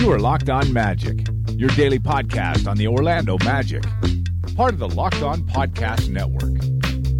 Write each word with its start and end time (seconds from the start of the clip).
You 0.00 0.10
are 0.12 0.18
Locked 0.18 0.48
On 0.48 0.72
Magic, 0.72 1.26
your 1.50 1.68
daily 1.70 1.98
podcast 1.98 2.66
on 2.66 2.78
the 2.78 2.88
Orlando 2.88 3.36
Magic, 3.44 3.82
part 4.56 4.72
of 4.72 4.78
the 4.78 4.88
Locked 4.88 5.20
On 5.20 5.42
Podcast 5.42 6.08
Network. 6.08 6.54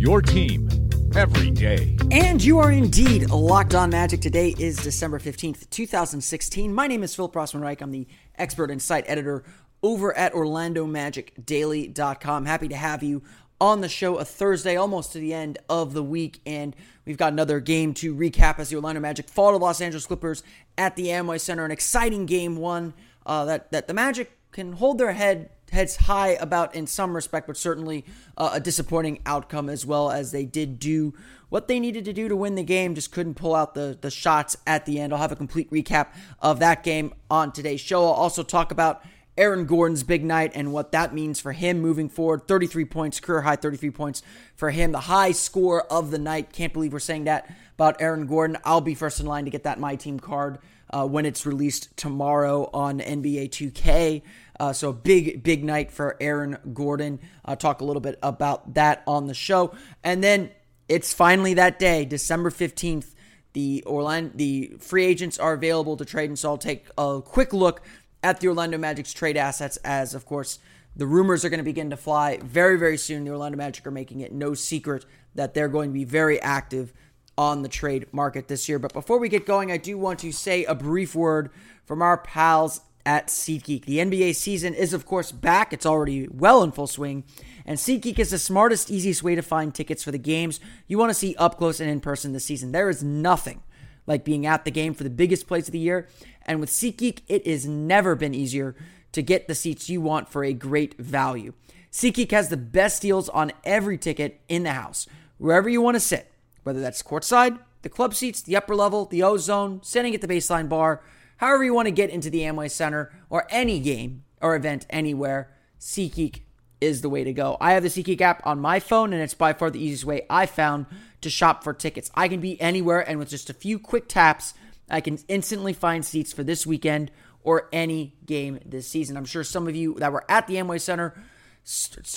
Your 0.01 0.23
team 0.23 0.71
every 1.15 1.51
day. 1.51 1.99
And 2.11 2.43
you 2.43 2.59
are 2.59 2.73
indeed 2.73 3.29
locked 3.29 3.75
on 3.75 3.91
magic. 3.91 4.23
Today 4.23 4.55
is 4.59 4.79
December 4.79 5.19
15th, 5.19 5.69
2016. 5.69 6.73
My 6.73 6.87
name 6.87 7.03
is 7.03 7.15
Philip 7.15 7.35
Rossman 7.35 7.61
Reich. 7.61 7.83
I'm 7.83 7.91
the 7.91 8.07
expert 8.37 8.71
and 8.71 8.81
site 8.81 9.05
editor 9.07 9.45
over 9.83 10.17
at 10.17 10.33
OrlandoMagicDaily.com. 10.33 12.47
Happy 12.47 12.69
to 12.69 12.77
have 12.77 13.03
you 13.03 13.23
on 13.61 13.81
the 13.81 13.89
show 13.89 14.17
a 14.17 14.25
Thursday, 14.25 14.77
almost 14.77 15.13
to 15.13 15.19
the 15.19 15.35
end 15.35 15.59
of 15.69 15.93
the 15.93 16.03
week, 16.03 16.41
and 16.47 16.75
we've 17.05 17.17
got 17.17 17.33
another 17.33 17.61
game 17.61 17.93
to 17.95 18.15
recap 18.15 18.59
as 18.59 18.71
the 18.71 18.77
Orlando 18.77 19.01
Magic 19.01 19.29
fall 19.29 19.51
to 19.53 19.59
Los 19.59 19.81
Angeles 19.81 20.07
Clippers 20.07 20.43
at 20.79 20.97
the 20.97 21.07
Amway 21.07 21.41
Center. 21.41 21.65
An 21.65 21.71
exciting 21.71 22.27
game, 22.27 22.57
one 22.57 22.95
uh, 23.27 23.45
that 23.45 23.71
that 23.73 23.87
the 23.87 23.95
Magic 23.95 24.37
can 24.53 24.73
hold 24.73 24.99
their 24.99 25.13
head 25.13 25.51
heads 25.71 25.97
high 25.97 26.31
about 26.31 26.75
in 26.75 26.87
some 26.87 27.15
respect, 27.15 27.47
but 27.47 27.57
certainly 27.57 28.05
uh, 28.37 28.51
a 28.55 28.61
disappointing 28.61 29.21
outcome 29.25 29.69
as 29.69 29.87
well 29.87 30.11
as 30.11 30.33
they 30.33 30.45
did 30.45 30.79
do 30.79 31.15
what 31.49 31.69
they 31.69 31.81
needed 31.81 32.05
to 32.05 32.13
do 32.13 32.29
to 32.29 32.37
win 32.37 32.55
the 32.55 32.63
game, 32.63 32.95
just 32.95 33.13
couldn't 33.13 33.35
pull 33.35 33.55
out 33.55 33.75
the, 33.75 33.99
the 34.01 34.11
shots 34.11 34.57
at 34.67 34.87
the 34.87 35.01
end. 35.01 35.13
I'll 35.13 35.19
have 35.19 35.33
a 35.33 35.37
complete 35.37 35.71
recap 35.71 36.09
of 36.41 36.61
that 36.61 36.83
game 36.85 37.13
on 37.31 37.53
today's 37.53 37.81
show. 37.81 38.05
I'll 38.05 38.13
also 38.13 38.43
talk 38.43 38.71
about 38.71 39.03
Aaron 39.37 39.65
Gordon's 39.65 40.03
big 40.03 40.25
night 40.25 40.53
and 40.55 40.73
what 40.73 40.93
that 40.93 41.15
means 41.15 41.41
for 41.41 41.53
him 41.53 41.81
moving 41.81 42.09
forward. 42.09 42.47
33 42.47 42.85
points, 42.85 43.21
career 43.21 43.43
high 43.43 43.57
33 43.57 43.91
points 43.91 44.23
for 44.55 44.71
him. 44.71 44.93
The 44.93 45.01
high 45.01 45.33
score 45.33 45.83
of 45.91 46.11
the 46.11 46.19
night. 46.19 46.53
Can't 46.53 46.73
believe 46.73 46.93
we're 46.93 46.99
saying 46.99 47.25
that 47.25 47.51
about 47.75 48.01
Aaron 48.01 48.27
Gordon. 48.27 48.59
I'll 48.65 48.81
be 48.81 48.95
first 48.95 49.21
in 49.21 49.27
line 49.27 49.45
to 49.45 49.51
get 49.51 49.65
that 49.65 49.81
My 49.81 49.97
Team 49.97 50.21
card 50.21 50.59
uh, 50.91 51.07
when 51.07 51.25
it's 51.25 51.47
released 51.47 51.97
tomorrow 51.97 52.69
on 52.75 53.01
NBA 53.01 53.51
2K. 53.51 54.23
Uh, 54.59 54.73
so 54.73 54.93
big, 54.93 55.43
big 55.43 55.65
night 55.65 55.91
for 55.91 56.17
Aaron 56.21 56.59
Gordon. 56.75 57.19
Talk 57.59 57.81
a 57.81 57.85
little 57.85 58.03
bit 58.03 58.19
about 58.23 58.75
that 58.75 59.03
on 59.07 59.27
the 59.27 59.35
show. 59.35 59.75
And 60.05 60.23
then 60.23 60.51
it's 60.89 61.15
finally 61.15 61.55
that 61.55 61.79
day, 61.79 62.05
December 62.05 62.51
15th. 62.51 63.15
The 63.53 63.83
Orlando, 63.87 64.33
the 64.37 64.75
free 64.79 65.05
agents 65.05 65.39
are 65.39 65.55
available 65.55 65.97
to 65.97 66.05
trade, 66.05 66.31
and 66.31 66.39
so 66.39 66.51
I'll 66.51 66.59
take 66.59 66.87
a 66.97 67.21
quick 67.25 67.53
look 67.53 67.83
at 68.23 68.41
the 68.41 68.49
Orlando 68.49 68.79
Magic's 68.79 69.13
trade 69.13 69.37
assets 69.37 69.77
as, 69.79 70.15
of 70.15 70.27
course, 70.27 70.59
the 70.97 71.07
rumors 71.07 71.45
are 71.45 71.49
going 71.49 71.59
to 71.59 71.65
begin 71.65 71.91
to 71.91 71.97
fly 71.97 72.39
very, 72.43 72.79
very 72.79 72.97
soon. 72.97 73.25
The 73.25 73.31
Orlando 73.31 73.57
Magic 73.57 73.87
are 73.87 73.93
making 73.93 74.21
it 74.21 74.33
no 74.33 74.55
secret 74.55 75.07
that 75.35 75.55
they're 75.55 75.69
going 75.69 75.91
to 75.91 75.95
be 75.95 76.05
very 76.05 76.41
active 76.41 76.93
on 77.39 77.63
the 77.63 77.69
trade 77.69 78.07
market 78.13 78.49
this 78.49 78.69
year. 78.69 78.79
But 78.79 78.93
before 78.93 79.19
we 79.19 79.29
get 79.29 79.47
going, 79.47 79.73
I 79.73 79.77
do 79.77 79.97
want 79.97 80.19
to 80.21 80.33
say 80.33 80.65
a 80.65 80.75
brief 80.75 81.15
word 81.15 81.51
from 81.85 82.03
our 82.03 82.19
pals 82.19 82.83
at 83.07 83.29
SeatGeek. 83.29 83.87
The 83.87 83.99
NBA 83.99 84.35
season 84.35 84.75
is, 84.75 84.93
of 84.93 85.07
course, 85.07 85.33
back. 85.33 85.73
It's 85.73 85.87
already 85.87 86.29
well 86.29 86.63
in 86.63 86.73
full 86.73 86.87
swing. 86.87 87.25
And 87.65 87.79
SeatGeek 87.79 88.19
is 88.19 88.31
the 88.31 88.39
smartest, 88.39 88.91
easiest 88.91 89.23
way 89.23 89.35
to 89.35 89.43
find 89.43 89.75
tickets 89.75 90.05
for 90.05 90.11
the 90.11 90.19
games 90.19 90.61
you 90.87 90.99
want 90.99 91.11
to 91.11 91.15
see 91.15 91.35
up 91.37 91.57
close 91.57 91.81
and 91.81 91.89
in 91.89 92.01
person 92.01 92.33
this 92.33 92.45
season. 92.45 92.73
There 92.73 92.91
is 92.91 93.03
nothing 93.03 93.63
like 94.11 94.25
being 94.25 94.45
at 94.45 94.65
the 94.65 94.73
game 94.73 94.93
for 94.93 95.05
the 95.05 95.09
biggest 95.09 95.47
plays 95.47 95.69
of 95.69 95.73
the 95.73 95.79
year. 95.79 96.09
And 96.43 96.59
with 96.59 96.69
SeatGeek, 96.69 97.21
it 97.29 97.47
has 97.47 97.65
never 97.65 98.17
been 98.17 98.35
easier 98.35 98.75
to 99.13 99.23
get 99.23 99.47
the 99.47 99.55
seats 99.55 99.89
you 99.89 100.01
want 100.01 100.29
for 100.29 100.43
a 100.43 100.53
great 100.53 100.99
value. 100.99 101.53
SeatGeek 101.93 102.33
has 102.33 102.49
the 102.49 102.57
best 102.57 103.03
deals 103.03 103.29
on 103.29 103.53
every 103.63 103.97
ticket 103.97 104.41
in 104.49 104.65
the 104.65 104.73
house, 104.73 105.07
wherever 105.39 105.69
you 105.69 105.81
want 105.81 105.95
to 105.95 106.01
sit, 106.01 106.31
whether 106.65 106.81
that's 106.81 107.05
courtside, 107.05 107.61
the 107.83 107.89
club 107.89 108.13
seats, 108.15 108.43
the 108.43 108.57
upper 108.57 108.75
level, 108.75 109.07
the 109.07 109.23
ozone, 109.23 109.81
sitting 109.85 110.13
at 110.13 110.21
the 110.21 110.29
baseline 110.29 110.69
bar, 110.69 111.03
however 111.37 111.63
you 111.63 111.73
want 111.73 111.87
to 111.87 111.93
get 111.93 112.11
into 112.11 112.31
the 112.31 112.41
Amway 112.41 112.69
Center 112.69 113.13
or 113.31 113.47
any 113.49 113.79
game 113.79 114.25
or 114.43 114.57
event 114.57 114.87
anywhere. 114.91 115.51
SeatGeek 115.79 116.41
is 116.81 117.01
the 117.01 117.09
way 117.09 117.25
to 117.25 117.33
go. 117.33 117.57
I 117.61 117.73
have 117.73 117.83
the 117.83 117.89
SeatGeek 117.89 118.21
app 118.21 118.47
on 118.47 118.61
my 118.61 118.81
phone, 118.81 119.13
and 119.13 119.23
it's 119.23 119.35
by 119.35 119.53
far 119.53 119.71
the 119.71 119.83
easiest 119.83 120.05
way 120.05 120.27
I 120.31 120.47
found 120.47 120.87
to 121.21 121.31
shop 121.31 121.63
for 121.63 121.73
tickets. 121.73 122.11
I 122.15 122.29
can 122.29 122.41
be 122.41 122.61
anywhere, 122.61 123.01
and 123.09 123.19
with 123.19 123.31
just 123.31 123.51
a 123.51 123.55
few 123.55 123.79
quick 123.79 124.09
taps, 124.09 124.55
I 124.89 125.01
can 125.01 125.19
instantly 125.29 125.73
find 125.73 126.05
seats 126.05 126.33
for 126.33 126.43
this 126.43 126.67
weekend 126.67 127.11
or 127.43 127.69
any 127.73 128.17
game 128.27 128.59
this 128.65 128.89
season. 128.89 129.17
I'm 129.17 129.25
sure 129.25 129.45
some 129.45 129.69
of 129.69 129.77
you 129.77 129.95
that 129.99 130.13
were 130.13 130.25
at 130.29 130.47
the 130.47 130.55
Amway 130.55 130.81
Center 130.81 131.15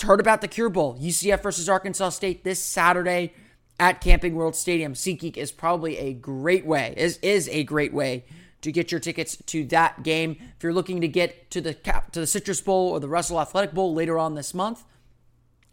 heard 0.02 0.20
about 0.20 0.40
the 0.40 0.48
Cure 0.48 0.70
Bowl, 0.70 0.98
UCF 0.98 1.42
versus 1.42 1.68
Arkansas 1.68 2.10
State 2.10 2.44
this 2.44 2.62
Saturday 2.62 3.34
at 3.78 4.00
Camping 4.00 4.34
World 4.34 4.56
Stadium. 4.56 4.94
SeatGeek 4.94 5.36
is 5.36 5.52
probably 5.52 5.98
a 5.98 6.12
great 6.12 6.66
way, 6.66 6.94
is, 6.96 7.18
is 7.18 7.48
a 7.48 7.64
great 7.64 7.92
way 7.92 8.24
to 8.64 8.72
get 8.72 8.90
your 8.90 9.00
tickets 9.00 9.36
to 9.46 9.64
that 9.66 10.02
game. 10.02 10.36
If 10.56 10.62
you're 10.62 10.72
looking 10.72 11.00
to 11.00 11.08
get 11.08 11.50
to 11.52 11.60
the 11.60 11.74
cap, 11.74 12.12
to 12.12 12.20
the 12.20 12.26
Citrus 12.26 12.60
Bowl 12.60 12.90
or 12.90 13.00
the 13.00 13.08
Russell 13.08 13.40
Athletic 13.40 13.72
Bowl 13.72 13.94
later 13.94 14.18
on 14.18 14.34
this 14.34 14.52
month, 14.52 14.84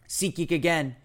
SeatGeek 0.07 0.52
again, 0.52 0.96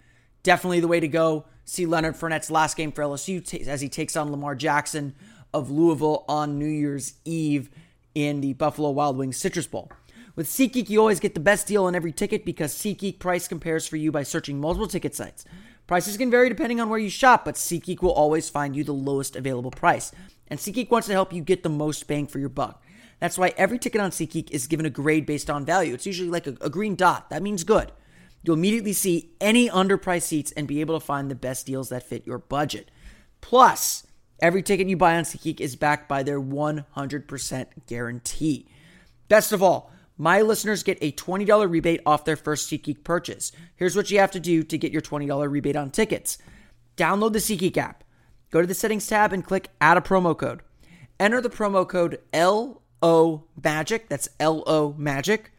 definitely 0.42 0.80
the 0.80 0.88
way 0.88 1.00
to 1.00 1.08
go. 1.08 1.46
See 1.64 1.86
Leonard 1.86 2.16
Fournette's 2.16 2.50
last 2.50 2.76
game 2.76 2.92
for 2.92 3.02
LSU 3.02 3.44
t- 3.44 3.66
as 3.66 3.80
he 3.80 3.88
takes 3.88 4.16
on 4.16 4.30
Lamar 4.30 4.54
Jackson 4.54 5.14
of 5.54 5.70
Louisville 5.70 6.25
on 6.28 6.58
New 6.58 6.66
Year's 6.66 7.14
Eve 7.25 7.70
in 8.14 8.41
the 8.41 8.52
Buffalo 8.52 8.91
Wild 8.91 9.16
Wings 9.16 9.36
Citrus 9.36 9.66
Bowl. 9.66 9.91
With 10.34 10.48
SeatGeek, 10.48 10.91
you 10.91 11.00
always 11.00 11.20
get 11.20 11.34
the 11.34 11.41
best 11.41 11.66
deal 11.66 11.84
on 11.84 11.94
every 11.94 12.12
ticket 12.12 12.44
because 12.44 12.75
SeatGeek 12.75 13.19
price 13.19 13.48
compares 13.48 13.86
for 13.86 13.96
you 13.96 14.12
by 14.12 14.22
searching 14.22 14.60
multiple 14.60 14.86
ticket 14.86 15.14
sites. 15.14 15.44
Prices 15.86 16.16
can 16.16 16.30
vary 16.30 16.48
depending 16.48 16.80
on 16.80 16.88
where 16.88 16.98
you 16.98 17.08
shop, 17.08 17.44
but 17.44 17.54
SeatGeek 17.54 18.02
will 18.02 18.12
always 18.12 18.50
find 18.50 18.75
you 18.75 18.82
the 18.82 18.92
lowest 18.92 19.36
available 19.36 19.70
price. 19.70 20.12
And 20.48 20.58
SeatGeek 20.58 20.90
wants 20.90 21.08
to 21.08 21.12
help 21.12 21.32
you 21.32 21.42
get 21.42 21.62
the 21.62 21.68
most 21.68 22.06
bang 22.06 22.26
for 22.26 22.38
your 22.38 22.48
buck. 22.48 22.82
That's 23.18 23.38
why 23.38 23.54
every 23.56 23.78
ticket 23.78 24.00
on 24.00 24.10
SeatGeek 24.10 24.50
is 24.50 24.66
given 24.66 24.86
a 24.86 24.90
grade 24.90 25.26
based 25.26 25.48
on 25.48 25.64
value. 25.64 25.94
It's 25.94 26.06
usually 26.06 26.28
like 26.28 26.46
a, 26.46 26.56
a 26.60 26.70
green 26.70 26.94
dot. 26.94 27.30
That 27.30 27.42
means 27.42 27.64
good. 27.64 27.92
You'll 28.42 28.56
immediately 28.56 28.92
see 28.92 29.32
any 29.40 29.68
underpriced 29.68 30.22
seats 30.22 30.52
and 30.52 30.68
be 30.68 30.80
able 30.80 30.98
to 30.98 31.04
find 31.04 31.30
the 31.30 31.34
best 31.34 31.66
deals 31.66 31.88
that 31.88 32.04
fit 32.04 32.26
your 32.26 32.38
budget. 32.38 32.90
Plus, 33.40 34.06
every 34.40 34.62
ticket 34.62 34.88
you 34.88 34.96
buy 34.96 35.16
on 35.16 35.24
SeatGeek 35.24 35.60
is 35.60 35.76
backed 35.76 36.08
by 36.08 36.22
their 36.22 36.40
100% 36.40 37.66
guarantee. 37.86 38.68
Best 39.28 39.52
of 39.52 39.62
all, 39.62 39.90
my 40.18 40.42
listeners 40.42 40.82
get 40.82 40.98
a 41.00 41.12
$20 41.12 41.70
rebate 41.70 42.00
off 42.06 42.24
their 42.24 42.36
first 42.36 42.70
SeatGeek 42.70 43.02
purchase. 43.02 43.52
Here's 43.74 43.96
what 43.96 44.10
you 44.10 44.18
have 44.20 44.30
to 44.32 44.40
do 44.40 44.62
to 44.62 44.78
get 44.78 44.92
your 44.92 45.02
$20 45.02 45.50
rebate 45.50 45.76
on 45.76 45.90
tickets. 45.90 46.38
Download 46.96 47.32
the 47.32 47.38
SeatGeek 47.38 47.76
app. 47.76 48.04
Go 48.56 48.62
to 48.62 48.67
the 48.67 48.72
settings 48.72 49.06
tab 49.06 49.34
and 49.34 49.44
click 49.44 49.69
add 49.83 49.99
a 49.99 50.00
promo 50.00 50.34
code. 50.34 50.62
Enter 51.21 51.43
the 51.43 51.50
promo 51.50 51.87
code 51.87 52.21
LO 52.33 53.44
Magic. 53.62 54.09
That's 54.09 54.31
LO 54.41 54.94
Magic. 54.97 55.53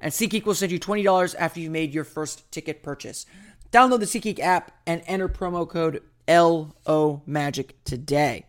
And 0.00 0.10
SeatGeek 0.10 0.46
will 0.46 0.54
send 0.54 0.72
you 0.72 0.80
$20 0.80 1.34
after 1.38 1.60
you've 1.60 1.70
made 1.70 1.92
your 1.92 2.04
first 2.04 2.50
ticket 2.50 2.82
purchase. 2.82 3.26
Download 3.70 4.00
the 4.00 4.06
SeatGeek 4.06 4.38
app 4.38 4.72
and 4.86 5.02
enter 5.04 5.28
promo 5.28 5.68
code 5.68 6.02
LO 6.26 7.20
Magic 7.26 7.76
today. 7.84 8.46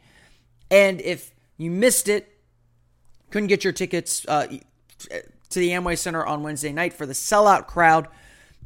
And 0.69 1.01
if 1.01 1.33
you 1.57 1.69
missed 1.69 2.07
it, 2.07 2.39
couldn't 3.29 3.47
get 3.47 3.65
your 3.65 3.73
tickets 3.73 4.25
uh, 4.25 4.47
to 5.09 5.59
the 5.59 5.71
Amway 5.71 5.97
Center 5.97 6.25
on 6.25 6.43
Wednesday 6.43 6.71
night 6.71 6.93
for 6.93 7.05
the 7.05 7.11
sellout 7.11 7.67
crowd 7.67 8.07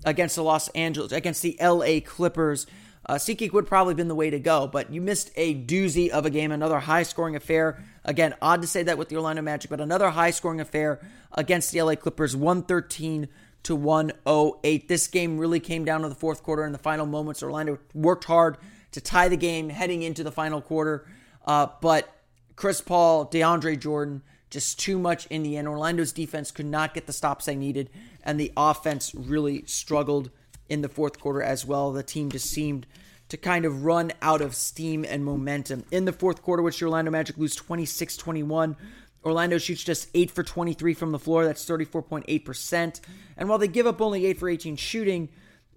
against 0.06 0.36
the 0.36 0.44
Los 0.44 0.68
Angeles, 0.76 1.12
against 1.12 1.42
the 1.42 1.58
LA 1.60 2.00
Clippers. 2.00 2.68
Uh, 3.08 3.16
SeatGeek 3.16 3.54
would 3.54 3.68
probably 3.68 3.92
have 3.92 3.98
been 3.98 4.08
the 4.08 4.16
way 4.16 4.32
to 4.32 4.40
go, 4.40 4.66
but 4.66 4.92
you 4.92 5.00
missed 5.00 5.32
a 5.36 5.54
doozy 5.54 6.10
of 6.10 6.26
a 6.26 6.30
game, 6.30 6.52
another 6.52 6.80
high 6.80 7.04
scoring 7.04 7.36
affair. 7.36 7.84
Again, 8.04 8.34
odd 8.42 8.62
to 8.62 8.68
say 8.68 8.82
that 8.84 8.98
with 8.98 9.10
the 9.10 9.16
Orlando 9.16 9.44
Magic, 9.44 9.70
but 9.70 9.80
another 9.80 10.10
high 10.10 10.32
scoring 10.32 10.60
affair 10.60 11.00
against 11.32 11.72
the 11.72 11.82
LA 11.82 11.96
Clippers, 11.96 12.36
113 12.36 13.28
to 13.64 13.76
108. 13.76 14.88
This 14.88 15.08
game 15.08 15.38
really 15.38 15.60
came 15.60 15.86
down 15.86 16.02
to 16.02 16.10
the 16.10 16.16
fourth 16.16 16.42
quarter 16.42 16.64
and 16.64 16.74
the 16.74 16.80
final 16.80 17.06
moments. 17.06 17.44
Orlando 17.44 17.78
worked 17.94 18.24
hard 18.24 18.58
to 18.92 19.02
tie 19.02 19.28
the 19.28 19.38
game 19.38 19.70
heading 19.70 20.02
into 20.02 20.24
the 20.24 20.32
final 20.32 20.62
quarter, 20.62 21.06
uh, 21.46 21.68
but 21.82 22.10
Chris 22.56 22.82
Paul, 22.82 23.28
DeAndre 23.28 23.80
Jordan, 23.80 24.24
just 24.50 24.80
too 24.80 24.98
much 24.98 25.28
in 25.28 25.44
the 25.44 25.58
end. 25.58 25.68
Orlando's 25.68 26.12
defense 26.12 26.50
could 26.50 26.66
not 26.66 26.94
get 26.94 27.06
the 27.06 27.14
stops 27.14 27.46
they 27.46 27.56
needed, 27.56 27.90
and 28.24 28.40
the 28.40 28.52
offense 28.56 29.14
really 29.14 29.64
struggled 29.66 30.32
in 30.70 30.82
the 30.82 30.90
fourth 30.90 31.20
quarter 31.20 31.42
as 31.42 31.66
well. 31.66 31.92
The 31.92 32.04
team 32.04 32.32
just 32.32 32.50
seemed 32.50 32.86
to 33.30 33.38
kind 33.38 33.66
of 33.66 33.86
run 33.86 34.12
out 34.22 34.42
of 34.42 34.56
steam 34.56 35.06
and 35.08 35.26
momentum. 35.26 35.84
In 35.92 36.06
the 36.06 36.14
fourth 36.14 36.42
quarter, 36.42 36.62
which 36.62 36.80
the 36.80 36.86
Orlando 36.86 37.12
Magic 37.12 37.38
lose 37.38 37.56
26 37.56 38.18
21, 38.18 38.76
Orlando 39.24 39.58
shoots 39.58 39.84
just 39.84 40.10
8 40.14 40.30
for 40.30 40.44
23 40.44 40.94
from 40.94 41.12
the 41.12 41.20
floor. 41.20 41.46
That's 41.46 41.66
34.8%. 41.66 43.02
And 43.38 43.50
while 43.50 43.58
they 43.58 43.68
give 43.68 43.88
up 43.88 44.00
only 44.00 44.26
8 44.28 44.38
for 44.38 44.50
18 44.50 44.76
shooting, 44.76 45.30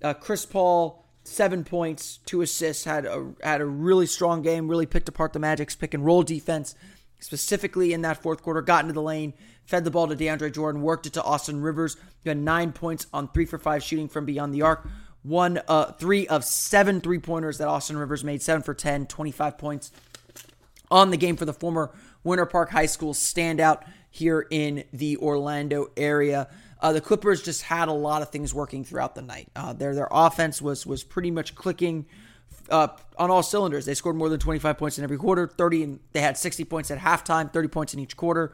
uh, 0.03 0.13
Chris 0.15 0.45
Paul, 0.45 1.07
seven 1.25 1.65
points, 1.65 2.19
two 2.27 2.43
assists, 2.43 2.85
had 2.85 3.07
a, 3.07 3.33
had 3.43 3.63
a 3.63 3.67
really 3.67 4.07
strong 4.07 4.43
game, 4.43 4.69
really 4.69 4.87
picked 4.87 5.09
apart 5.09 5.33
the 5.33 5.39
Magic's 5.39 5.75
pick 5.75 5.95
and 5.95 6.05
roll 6.05 6.23
defense, 6.23 6.75
specifically 7.21 7.93
in 7.93 8.03
that 8.03 8.23
fourth 8.23 8.43
quarter, 8.43 8.63
got 8.63 8.85
into 8.85 8.95
the 8.95 9.03
lane, 9.03 9.35
fed 9.65 9.85
the 9.85 9.91
ball 9.91 10.09
to 10.09 10.17
DeAndre 10.17 10.53
Jordan, 10.53 10.83
worked 10.83 11.07
it 11.07 11.13
to 11.15 11.23
Austin 11.23 11.61
Rivers, 11.61 11.97
who 12.23 12.31
had 12.31 12.39
nine 12.39 12.73
points 12.73 13.07
on 13.13 13.29
three 13.29 13.47
for 13.47 13.59
five 13.59 13.83
shooting 13.83 14.09
from 14.09 14.25
beyond 14.25 14.55
the 14.55 14.63
arc. 14.63 14.89
One, 15.23 15.61
uh, 15.69 15.93
three 15.93 16.27
of 16.29 16.45
seven 16.45 17.01
three 17.01 17.19
pointers 17.19 17.59
that 17.59 17.69
Austin 17.69 17.97
Rivers 17.97 18.25
made, 18.25 18.41
seven 18.41 18.63
for 18.63 18.75
10, 18.75 19.07
25 19.07 19.59
points 19.59 19.93
on 20.91 21.11
the 21.11 21.17
game 21.17 21.37
for 21.37 21.45
the 21.45 21.53
former 21.53 21.93
Winter 22.25 22.47
Park 22.47 22.71
High 22.71 22.87
School 22.87 23.15
standout 23.15 23.83
here 24.11 24.47
in 24.51 24.85
the 24.93 25.17
Orlando 25.19 25.89
area. 25.97 26.49
Uh, 26.81 26.93
the 26.93 27.01
Clippers 27.01 27.43
just 27.43 27.63
had 27.63 27.89
a 27.89 27.93
lot 27.93 28.23
of 28.23 28.31
things 28.31 28.55
working 28.55 28.85
throughout 28.85 29.15
the 29.15 29.23
night. 29.23 29.49
Uh, 29.57 29.73
their 29.73 29.95
their 29.95 30.09
offense 30.11 30.63
was 30.63 30.87
was 30.87 31.03
pretty 31.03 31.31
much 31.31 31.55
clicking 31.55 32.07
uh, 32.71 32.89
on 33.19 33.31
all 33.31 33.43
cylinders. 33.43 33.87
They 33.87 33.95
scored 33.95 34.17
more 34.17 34.29
than 34.29 34.41
25 34.41 34.79
points 34.79 34.99
in 34.99 35.05
every 35.05 35.17
quarter. 35.17 35.47
30 35.47 35.83
and 35.83 36.01
they 36.13 36.21
had 36.21 36.37
60 36.37 36.65
points 36.65 36.91
at 36.91 36.99
halftime. 36.99 37.53
30 37.53 37.69
points 37.69 37.95
in 37.95 38.01
each 38.01 38.17
quarter. 38.17 38.53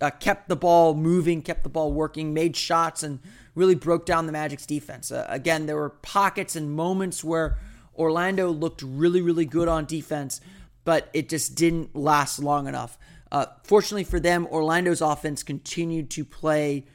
Uh, 0.00 0.10
kept 0.10 0.48
the 0.48 0.56
ball 0.56 0.94
moving, 0.94 1.42
kept 1.42 1.64
the 1.64 1.68
ball 1.68 1.92
working, 1.92 2.32
made 2.32 2.54
shots, 2.56 3.02
and 3.02 3.18
really 3.56 3.74
broke 3.74 4.06
down 4.06 4.26
the 4.26 4.32
Magic's 4.32 4.64
defense. 4.64 5.10
Uh, 5.10 5.26
again, 5.28 5.66
there 5.66 5.74
were 5.74 5.90
pockets 5.90 6.54
and 6.54 6.70
moments 6.70 7.24
where 7.24 7.58
Orlando 7.96 8.50
looked 8.50 8.82
really, 8.82 9.20
really 9.20 9.44
good 9.44 9.66
on 9.66 9.84
defense, 9.86 10.40
but 10.84 11.10
it 11.12 11.28
just 11.28 11.56
didn't 11.56 11.96
last 11.96 12.38
long 12.38 12.68
enough. 12.68 12.96
Uh, 13.32 13.46
fortunately 13.64 14.04
for 14.04 14.20
them, 14.20 14.46
Orlando's 14.46 15.00
offense 15.00 15.42
continued 15.42 16.10
to 16.10 16.24
play 16.24 16.86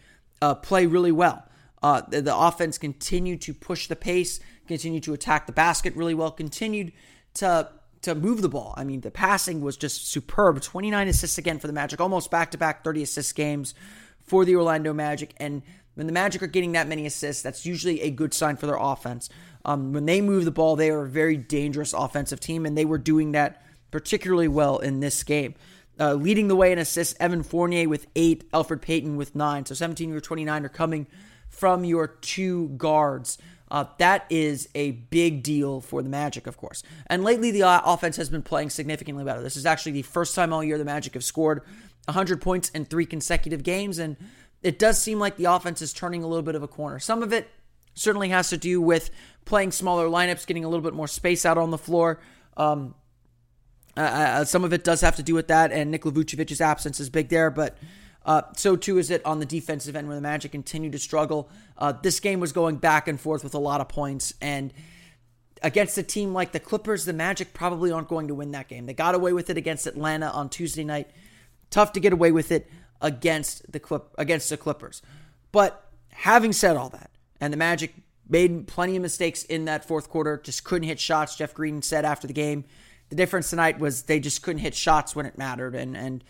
uh, 0.42 0.56
play 0.56 0.86
really 0.86 1.12
well. 1.12 1.48
Uh, 1.83 2.01
the, 2.07 2.21
the, 2.21 2.35
offense 2.35 2.77
continued 2.77 3.41
to 3.41 3.53
push 3.53 3.88
the 3.88 3.95
pace, 3.95 4.39
continued 4.68 5.03
to 5.03 5.13
attack 5.13 5.45
the 5.45 5.51
basket 5.51 5.94
really 5.95 6.13
well, 6.13 6.31
continued 6.31 6.94
to 7.33 7.69
to 8.03 8.15
move 8.15 8.41
the 8.41 8.50
ball. 8.50 8.74
I 8.75 8.83
mean, 8.83 9.01
the 9.01 9.12
passing 9.12 9.62
was 9.62 9.77
just 9.77 10.07
superb. 10.09 10.62
29 10.62 11.07
assists 11.07 11.38
again 11.38 11.59
for 11.59 11.68
the 11.68 11.74
Magic, 11.74 12.01
almost 12.01 12.30
back 12.30 12.51
to 12.51 12.57
back 12.57 12.83
30 12.83 13.03
assist 13.03 13.33
games 13.35 13.74
for 14.19 14.44
the 14.44 14.56
Orlando 14.56 14.94
Magic. 14.94 15.33
And 15.38 15.62
when 15.95 16.07
the 16.07 16.13
Magic 16.13 16.44
are 16.44 16.47
getting 16.47 16.74
that 16.74 16.88
many 16.88 17.06
assists, 17.06 17.41
that's 17.41 17.65
usually 17.65 18.01
a 18.01 18.09
good 18.09 18.33
sign 18.33 18.57
for 18.57 18.65
their 18.65 18.77
offense. 18.77 19.29
Um, 19.63 19.94
when 19.94 20.06
they 20.06 20.19
move 20.19 20.44
the 20.44 20.51
ball, 20.51 20.75
they 20.75 20.89
are 20.89 21.06
a 21.06 21.09
very 21.09 21.38
dangerous 21.38 21.94
offensive 21.94 22.41
team, 22.41 22.65
and 22.65 22.77
they 22.77 22.86
were 22.86 22.97
doing 22.97 23.31
that 23.31 23.63
particularly 23.89 24.50
well 24.50 24.79
in 24.79 25.00
this 25.00 25.24
game. 25.24 25.56
Uh, 26.00 26.13
leading 26.13 26.47
the 26.47 26.56
way 26.56 26.71
in 26.71 26.79
assists, 26.79 27.15
Evan 27.19 27.44
Fournier 27.44 27.88
with 27.88 28.07
eight, 28.15 28.50
Elfrid 28.51 28.81
Payton 28.81 29.15
with 29.15 29.36
nine. 29.36 29.65
So 29.65 29.75
17 29.75 30.12
or 30.12 30.19
29 30.19 30.65
are 30.65 30.69
coming 30.69 31.07
from 31.53 31.85
your 31.85 32.07
two 32.07 32.69
guards. 32.69 33.38
Uh, 33.69 33.85
that 33.97 34.25
is 34.29 34.67
a 34.75 34.91
big 34.91 35.44
deal 35.44 35.81
for 35.81 36.03
the 36.03 36.09
Magic, 36.09 36.45
of 36.45 36.57
course. 36.57 36.83
And 37.07 37.23
lately, 37.23 37.51
the 37.51 37.63
uh, 37.63 37.81
offense 37.85 38.17
has 38.17 38.29
been 38.29 38.41
playing 38.41 38.69
significantly 38.69 39.23
better. 39.23 39.41
This 39.41 39.55
is 39.55 39.65
actually 39.65 39.94
the 39.94 40.01
first 40.01 40.35
time 40.35 40.51
all 40.51 40.63
year 40.63 40.77
the 40.77 40.85
Magic 40.85 41.13
have 41.13 41.23
scored 41.23 41.61
100 42.05 42.41
points 42.41 42.69
in 42.69 42.85
three 42.85 43.05
consecutive 43.05 43.63
games, 43.63 43.97
and 43.97 44.17
it 44.61 44.77
does 44.77 45.01
seem 45.01 45.19
like 45.19 45.38
the 45.38 45.45
offense 45.45 45.81
is 45.81 45.94
turning 45.94 46.23
a 46.23 46.27
little 46.27 46.44
bit 46.44 46.55
of 46.55 46.63
a 46.63 46.67
corner. 46.67 47.00
Some 47.00 47.23
of 47.23 47.31
it 47.33 47.50
certainly 47.94 48.29
has 48.29 48.50
to 48.50 48.57
do 48.57 48.81
with 48.81 49.09
playing 49.45 49.71
smaller 49.71 50.07
lineups, 50.07 50.45
getting 50.45 50.65
a 50.65 50.69
little 50.69 50.83
bit 50.83 50.94
more 50.94 51.07
space 51.07 51.45
out 51.45 51.57
on 51.57 51.71
the 51.71 51.77
floor. 51.77 52.19
Um, 52.57 52.95
uh, 53.95 54.01
uh, 54.01 54.45
some 54.45 54.63
of 54.63 54.73
it 54.73 54.83
does 54.83 55.01
have 55.01 55.15
to 55.17 55.23
do 55.23 55.33
with 55.33 55.47
that, 55.47 55.71
and 55.71 55.91
Nikola 55.91 56.13
Vucevic's 56.13 56.61
absence 56.61 57.00
is 57.00 57.09
big 57.09 57.29
there, 57.29 57.51
but 57.51 57.77
uh, 58.25 58.44
so 58.56 58.75
too 58.75 58.98
is 58.98 59.12
it 59.12 59.25
on 59.25 59.40
the 59.40 59.46
defensive 59.46 59.96
end 59.96 60.08
where 60.08 60.16
the 60.16 60.22
Magic 60.22 60.52
continue 60.52 60.90
to 60.92 61.00
struggle. 61.00 61.50
Uh, 61.78 61.92
this 61.92 62.20
game 62.20 62.40
was 62.40 62.52
going 62.52 62.78
back 62.78 63.08
and 63.08 63.20
forth 63.20 63.44
with 63.44 63.54
a 63.54 63.60
lot 63.60 63.81
of 63.81 63.90
points, 63.90 64.34
and 64.42 64.74
against 65.62 65.98
a 65.98 66.04
team 66.04 66.34
like 66.34 66.52
the 66.52 66.60
Clippers, 66.60 67.06
the 67.06 67.14
Magic 67.14 67.54
probably 67.54 67.92
aren't 67.92 68.08
going 68.08 68.28
to 68.28 68.36
win 68.36 68.52
that 68.52 68.68
game. 68.68 68.86
They 68.86 68.94
got 68.94 69.16
away 69.16 69.34
with 69.34 69.50
it 69.50 69.58
against 69.58 69.88
Atlanta 69.88 70.30
on 70.30 70.50
Tuesday 70.50 70.84
night. 70.84 71.10
Tough 71.70 71.94
to 71.94 72.00
get 72.00 72.14
away 72.14 72.31
with 72.31 72.52
it 72.52 72.70
against 73.02 73.72
the 73.72 73.80
Clip 73.80 74.14
against 74.18 74.50
the 74.50 74.58
Clippers. 74.58 75.02
But 75.52 75.90
having 76.10 76.54
said 76.54 76.78
all 76.78 76.90
that, 76.90 77.12
and 77.40 77.52
the 77.52 77.58
Magic 77.58 77.94
made 78.30 78.68
plenty 78.68 78.96
of 78.96 79.02
mistakes 79.02 79.44
in 79.44 79.66
that 79.66 79.86
fourth 79.86 80.10
quarter, 80.10 80.40
just 80.44 80.64
couldn't 80.64 80.88
hit 80.88 81.00
shots. 81.00 81.36
Jeff 81.36 81.54
Green 81.54 81.81
said 81.81 82.06
after 82.06 82.28
the 82.28 82.34
game 82.34 82.64
the 83.14 83.18
difference 83.18 83.52
tonight 83.52 83.78
was 83.78 84.04
they 84.04 84.20
just 84.20 84.42
couldn't 84.42 84.62
hit 84.62 84.74
shots 84.74 85.16
when 85.16 85.28
it 85.28 85.38
mattered, 85.38 85.75
and 85.75 85.96
and 85.96 86.24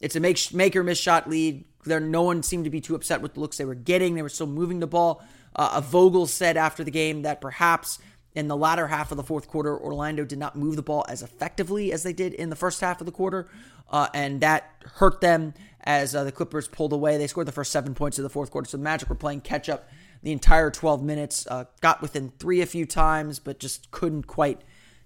it's 0.00 0.16
a 0.16 0.20
make 0.20 0.52
make 0.52 0.76
or 0.76 0.82
miss 0.82 0.98
shot 0.98 1.28
lead. 1.28 1.64
There, 1.84 2.00
no 2.00 2.22
one 2.22 2.42
seemed 2.42 2.64
to 2.64 2.70
be 2.70 2.80
too 2.80 2.94
upset 2.94 3.22
with 3.22 3.34
the 3.34 3.40
looks 3.40 3.56
they 3.56 3.64
were 3.64 3.74
getting. 3.74 4.14
They 4.14 4.22
were 4.22 4.28
still 4.28 4.46
moving 4.46 4.80
the 4.80 4.86
ball. 4.86 5.22
Uh, 5.54 5.70
a 5.74 5.80
Vogel 5.80 6.26
said 6.26 6.56
after 6.56 6.82
the 6.82 6.90
game 6.90 7.22
that 7.22 7.40
perhaps 7.40 7.98
in 8.34 8.48
the 8.48 8.56
latter 8.56 8.88
half 8.88 9.10
of 9.10 9.16
the 9.16 9.22
fourth 9.22 9.48
quarter, 9.48 9.78
Orlando 9.78 10.24
did 10.24 10.38
not 10.38 10.56
move 10.56 10.76
the 10.76 10.82
ball 10.82 11.04
as 11.08 11.22
effectively 11.22 11.92
as 11.92 12.02
they 12.02 12.12
did 12.12 12.34
in 12.34 12.50
the 12.50 12.56
first 12.56 12.80
half 12.80 13.00
of 13.00 13.06
the 13.06 13.12
quarter, 13.12 13.48
uh, 13.90 14.08
and 14.12 14.40
that 14.42 14.70
hurt 14.96 15.20
them 15.20 15.54
as 15.84 16.14
uh, 16.14 16.24
the 16.24 16.32
Clippers 16.32 16.68
pulled 16.68 16.92
away. 16.92 17.16
They 17.16 17.28
scored 17.28 17.46
the 17.46 17.52
first 17.52 17.72
seven 17.72 17.94
points 17.94 18.18
of 18.18 18.24
the 18.24 18.28
fourth 18.28 18.50
quarter, 18.50 18.68
so 18.68 18.76
the 18.76 18.82
Magic 18.82 19.08
were 19.08 19.14
playing 19.14 19.40
catch 19.42 19.68
up 19.68 19.88
the 20.22 20.32
entire 20.32 20.70
12 20.70 21.02
minutes. 21.02 21.46
Uh, 21.46 21.64
got 21.80 22.02
within 22.02 22.32
three 22.38 22.60
a 22.60 22.66
few 22.66 22.84
times, 22.84 23.38
but 23.38 23.58
just 23.58 23.90
couldn't 23.90 24.26
quite 24.26 24.60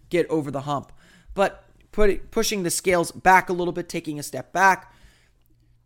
get 0.08 0.26
over 0.28 0.50
the 0.50 0.62
hump 0.62 0.92
but 1.34 1.64
put, 1.92 2.30
pushing 2.30 2.62
the 2.62 2.70
scales 2.70 3.12
back 3.12 3.48
a 3.48 3.52
little 3.52 3.72
bit, 3.72 3.88
taking 3.88 4.18
a 4.18 4.22
step 4.22 4.52
back. 4.52 4.92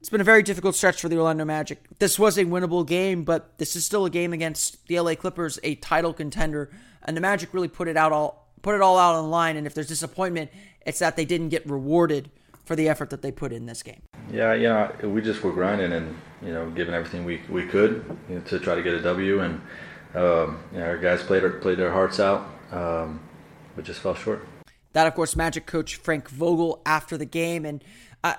It's 0.01 0.11
been 0.11 0.21
a 0.21 0.25
very 0.25 0.43
difficult 0.43 0.75
stretch 0.75 1.01
for 1.01 1.09
the 1.09 1.17
Orlando 1.17 1.47
Magic. 1.47 1.83
This 1.99 2.19
was 2.19 2.37
a 2.37 2.45
winnable 2.45 2.87
game, 2.87 3.25
but 3.25 3.57
this 3.57 3.75
is 3.75 3.87
still 3.87 4.05
a 4.05 4.11
game 4.11 4.35
against 4.35 4.87
the 4.87 5.01
LA 5.01 5.15
Clippers, 5.15 5.59
a 5.63 5.77
title 5.77 6.13
contender, 6.13 6.71
and 7.03 7.17
the 7.17 7.23
Magic 7.23 7.55
really 7.55 7.69
put 7.69 7.89
it 7.89 7.97
out 7.97 8.13
all 8.13 8.51
put 8.61 8.75
it 8.75 8.81
all 8.81 8.99
out 8.99 9.15
on 9.15 9.25
the 9.25 9.31
line. 9.31 9.57
And 9.57 9.67
if 9.67 9.75
there's 9.75 9.89
disappointment, 9.89 10.51
it's 10.85 10.99
that 10.99 11.17
they 11.17 11.25
didn't 11.25 11.51
get 11.51 11.69
rewarded 11.69 12.31
for 12.65 12.77
the 12.77 12.89
effort 12.89 13.11
that 13.11 13.23
they 13.23 13.31
put 13.31 13.53
in 13.53 13.67
this 13.67 13.83
game. 13.83 14.03
Yeah, 14.31 14.55
you 14.55 14.69
know, 14.69 15.09
we 15.09 15.21
just 15.21 15.43
were 15.43 15.53
grinding 15.53 15.93
and 15.93 16.17
you 16.43 16.53
know 16.53 16.69
giving 16.71 16.95
everything 16.95 17.25
we 17.25 17.41
we 17.49 17.65
could 17.67 18.05
you 18.29 18.37
know, 18.37 18.41
to 18.43 18.59
try 18.59 18.75
to 18.75 18.83
get 18.83 18.95
a 18.95 19.01
W, 19.03 19.41
and 19.41 19.55
um, 20.15 20.63
you 20.73 20.81
know, 20.81 20.87
our 20.87 20.99
guys 20.99 21.23
played 21.23 21.43
played 21.61 21.79
their 21.79 21.93
hearts 21.93 22.21
out, 22.21 22.47
um, 22.73 23.21
but 23.77 23.85
just 23.85 24.01
fell 24.01 24.15
short. 24.15 24.47
That, 24.95 25.07
of 25.07 25.15
course, 25.15 25.37
Magic 25.37 25.67
coach 25.67 25.97
Frank 25.97 26.29
Vogel 26.31 26.81
after 26.87 27.17
the 27.17 27.25
game, 27.25 27.65
and 27.65 27.85
uh, 28.23 28.35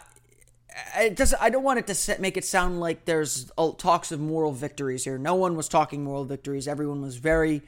it. 0.98 1.34
I 1.40 1.50
don't 1.50 1.64
want 1.64 1.80
it 1.80 1.88
to 1.88 2.22
make 2.22 2.38
it 2.38 2.46
sound 2.46 2.80
like 2.80 3.06
there's 3.06 3.52
uh, 3.58 3.72
talks 3.78 4.12
of 4.12 4.20
moral 4.20 4.54
victories 4.54 5.04
here. 5.04 5.18
No 5.18 5.36
one 5.36 5.56
was 5.56 5.68
talking 5.68 6.04
moral 6.04 6.24
victories. 6.24 6.68
Everyone 6.68 7.02
was 7.02 7.18
very 7.18 7.62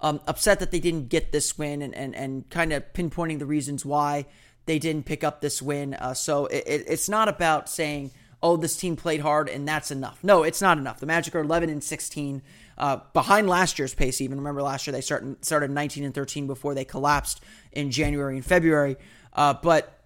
um, 0.00 0.20
upset 0.26 0.58
that 0.58 0.72
they 0.72 0.80
didn't 0.80 1.08
get 1.08 1.30
this 1.30 1.56
win, 1.56 1.82
and 1.82 1.94
and, 1.94 2.14
and 2.16 2.50
kind 2.50 2.72
of 2.72 2.92
pinpointing 2.92 3.38
the 3.38 3.46
reasons 3.46 3.84
why 3.84 4.26
they 4.66 4.80
didn't 4.80 5.06
pick 5.06 5.22
up 5.22 5.40
this 5.40 5.62
win. 5.62 5.94
Uh, 5.94 6.14
so 6.14 6.46
it, 6.46 6.64
it, 6.66 6.84
it's 6.88 7.08
not 7.08 7.28
about 7.28 7.68
saying, 7.68 8.10
"Oh, 8.42 8.56
this 8.56 8.76
team 8.76 8.96
played 8.96 9.20
hard 9.20 9.48
and 9.48 9.68
that's 9.68 9.92
enough." 9.92 10.18
No, 10.24 10.42
it's 10.42 10.60
not 10.60 10.78
enough. 10.78 10.98
The 10.98 11.06
Magic 11.06 11.34
are 11.36 11.40
11 11.40 11.70
and 11.70 11.82
16 11.82 12.42
uh, 12.82 12.98
behind 13.12 13.48
last 13.48 13.78
year's 13.78 13.94
pace. 13.94 14.20
Even 14.20 14.38
remember 14.38 14.60
last 14.60 14.88
year 14.88 14.92
they 14.92 15.00
started 15.00 15.42
started 15.44 15.70
19 15.70 16.02
and 16.02 16.12
13 16.12 16.48
before 16.48 16.74
they 16.74 16.84
collapsed 16.84 17.40
in 17.70 17.92
January 17.92 18.34
and 18.34 18.44
February. 18.44 18.96
Uh, 19.32 19.54
but 19.54 20.00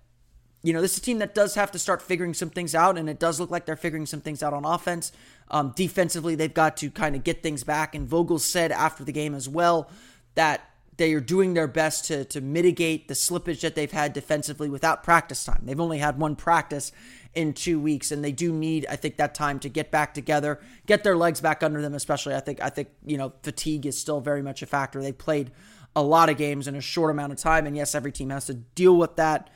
you 0.62 0.75
know, 0.75 0.83
this 0.83 0.92
is 0.92 0.99
a 0.99 1.00
team 1.00 1.18
that 1.21 1.35
does 1.35 1.54
have 1.54 1.71
to 1.73 1.78
start 1.78 2.02
figuring 2.02 2.35
some 2.35 2.50
things 2.50 2.75
out, 2.75 2.99
and 2.99 3.09
it 3.09 3.18
does 3.18 3.40
look 3.40 3.50
like 3.50 3.64
they're 3.64 3.76
figuring 3.76 4.04
some 4.04 4.21
things 4.21 4.42
out 4.42 4.52
on 4.52 4.66
offense. 4.66 5.11
Um, 5.50 5.73
defensively, 5.75 6.35
they've 6.35 6.52
got 6.52 6.76
to 6.78 6.90
kind 6.90 7.16
of 7.16 7.25
get 7.25 7.42
things 7.42 7.64
back. 7.64 7.95
And 7.95 8.06
Vogel 8.06 8.38
said 8.38 8.73
after 8.73 9.04
the 9.04 9.12
game 9.12 9.35
as 9.35 9.49
well 9.49 9.90
that 10.35 10.68
they 10.99 11.14
are 11.14 11.21
doing 11.21 11.54
their 11.54 11.68
best 11.68 12.04
to 12.06 12.26
to 12.26 12.42
mitigate 12.42 13.09
the 13.09 13.14
slippage 13.14 13.62
that 13.62 13.75
they've 13.75 13.90
had 13.90 14.12
defensively 14.12 14.68
without 14.68 15.02
practice 15.02 15.45
time. 15.45 15.62
They've 15.64 15.80
only 15.80 15.99
had 15.99 16.18
one 16.18 16.37
practice 16.37 16.92
in 17.37 17.52
two 17.52 17.78
weeks, 17.78 18.11
and 18.11 18.25
they 18.25 18.33
do 18.33 18.52
need, 18.52 18.87
I 18.88 18.97
think, 18.97 19.19
that 19.19 19.35
time 19.35 19.61
to 19.61 19.69
get 19.69 19.90
back 19.90 20.14
together, 20.14 20.59
get 20.87 21.05
their 21.05 21.16
legs 21.16 21.40
back 21.40 21.62
under 21.62 21.83
them. 21.83 21.95
Especially, 21.95 22.35
I 22.35 22.40
think, 22.40 22.61
I 22.62 22.71
think 22.71 22.88
you 23.05 23.19
know, 23.19 23.33
fatigue 23.43 23.87
is 23.87 24.00
still 24.00 24.21
very 24.21 24.43
much 24.43 24.62
a 24.62 24.66
factor. 24.66 25.00
They 25.00 25.12
played 25.12 25.52
a 25.95 26.02
lot 26.02 26.28
of 26.28 26.37
games 26.37 26.66
in 26.66 26.75
a 26.75 26.81
short 26.81 27.11
amount 27.11 27.33
of 27.33 27.38
time, 27.38 27.66
and 27.66 27.76
yes, 27.76 27.95
every 27.95 28.11
team 28.11 28.31
has 28.31 28.47
to 28.47 28.55
deal 28.55 28.97
with 28.97 29.16
that, 29.16 29.50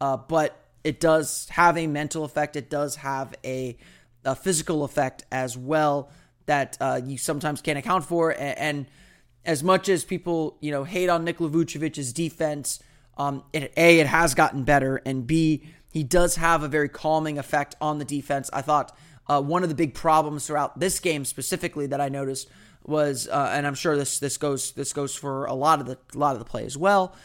uh, 0.00 0.16
but 0.16 0.58
it 0.82 0.98
does 0.98 1.48
have 1.50 1.76
a 1.76 1.86
mental 1.86 2.24
effect. 2.24 2.56
It 2.56 2.70
does 2.70 2.96
have 2.96 3.34
a, 3.44 3.76
a 4.24 4.34
physical 4.34 4.82
effect 4.82 5.24
as 5.30 5.56
well 5.56 6.10
that 6.46 6.76
uh, 6.80 7.00
you 7.04 7.18
sometimes 7.18 7.60
can't 7.60 7.78
account 7.78 8.04
for, 8.04 8.30
and, 8.30 8.58
and 8.58 8.86
as 9.44 9.62
much 9.62 9.88
as 9.88 10.04
people, 10.04 10.56
you 10.60 10.70
know, 10.70 10.84
hate 10.84 11.08
on 11.08 11.24
Nikola 11.24 11.50
Vucevic's 11.50 12.12
defense, 12.12 12.80
um, 13.16 13.42
it, 13.52 13.72
A, 13.76 13.98
it 14.00 14.06
has 14.06 14.34
gotten 14.34 14.64
better, 14.64 15.00
and 15.06 15.26
B, 15.26 15.62
he 15.90 16.04
does 16.04 16.36
have 16.36 16.62
a 16.62 16.68
very 16.68 16.88
calming 16.88 17.38
effect 17.38 17.74
on 17.80 17.98
the 17.98 18.04
defense. 18.04 18.50
I 18.52 18.62
thought 18.62 18.96
uh, 19.26 19.40
one 19.40 19.62
of 19.62 19.68
the 19.68 19.74
big 19.74 19.94
problems 19.94 20.46
throughout 20.46 20.78
this 20.78 21.00
game 21.00 21.24
specifically 21.24 21.86
that 21.86 22.00
I 22.00 22.08
noticed 22.08 22.48
was, 22.84 23.26
uh, 23.28 23.50
and 23.52 23.66
I'm 23.66 23.74
sure 23.74 23.96
this 23.96 24.18
this 24.18 24.36
goes 24.36 24.72
this 24.72 24.92
goes 24.92 25.16
for 25.16 25.46
a 25.46 25.54
lot 25.54 25.80
of 25.80 25.86
the 25.86 25.98
a 26.14 26.18
lot 26.18 26.34
of 26.34 26.38
the 26.38 26.44
play 26.44 26.64
as 26.64 26.76
well. 26.76 27.16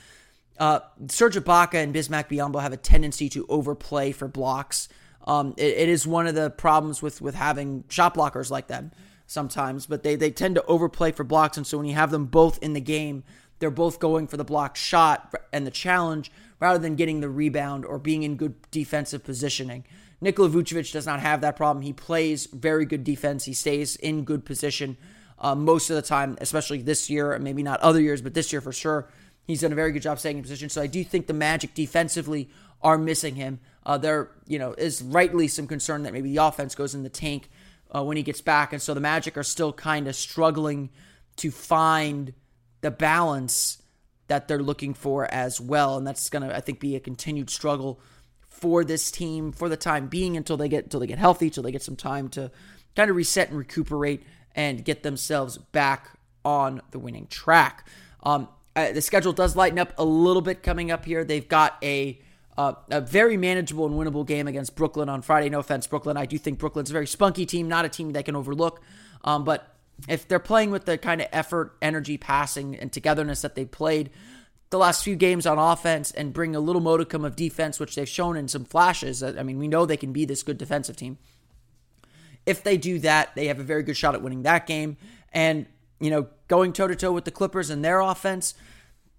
Uh, 0.58 0.80
Serge 1.08 1.36
Ibaka 1.36 1.76
and 1.76 1.94
Bismack 1.94 2.30
Biyombo 2.30 2.62
have 2.62 2.74
a 2.74 2.78
tendency 2.78 3.30
to 3.30 3.46
overplay 3.48 4.12
for 4.12 4.28
blocks 4.28 4.88
Um, 5.26 5.54
it, 5.58 5.78
it 5.78 5.90
is 5.90 6.08
one 6.08 6.28
of 6.28 6.36
the 6.36 6.50
problems 6.50 7.02
with 7.02 7.22
with 7.22 7.36
having 7.36 7.84
shot 7.90 8.16
blockers 8.16 8.50
like 8.50 8.68
them 8.68 8.92
sometimes, 9.28 9.86
but 9.86 10.04
they 10.04 10.16
they 10.16 10.32
tend 10.32 10.56
to 10.56 10.66
overplay 10.66 11.12
for 11.12 11.24
blocks, 11.24 11.58
and 11.58 11.66
so 11.66 11.78
when 11.78 11.86
you 11.88 11.96
have 11.96 12.12
them 12.12 12.26
both 12.26 12.58
in 12.62 12.74
the 12.74 12.82
game, 12.82 13.24
they're 13.62 13.72
both 13.72 14.00
going 14.00 14.28
for 14.28 14.36
the 14.36 14.44
block 14.44 14.76
shot 14.76 15.34
and 15.54 15.66
the 15.66 15.72
challenge 15.72 16.32
rather 16.60 16.80
than 16.80 16.96
getting 16.96 17.22
the 17.22 17.30
rebound 17.30 17.86
or 17.86 17.98
being 17.98 18.24
in 18.24 18.36
good 18.36 18.56
defensive 18.72 19.24
positioning. 19.24 19.86
Nikola 20.20 20.50
Vucevic 20.50 20.92
does 20.92 21.06
not 21.06 21.20
have 21.22 21.42
that 21.42 21.56
problem. 21.56 21.82
He 21.82 21.94
plays 21.94 22.48
very 22.48 22.86
good 22.86 23.04
defense. 23.04 23.46
He 23.46 23.54
stays 23.54 23.96
in 23.96 24.24
good 24.24 24.46
position 24.46 24.98
uh, 25.40 25.56
most 25.56 25.90
of 25.90 25.96
the 25.96 26.02
time, 26.02 26.38
especially 26.42 26.82
this 26.82 27.10
year, 27.10 27.34
and 27.34 27.44
maybe 27.44 27.64
not 27.64 27.80
other 27.80 28.00
years, 28.02 28.22
but 28.22 28.34
this 28.34 28.52
year 28.52 28.62
for 28.62 28.72
sure. 28.74 29.10
He's 29.48 29.62
done 29.62 29.72
a 29.72 29.76
very 29.76 29.92
good 29.92 30.04
job 30.04 30.20
staying 30.20 30.38
in 30.38 30.44
position. 30.44 30.70
So 30.70 30.82
I 30.82 30.88
do 30.88 31.04
think 31.04 31.26
the 31.26 31.34
Magic 31.34 31.74
defensively 31.74 32.50
are 32.82 32.98
missing 32.98 33.36
him. 33.36 33.60
Uh, 33.84 33.98
there, 33.98 34.30
you 34.46 34.60
know, 34.60 34.74
is 34.74 35.02
rightly 35.02 35.48
some 35.48 35.66
concern 35.66 36.04
that 36.04 36.14
maybe 36.14 36.30
the 36.36 36.44
offense 36.44 36.76
goes 36.76 36.94
in 36.94 37.02
the 37.02 37.10
tank 37.10 37.50
uh, 37.96 38.04
when 38.04 38.18
he 38.18 38.24
gets 38.24 38.42
back, 38.42 38.74
and 38.74 38.82
so 38.82 38.94
the 38.94 39.00
Magic 39.00 39.36
are 39.38 39.44
still 39.44 39.74
kind 39.74 40.08
of 40.08 40.16
struggling 40.16 40.90
to 41.38 41.50
find 41.50 42.34
the 42.82 42.92
balance 42.92 43.82
that 44.28 44.48
they're 44.48 44.62
looking 44.62 44.94
for 44.94 45.26
as 45.32 45.60
well, 45.60 45.98
and 45.98 46.06
that's 46.06 46.30
going 46.30 46.48
to, 46.48 46.56
I 46.56 46.62
think, 46.62 46.80
be 46.80 46.96
a 46.96 47.00
continued 47.00 47.50
struggle 47.50 48.00
for 48.48 48.84
this 48.84 49.12
team 49.12 49.52
for 49.52 49.70
the 49.70 49.78
time 49.78 50.08
being 50.08 50.38
until 50.38 50.56
they 50.56 50.70
get 50.70 50.84
until 50.84 51.00
they 51.00 51.08
get 51.08 51.18
healthy, 51.18 51.48
until 51.48 51.64
they 51.64 51.72
get 51.72 51.82
some 51.82 51.96
time 51.96 52.30
to 52.30 52.52
kind 52.96 53.10
of 53.10 53.16
reset 53.16 53.50
and 53.50 53.58
recuperate 53.58 54.24
and 54.56 54.84
get 54.86 55.04
themselves 55.04 55.58
back 55.58 56.12
on 56.44 56.82
the 56.92 57.00
winning 57.00 57.28
track. 57.28 57.88
Um, 58.24 58.48
uh, 58.76 58.92
the 58.92 59.02
schedule 59.02 59.34
does 59.34 59.56
lighten 59.56 59.80
up 59.80 59.94
a 59.98 60.06
little 60.06 60.42
bit 60.42 60.64
coming 60.64 60.92
up 60.92 61.06
here. 61.06 61.24
They've 61.24 61.48
got 61.48 61.78
a 61.84 62.22
uh, 62.58 62.74
a 62.90 63.02
very 63.02 63.38
manageable 63.38 63.86
and 63.86 63.96
winnable 63.96 64.26
game 64.26 64.48
against 64.48 64.76
Brooklyn 64.76 65.10
on 65.10 65.22
Friday. 65.22 65.50
No 65.50 65.60
offense, 65.60 65.88
Brooklyn. 65.88 66.18
I 66.18 66.26
do 66.26 66.38
think 66.38 66.60
Brooklyn's 66.60 66.90
a 66.90 66.94
very 66.94 67.08
spunky 67.08 67.46
team, 67.46 67.68
not 67.68 67.86
a 67.86 67.90
team 67.90 68.12
they 68.12 68.24
can 68.24 68.36
overlook. 68.36 68.82
Um, 69.24 69.44
but 69.44 69.76
if 70.08 70.28
they're 70.28 70.40
playing 70.40 70.72
with 70.72 70.86
the 70.86 70.98
kind 70.98 71.22
of 71.22 71.28
effort, 71.32 71.76
energy, 71.82 72.18
passing, 72.18 72.76
and 72.76 72.92
togetherness 72.92 73.42
that 73.42 73.56
they 73.56 73.66
played 73.66 74.10
the 74.72 74.78
last 74.78 75.04
few 75.04 75.16
games 75.16 75.46
on 75.46 75.60
offense 75.60 76.12
and 76.12 76.34
bring 76.34 76.56
a 76.56 76.60
little 76.60 76.82
modicum 76.82 77.26
of 77.26 77.36
defense, 77.36 77.80
which 77.80 77.96
they've 77.96 78.08
shown 78.08 78.38
in 78.38 78.48
some 78.48 78.64
flashes, 78.64 79.22
I 79.22 79.44
mean, 79.44 79.60
we 79.60 79.68
know 79.68 79.86
they 79.86 79.98
can 79.98 80.14
be 80.14 80.26
this 80.26 80.44
good 80.44 80.58
defensive 80.58 80.96
team. 80.96 81.18
If 82.46 82.64
they 82.64 82.78
do 82.78 82.98
that, 83.00 83.36
they 83.36 83.48
have 83.48 83.60
a 83.60 83.64
very 83.64 83.84
good 83.84 83.98
shot 83.98 84.16
at 84.16 84.22
winning 84.22 84.44
that 84.44 84.66
game. 84.66 84.96
And, 85.34 85.66
you 86.00 86.10
know, 86.10 86.28
going 86.48 86.72
toe 86.72 86.88
to 86.88 86.96
toe 86.96 87.12
with 87.12 87.26
the 87.26 87.32
Clippers 87.32 87.70
and 87.70 87.84
their 87.84 88.00
offense, 88.00 88.56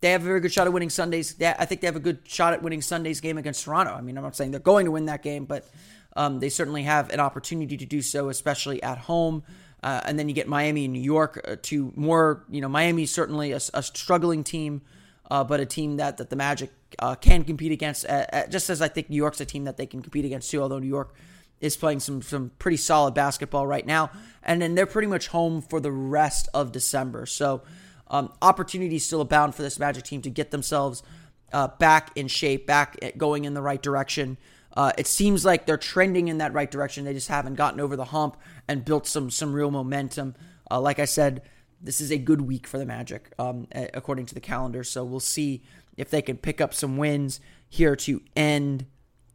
they 0.00 0.10
have 0.10 0.22
a 0.22 0.24
very 0.24 0.40
good 0.40 0.52
shot 0.52 0.66
at 0.66 0.72
winning 0.72 0.90
Sundays. 0.90 1.40
I 1.40 1.66
think 1.66 1.82
they 1.82 1.86
have 1.86 1.96
a 1.96 2.00
good 2.00 2.20
shot 2.24 2.54
at 2.54 2.62
winning 2.62 2.80
Sunday's 2.80 3.20
game 3.20 3.36
against 3.36 3.62
Toronto. 3.62 3.92
I 3.92 4.00
mean, 4.00 4.16
I'm 4.16 4.24
not 4.24 4.34
saying 4.34 4.52
they're 4.52 4.60
going 4.60 4.86
to 4.86 4.90
win 4.90 5.04
that 5.04 5.22
game, 5.22 5.44
but 5.44 5.68
um, 6.16 6.40
they 6.40 6.48
certainly 6.48 6.84
have 6.84 7.10
an 7.10 7.20
opportunity 7.20 7.76
to 7.76 7.86
do 7.86 8.00
so, 8.00 8.30
especially 8.30 8.82
at 8.82 8.98
home. 8.98 9.44
Uh, 9.82 10.00
and 10.04 10.18
then 10.18 10.28
you 10.28 10.34
get 10.34 10.48
Miami 10.48 10.84
and 10.84 10.92
New 10.92 11.02
York 11.02 11.44
uh, 11.46 11.56
to 11.62 11.92
more, 11.96 12.44
you 12.48 12.60
know, 12.60 12.68
Miami's 12.68 13.10
certainly 13.10 13.52
a, 13.52 13.60
a 13.74 13.82
struggling 13.82 14.44
team, 14.44 14.82
uh, 15.30 15.42
but 15.42 15.58
a 15.58 15.66
team 15.66 15.96
that, 15.96 16.18
that 16.18 16.30
the 16.30 16.36
Magic 16.36 16.70
uh, 17.00 17.16
can 17.16 17.42
compete 17.42 17.72
against, 17.72 18.06
uh, 18.06 18.26
uh, 18.32 18.46
just 18.46 18.70
as 18.70 18.80
I 18.80 18.88
think 18.88 19.10
New 19.10 19.16
York's 19.16 19.40
a 19.40 19.44
team 19.44 19.64
that 19.64 19.76
they 19.76 19.86
can 19.86 20.00
compete 20.00 20.24
against 20.24 20.50
too, 20.50 20.62
although 20.62 20.78
New 20.78 20.86
York 20.88 21.14
is 21.60 21.76
playing 21.76 22.00
some 22.00 22.22
some 22.22 22.50
pretty 22.58 22.76
solid 22.76 23.14
basketball 23.14 23.66
right 23.66 23.86
now, 23.86 24.10
and 24.42 24.60
then 24.60 24.74
they're 24.74 24.86
pretty 24.86 25.06
much 25.06 25.28
home 25.28 25.62
for 25.62 25.80
the 25.80 25.92
rest 25.92 26.48
of 26.52 26.72
December. 26.72 27.24
So 27.24 27.62
um, 28.08 28.32
opportunities 28.42 29.06
still 29.06 29.20
abound 29.20 29.54
for 29.54 29.62
this 29.62 29.78
Magic 29.78 30.04
team 30.04 30.22
to 30.22 30.30
get 30.30 30.50
themselves 30.50 31.04
back 31.78 32.10
in 32.16 32.26
shape, 32.28 32.66
back 32.66 32.98
going 33.16 33.44
in 33.44 33.54
the 33.54 33.62
right 33.62 33.80
direction. 33.80 34.38
Uh, 34.74 34.92
it 34.96 35.06
seems 35.06 35.44
like 35.44 35.66
they're 35.66 35.76
trending 35.76 36.28
in 36.28 36.38
that 36.38 36.52
right 36.52 36.70
direction. 36.70 37.04
They 37.04 37.14
just 37.14 37.28
haven't 37.28 37.54
gotten 37.54 37.80
over 37.80 37.96
the 37.96 38.06
hump 38.06 38.36
and 38.68 38.84
built 38.84 39.06
some 39.06 39.30
some 39.30 39.52
real 39.52 39.70
momentum. 39.70 40.34
Uh, 40.70 40.80
like 40.80 40.98
I 40.98 41.04
said, 41.04 41.42
this 41.80 42.00
is 42.00 42.10
a 42.10 42.18
good 42.18 42.40
week 42.40 42.66
for 42.66 42.78
the 42.78 42.86
Magic, 42.86 43.32
um, 43.38 43.66
according 43.92 44.26
to 44.26 44.34
the 44.34 44.40
calendar. 44.40 44.84
So 44.84 45.04
we'll 45.04 45.20
see 45.20 45.62
if 45.96 46.10
they 46.10 46.22
can 46.22 46.36
pick 46.36 46.60
up 46.60 46.72
some 46.72 46.96
wins 46.96 47.40
here 47.68 47.96
to 47.96 48.22
end 48.36 48.86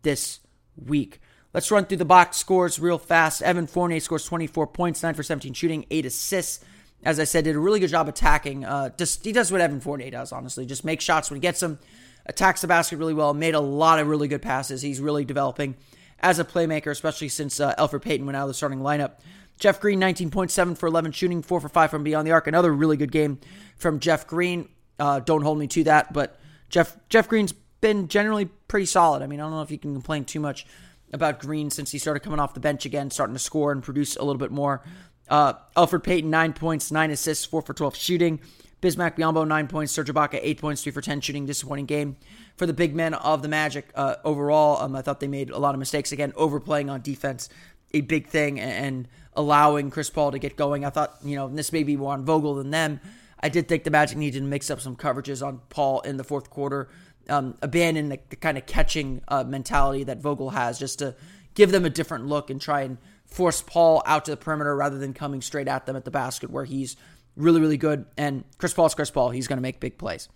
this 0.01 0.39
week. 0.75 1.19
Let's 1.53 1.71
run 1.71 1.85
through 1.85 1.97
the 1.97 2.05
box 2.05 2.37
scores 2.37 2.79
real 2.79 2.97
fast. 2.97 3.41
Evan 3.41 3.67
Fournier 3.67 3.99
scores 3.99 4.25
24 4.25 4.67
points, 4.67 5.01
9 5.01 5.13
for 5.13 5.23
17 5.23 5.53
shooting, 5.53 5.85
8 5.89 6.05
assists. 6.05 6.63
As 7.03 7.19
I 7.19 7.23
said, 7.23 7.43
did 7.43 7.55
a 7.55 7.59
really 7.59 7.79
good 7.79 7.89
job 7.89 8.07
attacking. 8.07 8.65
Uh, 8.65 8.89
just 8.97 9.23
He 9.23 9.31
does 9.31 9.51
what 9.51 9.61
Evan 9.61 9.79
Fournier 9.79 10.11
does, 10.11 10.31
honestly. 10.31 10.65
Just 10.65 10.83
make 10.83 11.01
shots 11.01 11.29
when 11.29 11.37
he 11.37 11.41
gets 11.41 11.59
them, 11.59 11.79
attacks 12.27 12.61
the 12.61 12.67
basket 12.67 12.97
really 12.97 13.13
well, 13.13 13.33
made 13.33 13.55
a 13.55 13.59
lot 13.59 13.99
of 13.99 14.07
really 14.07 14.27
good 14.27 14.41
passes. 14.41 14.81
He's 14.81 14.99
really 14.99 15.25
developing 15.25 15.75
as 16.19 16.39
a 16.39 16.45
playmaker, 16.45 16.91
especially 16.91 17.29
since 17.29 17.59
uh, 17.59 17.73
Elfrid 17.75 18.01
Payton 18.01 18.25
went 18.25 18.35
out 18.35 18.43
of 18.43 18.49
the 18.49 18.53
starting 18.53 18.79
lineup. 18.79 19.13
Jeff 19.59 19.79
Green, 19.79 19.99
19.7 19.99 20.77
for 20.77 20.87
11 20.87 21.11
shooting, 21.13 21.41
4 21.41 21.59
for 21.59 21.69
5 21.69 21.89
from 21.89 22.03
beyond 22.03 22.27
the 22.27 22.31
arc. 22.31 22.47
Another 22.47 22.71
really 22.71 22.97
good 22.97 23.11
game 23.11 23.39
from 23.77 23.99
Jeff 23.99 24.27
Green. 24.27 24.69
Uh, 24.99 25.19
don't 25.19 25.41
hold 25.41 25.57
me 25.57 25.67
to 25.67 25.83
that, 25.85 26.13
but 26.13 26.39
Jeff 26.69 26.97
Jeff 27.09 27.27
Green's 27.27 27.53
been 27.81 28.07
generally 28.07 28.45
pretty 28.67 28.85
solid. 28.85 29.21
I 29.21 29.27
mean, 29.27 29.39
I 29.39 29.43
don't 29.43 29.51
know 29.51 29.61
if 29.61 29.71
you 29.71 29.77
can 29.77 29.93
complain 29.93 30.25
too 30.25 30.39
much 30.39 30.65
about 31.13 31.39
Green 31.39 31.69
since 31.69 31.91
he 31.91 31.97
started 31.97 32.19
coming 32.21 32.39
off 32.39 32.53
the 32.53 32.59
bench 32.59 32.85
again, 32.85 33.09
starting 33.11 33.35
to 33.35 33.39
score 33.39 33.71
and 33.71 33.81
produce 33.81 34.15
a 34.15 34.23
little 34.23 34.39
bit 34.39 34.51
more. 34.51 34.83
Uh, 35.29 35.53
Elfrid 35.75 36.03
Payton, 36.03 36.29
nine 36.29 36.53
points, 36.53 36.91
nine 36.91 37.11
assists, 37.11 37.45
four 37.45 37.61
for 37.61 37.73
12 37.73 37.95
shooting. 37.95 38.39
Bismack 38.81 39.17
Biyombo, 39.17 39.47
nine 39.47 39.67
points. 39.67 39.91
Serge 39.91 40.09
Ibaka, 40.09 40.39
eight 40.41 40.59
points, 40.59 40.83
three 40.83 40.91
for 40.91 41.01
10 41.01 41.21
shooting. 41.21 41.45
Disappointing 41.45 41.85
game 41.85 42.17
for 42.55 42.65
the 42.65 42.73
big 42.73 42.95
men 42.95 43.13
of 43.13 43.41
the 43.41 43.47
Magic 43.47 43.89
uh, 43.95 44.15
overall. 44.23 44.81
Um, 44.81 44.95
I 44.95 45.01
thought 45.01 45.19
they 45.19 45.27
made 45.27 45.49
a 45.49 45.57
lot 45.57 45.73
of 45.73 45.79
mistakes. 45.79 46.11
Again, 46.11 46.33
overplaying 46.35 46.89
on 46.89 47.01
defense, 47.01 47.49
a 47.93 48.01
big 48.01 48.27
thing, 48.27 48.59
and 48.59 49.07
allowing 49.33 49.89
Chris 49.89 50.09
Paul 50.09 50.31
to 50.31 50.39
get 50.39 50.55
going. 50.55 50.85
I 50.85 50.89
thought, 50.89 51.15
you 51.23 51.35
know, 51.35 51.47
this 51.47 51.73
may 51.73 51.83
be 51.83 51.97
more 51.97 52.13
on 52.13 52.25
Vogel 52.25 52.55
than 52.55 52.71
them. 52.71 52.99
I 53.39 53.49
did 53.49 53.67
think 53.67 53.83
the 53.83 53.91
Magic 53.91 54.17
needed 54.17 54.39
to 54.39 54.45
mix 54.45 54.69
up 54.69 54.81
some 54.81 54.95
coverages 54.95 55.45
on 55.45 55.61
Paul 55.69 56.01
in 56.01 56.17
the 56.17 56.23
fourth 56.23 56.49
quarter 56.49 56.89
um, 57.29 57.55
abandon 57.61 58.09
the, 58.09 58.19
the, 58.29 58.35
kind 58.35 58.57
of 58.57 58.65
catching 58.65 59.21
uh, 59.27 59.43
mentality 59.43 60.03
that 60.05 60.19
Vogel 60.19 60.51
has, 60.51 60.79
just 60.79 60.99
to 60.99 61.15
give 61.53 61.71
them 61.71 61.85
a 61.85 61.89
different 61.89 62.27
look 62.27 62.49
and 62.49 62.61
try 62.61 62.81
and 62.81 62.97
force 63.25 63.61
Paul 63.61 64.01
out 64.05 64.25
to 64.25 64.31
the 64.31 64.37
perimeter 64.37 64.75
rather 64.75 64.97
than 64.97 65.13
coming 65.13 65.41
straight 65.41 65.67
at 65.67 65.85
them 65.85 65.95
at 65.95 66.05
the 66.05 66.11
basket 66.11 66.49
where 66.49 66.65
he's 66.65 66.95
really, 67.37 67.61
really 67.61 67.77
good. 67.77 68.05
And 68.17 68.43
Chris 68.57 68.73
Paul's 68.73 68.95
Chris 68.95 69.11
Paul. 69.11 69.29
He's 69.29 69.47
going 69.47 69.57
to 69.57 69.61
make 69.61 69.79
big 69.79 69.97
plays. 69.97 70.27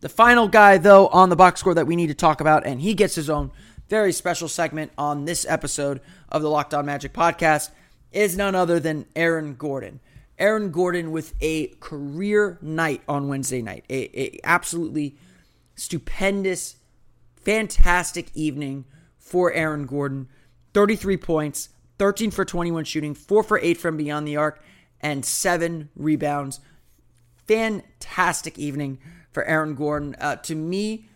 The 0.00 0.08
final 0.08 0.48
guy, 0.48 0.78
though, 0.78 1.08
on 1.08 1.28
the 1.28 1.36
box 1.36 1.60
score 1.60 1.74
that 1.74 1.86
we 1.86 1.96
need 1.96 2.08
to 2.08 2.14
talk 2.14 2.40
about, 2.40 2.66
and 2.66 2.80
he 2.80 2.94
gets 2.94 3.14
his 3.14 3.30
own 3.30 3.50
very 3.88 4.12
special 4.12 4.48
segment 4.48 4.92
on 4.96 5.24
this 5.24 5.46
episode 5.48 6.00
of 6.28 6.42
the 6.42 6.50
Locked 6.50 6.74
On 6.74 6.86
Magic 6.86 7.12
podcast, 7.12 7.70
is 8.12 8.36
none 8.36 8.54
other 8.54 8.78
than 8.78 9.06
Aaron 9.16 9.54
Gordon. 9.54 10.00
Aaron 10.38 10.70
Gordon 10.70 11.10
with 11.10 11.34
a 11.40 11.68
career 11.80 12.58
night 12.60 13.02
on 13.08 13.28
Wednesday 13.28 13.62
night. 13.62 13.84
A, 13.88 14.20
a 14.20 14.40
absolutely 14.44 15.16
stupendous, 15.74 16.76
fantastic 17.36 18.30
evening 18.34 18.84
for 19.18 19.52
Aaron 19.52 19.86
Gordon. 19.86 20.28
33 20.72 21.16
points, 21.16 21.68
13 21.98 22.30
for 22.30 22.44
21 22.44 22.84
shooting, 22.84 23.14
4 23.14 23.42
for 23.42 23.58
8 23.58 23.78
from 23.78 23.96
beyond 23.96 24.26
the 24.26 24.36
arc, 24.36 24.62
and 25.04 25.24
7 25.24 25.90
rebounds. 25.94 26.58
Fantastic 27.46 28.58
evening 28.58 28.98
for 29.30 29.44
Aaron 29.44 29.74
Gordon. 29.74 30.16
Uh, 30.18 30.36
to 30.36 30.54
me, 30.54 31.08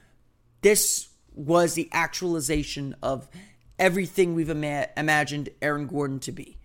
this 0.60 1.08
was 1.34 1.74
the 1.74 1.88
actualization 1.90 2.94
of 3.02 3.28
everything 3.78 4.34
we've 4.34 4.50
ima- 4.50 4.88
imagined 4.96 5.48
Aaron 5.62 5.86
Gordon 5.86 6.20
to 6.20 6.32
be. 6.32 6.58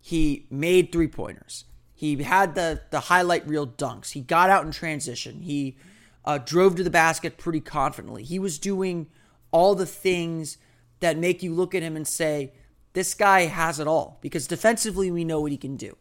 He 0.00 0.46
made 0.50 0.90
three 0.90 1.06
pointers. 1.06 1.64
He 1.94 2.22
had 2.22 2.54
the 2.54 2.80
the 2.90 3.00
highlight 3.00 3.46
reel 3.46 3.66
dunks. 3.66 4.12
He 4.12 4.20
got 4.20 4.50
out 4.50 4.64
in 4.64 4.70
transition. 4.72 5.42
He 5.42 5.76
uh, 6.24 6.38
drove 6.38 6.76
to 6.76 6.84
the 6.84 6.90
basket 6.90 7.38
pretty 7.38 7.60
confidently. 7.60 8.22
He 8.22 8.38
was 8.38 8.58
doing 8.58 9.08
all 9.50 9.74
the 9.74 9.86
things 9.86 10.58
that 11.00 11.18
make 11.18 11.42
you 11.42 11.54
look 11.54 11.74
at 11.74 11.82
him 11.82 11.96
and 11.96 12.06
say, 12.06 12.52
this 12.92 13.14
guy 13.14 13.46
has 13.46 13.78
it 13.78 13.86
all. 13.86 14.18
Because 14.20 14.46
defensively, 14.46 15.10
we 15.10 15.24
know 15.24 15.40
what 15.40 15.52
he 15.52 15.58
can 15.58 15.76
do. 15.76 15.96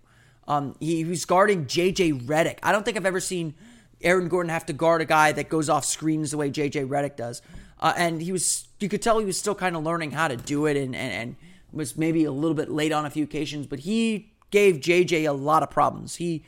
Um, 0.47 0.75
he, 0.79 0.97
he 0.97 1.05
was 1.05 1.25
guarding 1.25 1.65
JJ 1.65 2.25
Redick. 2.25 2.59
I 2.63 2.71
don't 2.71 2.83
think 2.85 2.97
I've 2.97 3.05
ever 3.05 3.19
seen 3.19 3.55
Aaron 4.01 4.27
Gordon 4.27 4.49
have 4.49 4.65
to 4.67 4.73
guard 4.73 5.01
a 5.01 5.05
guy 5.05 5.31
that 5.31 5.49
goes 5.49 5.69
off 5.69 5.85
screens 5.85 6.31
the 6.31 6.37
way 6.37 6.49
JJ 6.49 6.87
Redick 6.87 7.15
does. 7.15 7.41
Uh, 7.79 7.93
and 7.97 8.21
he 8.21 8.31
was, 8.31 8.67
you 8.79 8.89
could 8.89 9.01
tell 9.01 9.19
he 9.19 9.25
was 9.25 9.37
still 9.37 9.55
kind 9.55 9.75
of 9.75 9.83
learning 9.83 10.11
how 10.11 10.27
to 10.27 10.37
do 10.37 10.65
it 10.65 10.77
and, 10.77 10.95
and, 10.95 11.13
and 11.13 11.35
was 11.71 11.97
maybe 11.97 12.23
a 12.23 12.31
little 12.31 12.55
bit 12.55 12.69
late 12.69 12.91
on 12.91 13.05
a 13.05 13.09
few 13.09 13.23
occasions, 13.23 13.67
but 13.67 13.79
he 13.79 14.31
gave 14.51 14.77
JJ 14.77 15.27
a 15.27 15.33
lot 15.33 15.63
of 15.63 15.69
problems. 15.69 16.15
He 16.15 16.43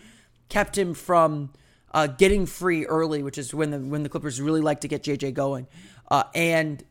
kept 0.47 0.77
him 0.77 0.93
from 0.93 1.51
uh, 1.93 2.07
getting 2.07 2.45
free 2.45 2.85
early, 2.85 3.23
which 3.23 3.37
is 3.37 3.53
when 3.53 3.71
the 3.71 3.79
when 3.79 4.03
the 4.03 4.09
Clippers 4.09 4.39
really 4.39 4.61
like 4.61 4.81
to 4.81 4.87
get 4.87 5.03
JJ 5.03 5.33
going, 5.33 5.67
uh, 6.09 6.23
and 6.35 6.83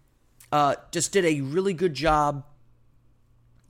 uh, 0.53 0.77
just 0.91 1.13
did 1.13 1.25
a 1.25 1.41
really 1.41 1.73
good 1.73 1.95
job 1.95 2.45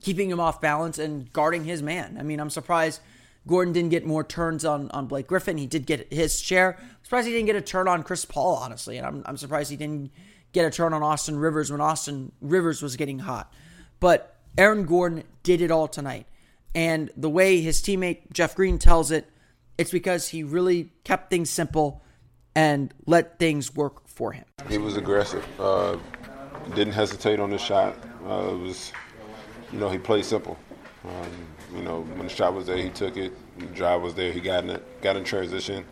keeping 0.01 0.29
him 0.29 0.39
off 0.39 0.61
balance 0.61 0.97
and 0.97 1.31
guarding 1.33 1.65
his 1.65 1.81
man. 1.83 2.17
I 2.19 2.23
mean, 2.23 2.39
I'm 2.39 2.49
surprised 2.49 3.01
Gordon 3.47 3.73
didn't 3.73 3.89
get 3.89 4.05
more 4.05 4.23
turns 4.23 4.65
on 4.65 4.91
on 4.91 5.07
Blake 5.07 5.27
Griffin. 5.27 5.57
He 5.57 5.67
did 5.67 5.85
get 5.85 6.11
his 6.11 6.39
share. 6.39 6.77
I'm 6.79 7.03
surprised 7.03 7.27
he 7.27 7.33
didn't 7.33 7.47
get 7.47 7.55
a 7.55 7.61
turn 7.61 7.87
on 7.87 8.03
Chris 8.03 8.25
Paul, 8.25 8.55
honestly, 8.55 8.97
and 8.97 9.05
I'm 9.05 9.23
I'm 9.25 9.37
surprised 9.37 9.71
he 9.71 9.77
didn't 9.77 10.11
get 10.51 10.65
a 10.65 10.71
turn 10.71 10.93
on 10.93 11.03
Austin 11.03 11.37
Rivers 11.37 11.71
when 11.71 11.81
Austin 11.81 12.31
Rivers 12.41 12.81
was 12.81 12.95
getting 12.95 13.19
hot. 13.19 13.51
But 13.99 14.35
Aaron 14.57 14.85
Gordon 14.85 15.23
did 15.43 15.61
it 15.61 15.71
all 15.71 15.87
tonight. 15.87 16.25
And 16.75 17.09
the 17.17 17.29
way 17.29 17.61
his 17.61 17.81
teammate 17.81 18.31
Jeff 18.31 18.55
Green 18.55 18.77
tells 18.77 19.11
it, 19.11 19.29
it's 19.77 19.91
because 19.91 20.27
he 20.27 20.43
really 20.43 20.91
kept 21.03 21.29
things 21.29 21.49
simple 21.49 22.03
and 22.55 22.93
let 23.05 23.39
things 23.39 23.73
work 23.73 24.07
for 24.07 24.33
him. 24.33 24.45
He 24.67 24.77
was 24.77 24.97
aggressive. 24.97 25.45
Uh, 25.59 25.97
didn't 26.75 26.93
hesitate 26.93 27.39
on 27.39 27.49
the 27.49 27.57
shot. 27.57 27.95
Uh, 28.27 28.49
it 28.51 28.59
was, 28.59 28.91
you 29.71 29.79
know, 29.79 29.89
he 29.89 29.97
played 29.97 30.25
simple. 30.25 30.57
Um, 31.05 31.47
you 31.73 31.81
know, 31.81 32.01
when 32.01 32.27
the 32.27 32.29
shot 32.29 32.53
was 32.53 32.65
there, 32.65 32.77
he 32.77 32.89
took 32.89 33.17
it. 33.17 33.33
the 33.59 33.65
drive 33.67 34.01
was 34.01 34.13
there, 34.13 34.31
he 34.31 34.39
got 34.39 34.63
in 34.63 34.71
it, 34.71 35.01
got 35.01 35.15
in 35.15 35.23
transition. 35.23 35.85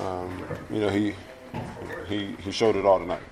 Um, 0.00 0.44
you 0.70 0.80
know, 0.80 0.88
he 0.88 1.14
he 2.06 2.34
he 2.40 2.50
showed 2.50 2.76
it 2.76 2.84
all 2.84 2.98
tonight. 2.98 3.22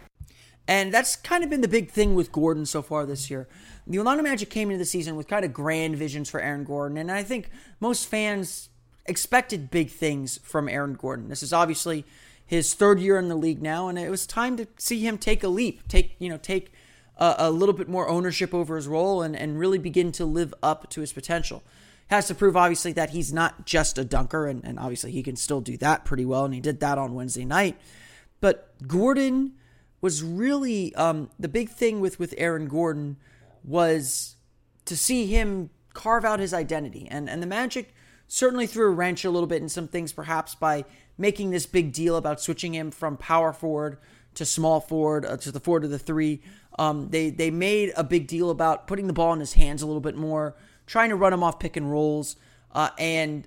And 0.68 0.94
that's 0.94 1.16
kind 1.16 1.42
of 1.42 1.50
been 1.50 1.62
the 1.62 1.68
big 1.68 1.90
thing 1.90 2.14
with 2.14 2.30
Gordon 2.30 2.64
so 2.64 2.80
far 2.80 3.04
this 3.04 3.28
year. 3.28 3.48
The 3.86 3.98
Orlando 3.98 4.22
Magic 4.22 4.50
came 4.50 4.70
into 4.70 4.78
the 4.78 4.84
season 4.84 5.16
with 5.16 5.26
kind 5.26 5.44
of 5.44 5.52
grand 5.52 5.96
visions 5.96 6.30
for 6.30 6.40
Aaron 6.40 6.64
Gordon, 6.64 6.96
and 6.96 7.10
I 7.10 7.22
think 7.24 7.50
most 7.80 8.06
fans 8.06 8.68
expected 9.06 9.70
big 9.70 9.90
things 9.90 10.38
from 10.44 10.68
Aaron 10.68 10.94
Gordon. 10.94 11.28
This 11.28 11.42
is 11.42 11.52
obviously 11.52 12.04
his 12.46 12.74
third 12.74 13.00
year 13.00 13.18
in 13.18 13.28
the 13.28 13.34
league 13.34 13.62
now, 13.62 13.88
and 13.88 13.98
it 13.98 14.10
was 14.10 14.26
time 14.26 14.56
to 14.58 14.66
see 14.76 15.06
him 15.06 15.18
take 15.18 15.42
a 15.42 15.48
leap, 15.48 15.88
take 15.88 16.14
you 16.18 16.28
know 16.28 16.36
take 16.36 16.72
a, 17.20 17.34
a 17.38 17.50
little 17.50 17.74
bit 17.74 17.88
more 17.88 18.08
ownership 18.08 18.52
over 18.54 18.76
his 18.76 18.88
role, 18.88 19.22
and 19.22 19.36
and 19.36 19.58
really 19.58 19.78
begin 19.78 20.10
to 20.12 20.24
live 20.24 20.52
up 20.62 20.88
to 20.90 21.00
his 21.00 21.12
potential. 21.12 21.62
Has 22.08 22.26
to 22.26 22.34
prove 22.34 22.56
obviously 22.56 22.92
that 22.94 23.10
he's 23.10 23.32
not 23.32 23.66
just 23.66 23.96
a 23.98 24.04
dunker, 24.04 24.46
and, 24.46 24.64
and 24.64 24.78
obviously 24.78 25.12
he 25.12 25.22
can 25.22 25.36
still 25.36 25.60
do 25.60 25.76
that 25.76 26.04
pretty 26.04 26.24
well, 26.24 26.44
and 26.44 26.54
he 26.54 26.60
did 26.60 26.80
that 26.80 26.98
on 26.98 27.14
Wednesday 27.14 27.44
night. 27.44 27.78
But 28.40 28.74
Gordon 28.88 29.52
was 30.00 30.22
really 30.22 30.94
um, 30.94 31.30
the 31.38 31.48
big 31.48 31.68
thing 31.68 32.00
with 32.00 32.18
with 32.18 32.34
Aaron 32.38 32.66
Gordon 32.66 33.16
was 33.62 34.36
to 34.86 34.96
see 34.96 35.26
him 35.26 35.70
carve 35.92 36.24
out 36.24 36.40
his 36.40 36.54
identity, 36.54 37.06
and 37.10 37.28
and 37.28 37.42
the 37.42 37.46
Magic 37.46 37.94
certainly 38.26 38.66
threw 38.66 38.86
a 38.86 38.90
wrench 38.90 39.24
a 39.24 39.30
little 39.30 39.46
bit 39.48 39.60
in 39.60 39.68
some 39.68 39.88
things, 39.88 40.12
perhaps 40.12 40.54
by 40.54 40.84
making 41.18 41.50
this 41.50 41.66
big 41.66 41.92
deal 41.92 42.16
about 42.16 42.40
switching 42.40 42.74
him 42.74 42.90
from 42.90 43.16
power 43.16 43.52
forward 43.52 43.98
to 44.34 44.44
small 44.44 44.80
forward 44.80 45.24
uh, 45.24 45.36
to 45.38 45.52
the 45.52 45.60
four 45.60 45.80
to 45.80 45.88
the 45.88 45.98
three. 45.98 46.40
Um, 46.78 47.10
they 47.10 47.30
they 47.30 47.50
made 47.50 47.92
a 47.96 48.04
big 48.04 48.26
deal 48.26 48.50
about 48.50 48.86
putting 48.86 49.06
the 49.06 49.12
ball 49.12 49.32
in 49.32 49.40
his 49.40 49.54
hands 49.54 49.82
a 49.82 49.86
little 49.86 50.00
bit 50.00 50.16
more, 50.16 50.56
trying 50.86 51.10
to 51.10 51.16
run 51.16 51.32
him 51.32 51.42
off 51.42 51.58
pick 51.58 51.76
and 51.76 51.90
rolls, 51.90 52.36
uh, 52.72 52.90
and 52.98 53.46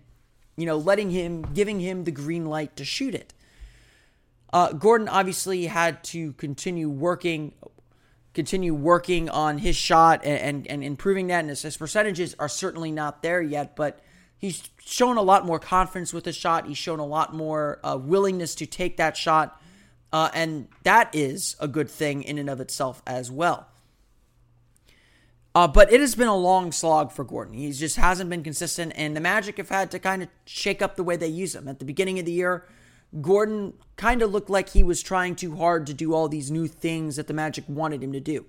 you 0.56 0.66
know 0.66 0.78
letting 0.78 1.10
him 1.10 1.44
giving 1.54 1.80
him 1.80 2.04
the 2.04 2.12
green 2.12 2.46
light 2.46 2.76
to 2.76 2.86
shoot 2.86 3.16
it. 3.16 3.34
Uh, 4.52 4.72
Gordon 4.72 5.10
obviously 5.10 5.66
had 5.66 6.04
to 6.06 6.34
continue 6.34 6.88
working, 6.88 7.54
continue 8.36 8.76
working 8.76 9.30
on 9.30 9.58
his 9.58 9.76
shot 9.76 10.24
and 10.24 10.40
and, 10.40 10.68
and 10.68 10.84
improving 10.84 11.28
that. 11.28 11.40
And 11.40 11.50
his, 11.50 11.64
his 11.64 11.78
percentages 11.78 12.36
are 12.38 12.50
certainly 12.50 12.92
not 12.92 13.24
there 13.24 13.42
yet, 13.42 13.76
but 13.76 14.00
he's 14.38 14.70
shown 14.86 15.18
a 15.18 15.22
lot 15.22 15.46
more 15.46 15.58
confidence 15.58 16.14
with 16.14 16.26
his 16.26 16.36
shot. 16.36 16.68
He's 16.68 16.78
shown 16.78 17.00
a 17.00 17.06
lot 17.06 17.34
more 17.34 17.80
uh, 17.84 17.98
willingness 17.98 18.54
to 18.56 18.66
take 18.66 18.98
that 18.98 19.16
shot, 19.16 19.60
uh, 20.14 20.30
and 20.36 20.68
that 20.84 21.10
is 21.12 21.58
a 21.60 21.68
good 21.68 21.90
thing 21.90 22.22
in 22.22 22.38
and 22.38 22.50
of 22.50 22.62
itself 22.62 23.02
as 23.06 23.32
well. 23.32 23.68
Uh, 25.56 25.68
but 25.68 25.92
it 25.92 26.00
has 26.00 26.16
been 26.16 26.28
a 26.28 26.36
long 26.36 26.72
slog 26.72 27.12
for 27.12 27.24
Gordon. 27.24 27.56
He 27.56 27.72
just 27.72 27.96
hasn't 27.98 28.30
been 28.30 28.44
consistent, 28.44 28.94
and 28.96 29.16
the 29.16 29.22
Magic 29.22 29.58
have 29.58 29.70
had 29.70 29.92
to 29.92 30.00
kind 30.00 30.24
of 30.24 30.30
shake 30.46 30.82
up 30.82 30.96
the 30.96 31.04
way 31.04 31.16
they 31.16 31.28
use 31.28 31.56
him. 31.56 31.68
At 31.68 31.80
the 31.80 31.86
beginning 31.86 32.20
of 32.20 32.26
the 32.26 32.32
year, 32.32 32.66
Gordon 33.22 33.74
kind 33.98 34.22
of 34.22 34.32
looked 34.32 34.50
like 34.50 34.70
he 34.70 34.84
was 34.84 35.02
trying 35.02 35.36
too 35.36 35.56
hard 35.56 35.88
to 35.88 35.94
do 35.94 36.14
all 36.14 36.28
these 36.28 36.50
new 36.50 36.68
things 36.68 37.16
that 37.16 37.28
the 37.28 37.34
Magic 37.34 37.66
wanted 37.68 38.04
him 38.04 38.14
to 38.14 38.20
do. 38.20 38.46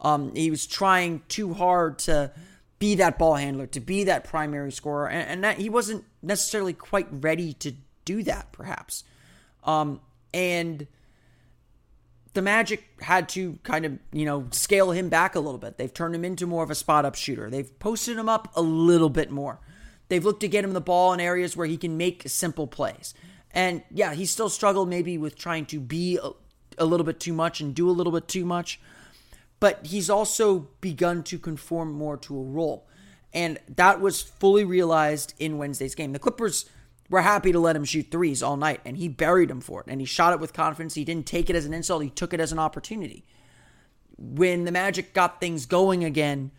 Um, 0.00 0.34
he 0.34 0.50
was 0.50 0.66
trying 0.66 1.22
too 1.28 1.54
hard 1.54 1.98
to 2.00 2.32
be 2.78 2.94
that 2.96 3.18
ball 3.18 3.34
handler, 3.34 3.66
to 3.68 3.80
be 3.80 4.04
that 4.04 4.24
primary 4.24 4.72
scorer, 4.72 5.08
and, 5.08 5.28
and 5.28 5.44
that 5.44 5.58
he 5.58 5.68
wasn't 5.68 6.04
necessarily 6.22 6.72
quite 6.72 7.08
ready 7.10 7.52
to 7.54 7.74
do 8.04 8.22
that, 8.24 8.50
perhaps. 8.52 9.04
Um, 9.62 10.00
and 10.32 10.86
the 12.34 12.42
Magic 12.42 12.84
had 13.00 13.28
to 13.30 13.58
kind 13.62 13.84
of, 13.84 13.98
you 14.12 14.24
know, 14.24 14.46
scale 14.50 14.92
him 14.92 15.08
back 15.08 15.34
a 15.34 15.40
little 15.40 15.58
bit. 15.58 15.78
They've 15.78 15.92
turned 15.92 16.14
him 16.14 16.24
into 16.24 16.46
more 16.46 16.62
of 16.62 16.70
a 16.70 16.74
spot 16.74 17.04
up 17.04 17.14
shooter. 17.14 17.50
They've 17.50 17.78
posted 17.78 18.16
him 18.16 18.28
up 18.28 18.52
a 18.54 18.62
little 18.62 19.10
bit 19.10 19.30
more. 19.30 19.60
They've 20.08 20.24
looked 20.24 20.40
to 20.40 20.48
get 20.48 20.64
him 20.64 20.72
the 20.72 20.80
ball 20.80 21.12
in 21.12 21.20
areas 21.20 21.56
where 21.56 21.66
he 21.66 21.76
can 21.76 21.96
make 21.96 22.28
simple 22.28 22.66
plays. 22.66 23.14
And 23.52 23.82
yeah, 23.90 24.14
he 24.14 24.26
still 24.26 24.48
struggled 24.48 24.88
maybe 24.88 25.18
with 25.18 25.36
trying 25.36 25.66
to 25.66 25.80
be 25.80 26.18
a, 26.22 26.30
a 26.78 26.84
little 26.84 27.04
bit 27.04 27.18
too 27.18 27.32
much 27.32 27.60
and 27.60 27.74
do 27.74 27.88
a 27.88 27.92
little 27.92 28.12
bit 28.12 28.28
too 28.28 28.44
much. 28.44 28.80
But 29.58 29.86
he's 29.86 30.08
also 30.08 30.68
begun 30.80 31.22
to 31.24 31.38
conform 31.38 31.92
more 31.92 32.16
to 32.18 32.38
a 32.38 32.42
role. 32.42 32.86
And 33.32 33.58
that 33.68 34.00
was 34.00 34.22
fully 34.22 34.64
realized 34.64 35.34
in 35.38 35.58
Wednesday's 35.58 35.94
game. 35.94 36.12
The 36.12 36.18
Clippers 36.18 36.68
were 37.10 37.20
happy 37.20 37.50
to 37.52 37.58
let 37.58 37.76
him 37.76 37.84
shoot 37.84 38.06
threes 38.10 38.42
all 38.42 38.56
night, 38.56 38.80
and 38.84 38.96
he 38.96 39.08
buried 39.08 39.50
him 39.50 39.60
for 39.60 39.80
it. 39.80 39.88
And 39.88 40.00
he 40.00 40.06
shot 40.06 40.32
it 40.32 40.40
with 40.40 40.52
confidence. 40.52 40.94
He 40.94 41.04
didn't 41.04 41.26
take 41.26 41.50
it 41.50 41.56
as 41.56 41.66
an 41.66 41.74
insult, 41.74 42.02
he 42.02 42.10
took 42.10 42.32
it 42.32 42.40
as 42.40 42.52
an 42.52 42.58
opportunity. 42.58 43.26
When 44.16 44.64
the 44.64 44.72
Magic 44.72 45.12
got 45.12 45.40
things 45.40 45.66
going 45.66 46.04
again, 46.04 46.52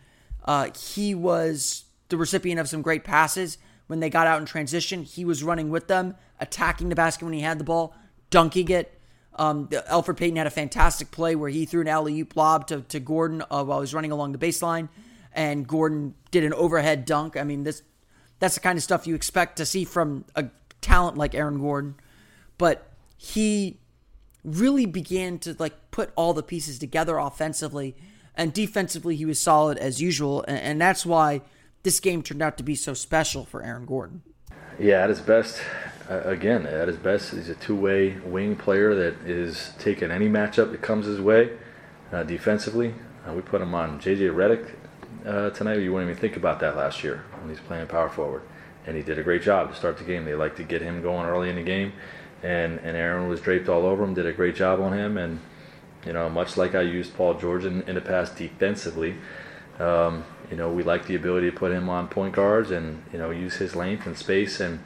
uh, 0.44 0.70
he 0.76 1.14
was 1.14 1.84
the 2.08 2.16
recipient 2.16 2.60
of 2.60 2.68
some 2.68 2.82
great 2.82 3.04
passes 3.04 3.58
when 3.86 4.00
they 4.00 4.10
got 4.10 4.26
out 4.26 4.40
in 4.40 4.46
transition. 4.46 5.02
He 5.02 5.24
was 5.24 5.42
running 5.42 5.70
with 5.70 5.88
them, 5.88 6.16
attacking 6.40 6.88
the 6.88 6.94
basket 6.94 7.24
when 7.24 7.34
he 7.34 7.40
had 7.40 7.58
the 7.58 7.64
ball, 7.64 7.94
dunking 8.30 8.68
it. 8.68 8.98
Um, 9.34 9.68
the, 9.70 9.84
Elfrid 9.88 10.18
Payton 10.18 10.36
had 10.36 10.46
a 10.46 10.50
fantastic 10.50 11.10
play 11.10 11.34
where 11.34 11.48
he 11.48 11.64
threw 11.64 11.80
an 11.80 11.88
alley 11.88 12.20
oop 12.20 12.36
lob 12.36 12.66
to, 12.66 12.82
to 12.82 13.00
Gordon 13.00 13.42
uh, 13.50 13.64
while 13.64 13.78
he 13.78 13.82
was 13.82 13.94
running 13.94 14.12
along 14.12 14.32
the 14.32 14.38
baseline, 14.38 14.88
and 15.32 15.66
Gordon 15.66 16.14
did 16.30 16.44
an 16.44 16.52
overhead 16.52 17.06
dunk. 17.06 17.36
I 17.36 17.44
mean, 17.44 17.62
this 17.62 17.82
that's 18.42 18.54
the 18.54 18.60
kind 18.60 18.76
of 18.76 18.82
stuff 18.82 19.06
you 19.06 19.14
expect 19.14 19.54
to 19.58 19.64
see 19.64 19.84
from 19.84 20.24
a 20.34 20.46
talent 20.80 21.16
like 21.16 21.32
Aaron 21.32 21.60
Gordon, 21.60 21.94
but 22.58 22.90
he 23.16 23.78
really 24.42 24.84
began 24.84 25.38
to 25.38 25.54
like 25.60 25.92
put 25.92 26.10
all 26.16 26.34
the 26.34 26.42
pieces 26.42 26.76
together 26.80 27.18
offensively 27.18 27.94
and 28.34 28.52
defensively 28.52 29.14
he 29.14 29.24
was 29.24 29.40
solid 29.40 29.78
as 29.78 30.02
usual 30.02 30.44
and, 30.48 30.58
and 30.58 30.80
that's 30.80 31.06
why 31.06 31.40
this 31.84 32.00
game 32.00 32.20
turned 32.20 32.42
out 32.42 32.56
to 32.56 32.64
be 32.64 32.74
so 32.74 32.94
special 32.94 33.44
for 33.44 33.62
Aaron 33.62 33.86
Gordon. 33.86 34.22
Yeah, 34.76 35.04
at 35.04 35.08
his 35.08 35.20
best, 35.20 35.62
uh, 36.10 36.22
again, 36.22 36.66
at 36.66 36.88
his 36.88 36.96
best, 36.96 37.30
he's 37.30 37.48
a 37.48 37.54
two-way 37.54 38.18
wing 38.26 38.56
player 38.56 38.92
that 38.96 39.24
is 39.24 39.72
taking 39.78 40.10
any 40.10 40.28
matchup 40.28 40.72
that 40.72 40.82
comes 40.82 41.06
his 41.06 41.20
way 41.20 41.56
uh, 42.10 42.24
defensively. 42.24 42.92
Uh, 43.24 43.34
we 43.34 43.40
put 43.40 43.62
him 43.62 43.72
on 43.72 44.00
J.J. 44.00 44.24
Redick 44.30 44.68
uh, 45.24 45.50
tonight. 45.50 45.78
You 45.78 45.92
wouldn't 45.92 46.10
even 46.10 46.20
think 46.20 46.36
about 46.36 46.58
that 46.58 46.76
last 46.76 47.04
year 47.04 47.24
when 47.42 47.50
he's 47.50 47.64
playing 47.64 47.86
power 47.86 48.08
forward, 48.08 48.42
and 48.86 48.96
he 48.96 49.02
did 49.02 49.18
a 49.18 49.22
great 49.22 49.42
job 49.42 49.70
to 49.70 49.76
start 49.76 49.98
the 49.98 50.04
game. 50.04 50.24
They 50.24 50.34
like 50.34 50.56
to 50.56 50.64
get 50.64 50.82
him 50.82 51.02
going 51.02 51.26
early 51.26 51.50
in 51.50 51.56
the 51.56 51.62
game, 51.62 51.92
and 52.42 52.78
and 52.80 52.96
Aaron 52.96 53.28
was 53.28 53.40
draped 53.40 53.68
all 53.68 53.84
over 53.84 54.02
him, 54.02 54.14
did 54.14 54.26
a 54.26 54.32
great 54.32 54.56
job 54.56 54.80
on 54.80 54.92
him, 54.92 55.18
and 55.18 55.40
you 56.06 56.12
know, 56.12 56.28
much 56.28 56.56
like 56.56 56.74
I 56.74 56.82
used 56.82 57.14
Paul 57.14 57.34
George 57.34 57.64
in, 57.64 57.82
in 57.82 57.94
the 57.94 58.00
past 58.00 58.36
defensively. 58.36 59.16
Um, 59.78 60.24
you 60.50 60.56
know, 60.56 60.70
we 60.70 60.82
like 60.82 61.06
the 61.06 61.14
ability 61.14 61.50
to 61.50 61.56
put 61.56 61.72
him 61.72 61.88
on 61.88 62.08
point 62.08 62.34
guards 62.34 62.70
and 62.70 63.02
you 63.12 63.18
know 63.18 63.30
use 63.30 63.56
his 63.56 63.74
length 63.74 64.06
and 64.06 64.16
space 64.16 64.60
and 64.60 64.80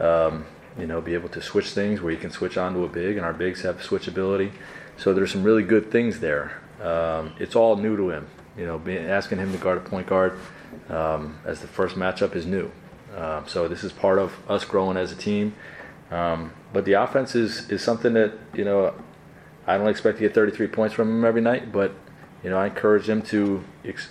um, 0.00 0.46
you 0.78 0.86
know 0.86 1.00
be 1.00 1.14
able 1.14 1.28
to 1.30 1.42
switch 1.42 1.70
things 1.70 2.00
where 2.00 2.10
he 2.10 2.18
can 2.18 2.30
switch 2.30 2.56
onto 2.56 2.84
a 2.84 2.88
big 2.88 3.16
and 3.16 3.24
our 3.24 3.32
bigs 3.32 3.62
have 3.62 3.78
switchability. 3.80 4.52
So 4.96 5.12
there's 5.12 5.32
some 5.32 5.42
really 5.42 5.62
good 5.62 5.90
things 5.90 6.20
there. 6.20 6.60
Um, 6.82 7.34
it's 7.38 7.54
all 7.54 7.76
new 7.76 7.96
to 7.96 8.10
him. 8.10 8.26
You 8.56 8.66
know, 8.66 8.78
being, 8.78 9.06
asking 9.06 9.38
him 9.38 9.52
to 9.52 9.58
guard 9.58 9.78
a 9.78 9.80
point 9.80 10.06
guard 10.06 10.38
um, 10.88 11.38
as 11.44 11.60
the 11.60 11.66
first 11.66 11.96
matchup 11.96 12.34
is 12.34 12.46
new. 12.46 12.70
Um, 13.16 13.46
so 13.46 13.68
this 13.68 13.84
is 13.84 13.92
part 13.92 14.18
of 14.18 14.32
us 14.50 14.64
growing 14.64 14.96
as 14.96 15.12
a 15.12 15.16
team. 15.16 15.54
Um, 16.10 16.52
but 16.72 16.84
the 16.84 16.94
offense 16.94 17.34
is 17.34 17.70
is 17.70 17.82
something 17.82 18.12
that 18.14 18.32
you 18.54 18.64
know 18.64 18.94
I 19.66 19.78
don't 19.78 19.88
expect 19.88 20.18
to 20.18 20.22
get 20.22 20.34
33 20.34 20.66
points 20.68 20.94
from 20.94 21.08
him 21.08 21.24
every 21.24 21.40
night, 21.40 21.72
but 21.72 21.94
you 22.44 22.50
know, 22.50 22.58
I 22.58 22.66
encourage 22.66 23.08
him 23.08 23.22
to, 23.22 23.64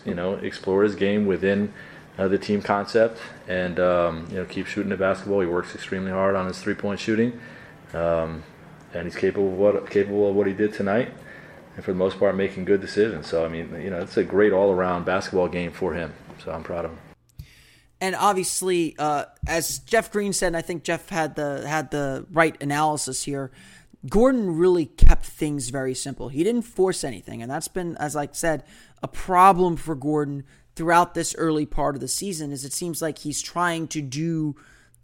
you 0.06 0.16
know, 0.16 0.34
explore 0.36 0.84
his 0.84 0.96
game 0.96 1.28
within 1.28 1.72
uh, 2.18 2.28
the 2.28 2.40
team 2.40 2.64
concept 2.64 3.20
and, 3.48 3.80
um, 3.80 4.28
you 4.32 4.38
know, 4.38 4.46
keep 4.46 4.66
shooting 4.66 4.90
the 4.90 4.98
basketball. 4.98 5.42
He 5.42 5.46
works 5.46 5.76
extremely 5.76 6.12
hard 6.12 6.36
on 6.36 6.48
his 6.48 6.60
three-point 6.60 7.00
shooting, 7.00 7.40
um, 7.94 8.44
and 8.92 9.06
he's 9.06 9.16
capable 9.16 9.50
of 9.50 9.58
what 9.58 9.90
capable 9.90 10.30
of 10.30 10.36
what 10.36 10.48
he 10.48 10.54
did 10.54 10.74
tonight, 10.74 11.12
and 11.76 11.86
for 11.86 11.92
the 11.92 11.98
most 11.98 12.18
part, 12.18 12.36
making 12.36 12.66
good 12.66 12.82
decisions. 12.82 13.28
So, 13.28 13.46
I 13.46 13.50
mean, 13.50 13.80
you 13.80 13.92
know, 13.92 14.00
it's 14.00 14.18
a 14.18 14.24
great 14.24 14.52
all-around 14.52 15.06
basketball 15.06 15.48
game 15.48 15.72
for 15.72 15.94
him. 15.94 16.14
So 16.44 16.52
I'm 16.52 16.64
proud 16.64 16.86
of 16.86 16.92
him. 16.92 17.00
And 18.02 18.16
obviously, 18.16 18.96
uh, 19.00 19.26
as 19.48 19.80
Jeff 19.80 20.12
Green 20.12 20.34
said, 20.34 20.48
and 20.48 20.58
I 20.58 20.62
think 20.62 20.84
Jeff 20.84 21.08
had 21.10 21.36
the 21.36 21.66
had 21.68 21.92
the 21.92 22.26
right 22.32 22.62
analysis 22.62 23.24
here. 23.24 23.52
Gordon 24.10 24.58
really 24.58 24.88
kept 24.88 25.26
things 25.26 25.70
very 25.70 25.96
simple. 25.96 26.28
He 26.28 26.44
didn't 26.44 26.64
force 26.64 27.06
anything, 27.06 27.42
and 27.42 27.50
that's 27.50 27.70
been, 27.70 27.96
as 27.96 28.18
I 28.18 28.28
said, 28.34 28.66
a 29.02 29.08
problem 29.08 29.78
for 29.78 29.96
Gordon 29.96 30.44
throughout 30.76 31.14
this 31.14 31.34
early 31.38 31.66
part 31.66 31.96
of 31.96 32.02
the 32.02 32.10
season. 32.10 32.52
Is 32.52 32.66
it 32.66 32.74
seems 32.74 33.02
like 33.02 33.20
he's 33.20 33.42
trying 33.42 33.88
to 33.90 34.02
do 34.02 34.58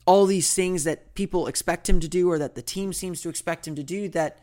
all 0.05 0.25
these 0.25 0.53
things 0.53 0.83
that 0.83 1.15
people 1.15 1.47
expect 1.47 1.87
him 1.87 2.01
to 2.01 2.09
do, 2.09 2.29
or 2.29 2.37
that 2.39 2.55
the 2.55 2.61
team 2.61 2.91
seems 2.91 3.21
to 3.21 3.29
expect 3.29 3.65
him 3.65 3.75
to 3.75 3.83
do. 3.83 4.09
That 4.09 4.39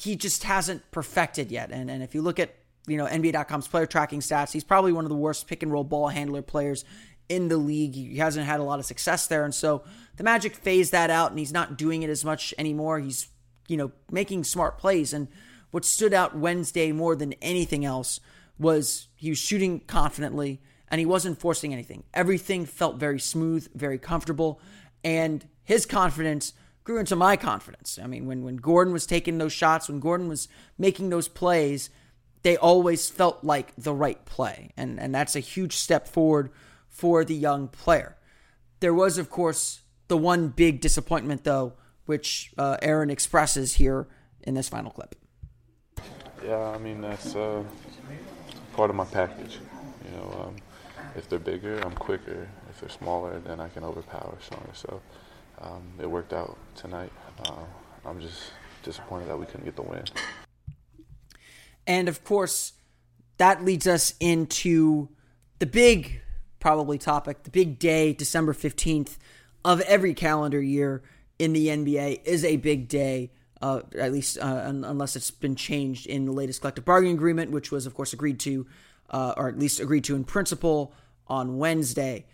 he 0.00 0.14
just 0.14 0.44
hasn't 0.44 0.88
perfected 0.92 1.50
yet. 1.50 1.72
And 1.72 1.90
and 1.90 2.00
if 2.00 2.14
you 2.14 2.22
look 2.22 2.38
at 2.38 2.54
you 2.88 2.96
know 2.96 3.06
NBA.com's 3.06 3.68
player 3.68 3.86
tracking 3.86 4.20
stats, 4.20 4.52
he's 4.52 4.64
probably 4.64 4.92
one 4.92 5.04
of 5.04 5.10
the 5.10 5.16
worst 5.16 5.46
pick 5.46 5.62
and 5.62 5.72
roll 5.72 5.84
ball 5.84 6.08
handler 6.08 6.42
players 6.42 6.84
in 7.28 7.48
the 7.48 7.56
league. 7.58 7.94
He 7.94 8.16
hasn't 8.16 8.46
had 8.46 8.60
a 8.60 8.64
lot 8.64 8.78
of 8.78 8.86
success 8.86 9.26
there, 9.26 9.44
and 9.44 9.54
so 9.54 9.84
the 10.16 10.24
Magic 10.24 10.54
phased 10.54 10.92
that 10.92 11.10
out, 11.10 11.30
and 11.30 11.38
he's 11.38 11.52
not 11.52 11.76
doing 11.76 12.02
it 12.02 12.10
as 12.10 12.24
much 12.24 12.54
anymore. 12.58 12.98
He's 12.98 13.28
you 13.68 13.76
know 13.76 13.92
making 14.10 14.44
smart 14.44 14.78
plays, 14.78 15.12
and 15.12 15.28
what 15.70 15.84
stood 15.84 16.14
out 16.14 16.36
Wednesday 16.36 16.92
more 16.92 17.14
than 17.14 17.34
anything 17.34 17.84
else 17.84 18.20
was 18.58 19.08
he 19.14 19.30
was 19.30 19.38
shooting 19.38 19.80
confidently 19.80 20.60
and 20.90 20.98
he 20.98 21.06
wasn't 21.06 21.38
forcing 21.38 21.72
anything. 21.72 22.02
Everything 22.14 22.64
felt 22.64 22.96
very 22.96 23.20
smooth, 23.20 23.68
very 23.74 23.98
comfortable, 23.98 24.60
and 25.04 25.46
his 25.62 25.86
confidence 25.86 26.54
grew 26.84 26.98
into 26.98 27.14
my 27.14 27.36
confidence. 27.36 27.98
I 28.02 28.06
mean, 28.06 28.26
when 28.26 28.42
when 28.42 28.56
Gordon 28.56 28.92
was 28.92 29.06
taking 29.06 29.38
those 29.38 29.52
shots, 29.52 29.88
when 29.88 30.00
Gordon 30.00 30.28
was 30.28 30.48
making 30.78 31.10
those 31.10 31.28
plays, 31.28 31.90
they 32.42 32.56
always 32.56 33.08
felt 33.10 33.42
like 33.42 33.72
the 33.76 33.94
right 33.94 34.24
play. 34.24 34.70
And 34.76 35.00
and 35.00 35.14
that's 35.14 35.36
a 35.36 35.40
huge 35.40 35.74
step 35.74 36.08
forward 36.08 36.50
for 36.88 37.24
the 37.24 37.34
young 37.34 37.68
player. 37.68 38.16
There 38.80 38.94
was 38.94 39.18
of 39.18 39.30
course 39.30 39.80
the 40.08 40.16
one 40.16 40.48
big 40.48 40.80
disappointment 40.80 41.44
though, 41.44 41.74
which 42.06 42.52
uh, 42.58 42.76
Aaron 42.82 43.10
expresses 43.10 43.74
here 43.74 44.08
in 44.42 44.54
this 44.54 44.68
final 44.68 44.90
clip. 44.90 45.14
Yeah, 46.44 46.70
I 46.70 46.78
mean 46.78 47.00
that's 47.00 47.34
uh, 47.34 47.62
part 48.74 48.90
of 48.90 48.96
my 48.96 49.04
package. 49.04 49.58
You 50.04 50.16
know, 50.16 50.44
um, 50.44 50.56
if 51.16 51.28
they're 51.28 51.38
bigger, 51.38 51.78
I'm 51.80 51.92
quicker. 51.92 52.48
If 52.70 52.80
they're 52.80 52.88
smaller, 52.88 53.40
then 53.40 53.60
I 53.60 53.68
can 53.68 53.84
overpower 53.84 54.38
stronger. 54.40 54.70
So 54.72 55.00
um, 55.60 55.82
it 56.00 56.08
worked 56.08 56.32
out 56.32 56.56
tonight. 56.76 57.12
Uh, 57.44 57.64
I'm 58.06 58.20
just 58.20 58.52
disappointed 58.84 59.28
that 59.28 59.38
we 59.38 59.46
couldn't 59.46 59.64
get 59.64 59.76
the 59.76 59.82
win. 59.82 60.04
And 61.88 62.06
of 62.08 62.22
course, 62.22 62.74
that 63.38 63.64
leads 63.64 63.86
us 63.86 64.14
into 64.20 65.08
the 65.58 65.66
big, 65.66 66.20
probably 66.60 66.98
topic, 66.98 67.44
the 67.44 67.50
big 67.50 67.78
day, 67.78 68.12
December 68.12 68.52
15th 68.52 69.16
of 69.64 69.80
every 69.80 70.12
calendar 70.14 70.62
year 70.62 71.02
in 71.38 71.54
the 71.54 71.68
NBA 71.68 72.24
is 72.24 72.44
a 72.44 72.58
big 72.58 72.88
day. 72.88 73.32
Uh, 73.60 73.80
at 73.98 74.12
least 74.12 74.38
uh, 74.38 74.62
unless 74.66 75.16
it's 75.16 75.32
been 75.32 75.56
changed 75.56 76.06
in 76.06 76.26
the 76.26 76.30
latest 76.30 76.60
collective 76.60 76.84
bargaining 76.84 77.16
agreement, 77.16 77.50
which 77.50 77.72
was, 77.72 77.86
of 77.86 77.94
course, 77.94 78.12
agreed 78.12 78.38
to, 78.38 78.64
uh, 79.10 79.34
or 79.36 79.48
at 79.48 79.58
least 79.58 79.80
agreed 79.80 80.04
to 80.04 80.14
in 80.14 80.22
principle 80.22 80.94
on 81.26 81.58
Wednesday. 81.58 82.24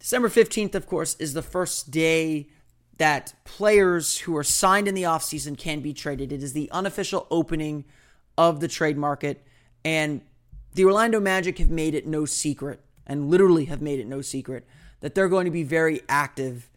December 0.00 0.28
15th, 0.28 0.74
of 0.74 0.86
course, 0.86 1.14
is 1.20 1.32
the 1.32 1.42
first 1.42 1.92
day 1.92 2.48
that 2.96 3.34
players 3.44 4.18
who 4.18 4.36
are 4.36 4.42
signed 4.42 4.88
in 4.88 4.96
the 4.96 5.04
offseason 5.04 5.56
can 5.56 5.78
be 5.78 5.92
traded. 5.92 6.32
It 6.32 6.42
is 6.42 6.54
the 6.54 6.68
unofficial 6.72 7.28
opening 7.30 7.84
of 8.38 8.60
the 8.60 8.68
trade 8.68 8.96
market. 8.96 9.44
And 9.84 10.22
the 10.72 10.86
Orlando 10.86 11.20
Magic 11.20 11.58
have 11.58 11.68
made 11.68 11.94
it 11.94 12.06
no 12.06 12.24
secret, 12.24 12.80
and 13.06 13.28
literally 13.28 13.66
have 13.66 13.82
made 13.82 14.00
it 14.00 14.06
no 14.06 14.22
secret, 14.22 14.66
that 15.00 15.14
they're 15.14 15.28
going 15.28 15.44
to 15.44 15.50
be 15.50 15.64
very 15.64 16.00
active 16.08 16.70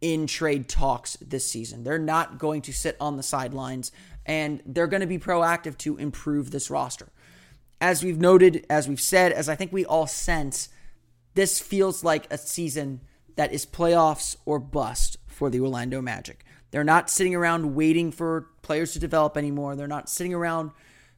in 0.00 0.26
trade 0.26 0.68
talks 0.68 1.16
this 1.22 1.50
season. 1.50 1.84
They're 1.84 1.98
not 1.98 2.38
going 2.38 2.60
to 2.62 2.72
sit 2.72 2.96
on 3.00 3.16
the 3.16 3.22
sidelines, 3.22 3.90
and 4.26 4.60
they're 4.66 4.86
going 4.86 5.00
to 5.00 5.06
be 5.06 5.18
proactive 5.18 5.78
to 5.78 5.96
improve 5.96 6.50
this 6.50 6.68
roster. 6.68 7.08
As 7.80 8.02
we've 8.02 8.20
noted, 8.20 8.66
as 8.68 8.88
we've 8.88 9.00
said, 9.00 9.32
as 9.32 9.48
I 9.48 9.54
think 9.54 9.72
we 9.72 9.84
all 9.84 10.06
sense, 10.06 10.68
this 11.34 11.60
feels 11.60 12.04
like 12.04 12.30
a 12.30 12.38
season 12.38 13.00
that 13.36 13.52
is 13.52 13.66
playoffs 13.66 14.36
or 14.44 14.58
bust 14.58 15.16
for 15.26 15.50
the 15.50 15.60
Orlando 15.60 16.00
Magic. 16.00 16.44
They're 16.70 16.84
not 16.84 17.10
sitting 17.10 17.34
around 17.34 17.74
waiting 17.74 18.10
for 18.10 18.48
players 18.62 18.92
to 18.92 18.98
develop 18.98 19.36
anymore. 19.36 19.76
They're 19.76 19.86
not 19.86 20.08
sitting 20.08 20.34
around, 20.34 20.70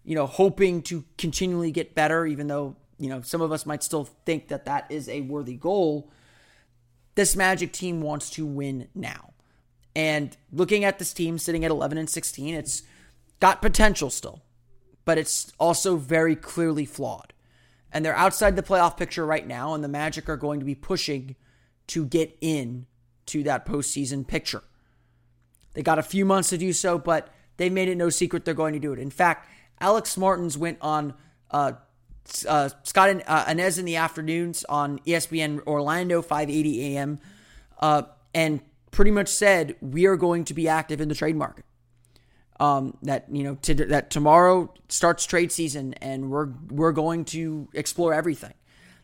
you 0.06 0.14
know, 0.14 0.26
hoping 0.26 0.82
to 0.82 1.04
continually 1.18 1.72
get 1.72 1.94
better, 1.94 2.24
even 2.24 2.46
though, 2.46 2.76
you 2.96 3.08
know, 3.08 3.20
some 3.22 3.42
of 3.42 3.50
us 3.50 3.66
might 3.66 3.82
still 3.82 4.04
think 4.24 4.48
that 4.48 4.64
that 4.64 4.86
is 4.88 5.08
a 5.08 5.20
worthy 5.22 5.56
goal. 5.56 6.12
This 7.16 7.34
Magic 7.34 7.72
team 7.72 8.00
wants 8.00 8.30
to 8.30 8.46
win 8.46 8.86
now. 8.94 9.32
And 9.96 10.36
looking 10.52 10.84
at 10.84 11.00
this 11.00 11.12
team 11.12 11.38
sitting 11.38 11.64
at 11.64 11.72
11 11.72 11.98
and 11.98 12.08
16, 12.08 12.54
it's 12.54 12.84
got 13.40 13.60
potential 13.60 14.08
still, 14.08 14.42
but 15.04 15.18
it's 15.18 15.52
also 15.58 15.96
very 15.96 16.36
clearly 16.36 16.84
flawed. 16.84 17.32
And 17.90 18.04
they're 18.04 18.14
outside 18.14 18.54
the 18.54 18.62
playoff 18.62 18.96
picture 18.96 19.26
right 19.26 19.46
now, 19.46 19.74
and 19.74 19.82
the 19.82 19.88
Magic 19.88 20.28
are 20.28 20.36
going 20.36 20.60
to 20.60 20.66
be 20.66 20.74
pushing 20.76 21.34
to 21.88 22.06
get 22.06 22.36
in 22.40 22.86
to 23.26 23.42
that 23.42 23.66
postseason 23.66 24.24
picture. 24.24 24.62
They 25.74 25.82
got 25.82 25.98
a 25.98 26.02
few 26.02 26.24
months 26.24 26.50
to 26.50 26.58
do 26.58 26.72
so, 26.72 26.96
but 26.96 27.34
they 27.56 27.70
made 27.70 27.88
it 27.88 27.96
no 27.96 28.08
secret 28.08 28.44
they're 28.44 28.54
going 28.54 28.74
to 28.74 28.78
do 28.78 28.92
it. 28.92 29.00
In 29.00 29.10
fact, 29.10 29.48
Alex 29.80 30.16
Martins 30.16 30.56
went 30.56 30.78
on 30.80 31.14
uh, 31.50 31.72
uh, 32.48 32.70
Scott 32.82 33.10
and 33.10 33.22
uh, 33.26 33.44
Inez 33.48 33.78
in 33.78 33.84
the 33.84 33.96
afternoons 33.96 34.64
on 34.64 34.98
ESPN 35.00 35.64
Orlando, 35.66 36.22
5:80 36.22 36.78
a.m., 36.78 37.20
uh, 37.80 38.02
and 38.34 38.60
pretty 38.90 39.10
much 39.10 39.28
said 39.28 39.76
we 39.80 40.06
are 40.06 40.16
going 40.16 40.44
to 40.44 40.54
be 40.54 40.68
active 40.68 41.00
in 41.00 41.08
the 41.08 41.14
trade 41.14 41.36
market. 41.36 41.64
Um, 42.58 42.96
that 43.02 43.26
you 43.30 43.44
know 43.44 43.56
to, 43.62 43.74
that 43.74 44.10
tomorrow 44.10 44.72
starts 44.88 45.26
trade 45.26 45.52
season, 45.52 45.94
and 45.94 46.30
we're 46.30 46.48
we're 46.70 46.92
going 46.92 47.24
to 47.26 47.68
explore 47.74 48.14
everything. 48.14 48.54